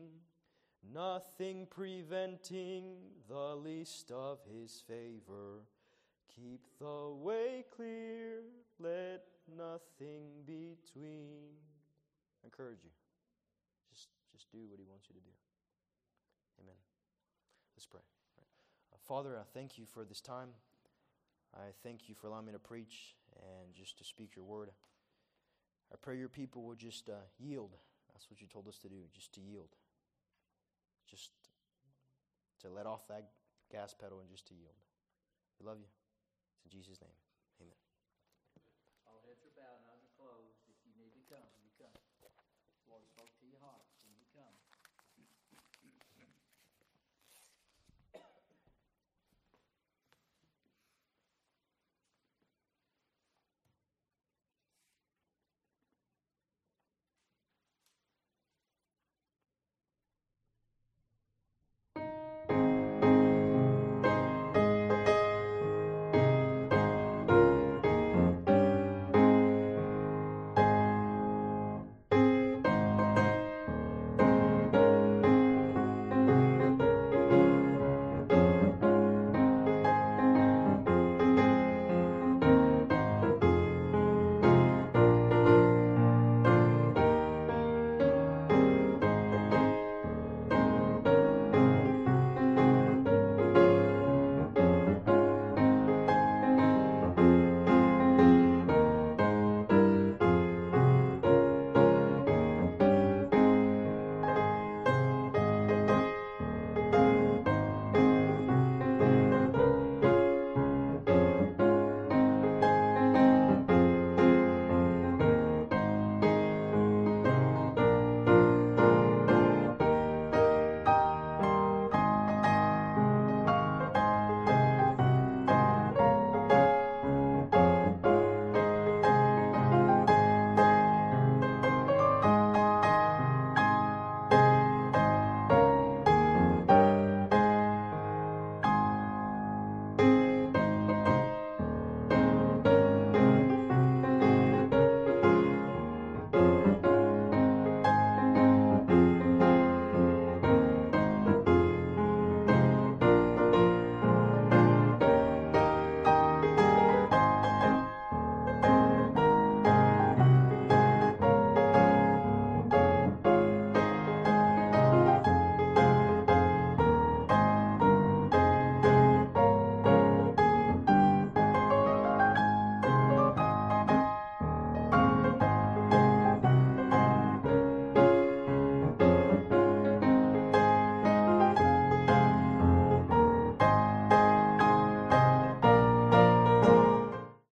nothing 0.95 1.67
preventing 1.69 2.97
the 3.29 3.55
least 3.57 4.11
of 4.11 4.39
his 4.51 4.83
favor. 4.87 5.65
Keep 6.35 6.61
the 6.79 7.11
way 7.11 7.65
clear, 7.75 8.43
let 8.79 9.25
nothing 9.57 10.31
between. 10.47 11.51
I 12.43 12.47
encourage 12.47 12.85
you. 12.85 12.91
Just, 13.93 14.09
just 14.33 14.51
do 14.51 14.59
what 14.69 14.79
he 14.79 14.87
wants 14.89 15.07
you 15.09 15.15
to 15.15 15.21
do. 15.21 15.33
Amen. 16.63 16.77
Let's 17.77 17.87
pray. 17.87 18.01
Father, 19.07 19.37
I 19.37 19.43
thank 19.53 19.77
you 19.77 19.87
for 19.87 20.05
this 20.05 20.21
time. 20.21 20.51
I 21.55 21.73
thank 21.83 22.09
you 22.09 22.15
for 22.15 22.29
allowing 22.29 22.47
me 22.47 22.53
to 22.53 22.59
preach 22.59 23.17
and 23.37 23.75
just 23.75 23.99
to 23.99 24.05
speak 24.05 24.37
your 24.37 24.45
word. 24.45 24.71
I 25.93 25.97
pray 26.01 26.17
your 26.17 26.29
people 26.29 26.63
will 26.63 26.77
just 26.77 27.09
uh, 27.09 27.27
yield. 27.39 27.77
That's 28.13 28.31
what 28.31 28.41
you 28.41 28.47
told 28.47 28.69
us 28.69 28.79
to 28.79 28.89
do, 28.89 29.03
just 29.13 29.33
to 29.35 29.41
yield. 29.41 29.71
Just 31.09 31.31
to 32.61 32.69
let 32.69 32.87
off 32.87 33.09
that 33.09 33.31
gas 33.73 33.95
pedal 33.95 34.21
and 34.21 34.29
just 34.29 34.47
to 34.49 34.55
yield. 34.55 34.75
We 35.61 35.67
love 35.67 35.79
you. 35.79 35.87
It's 36.55 36.73
in 36.73 36.79
Jesus' 36.79 37.01
name. 37.01 37.30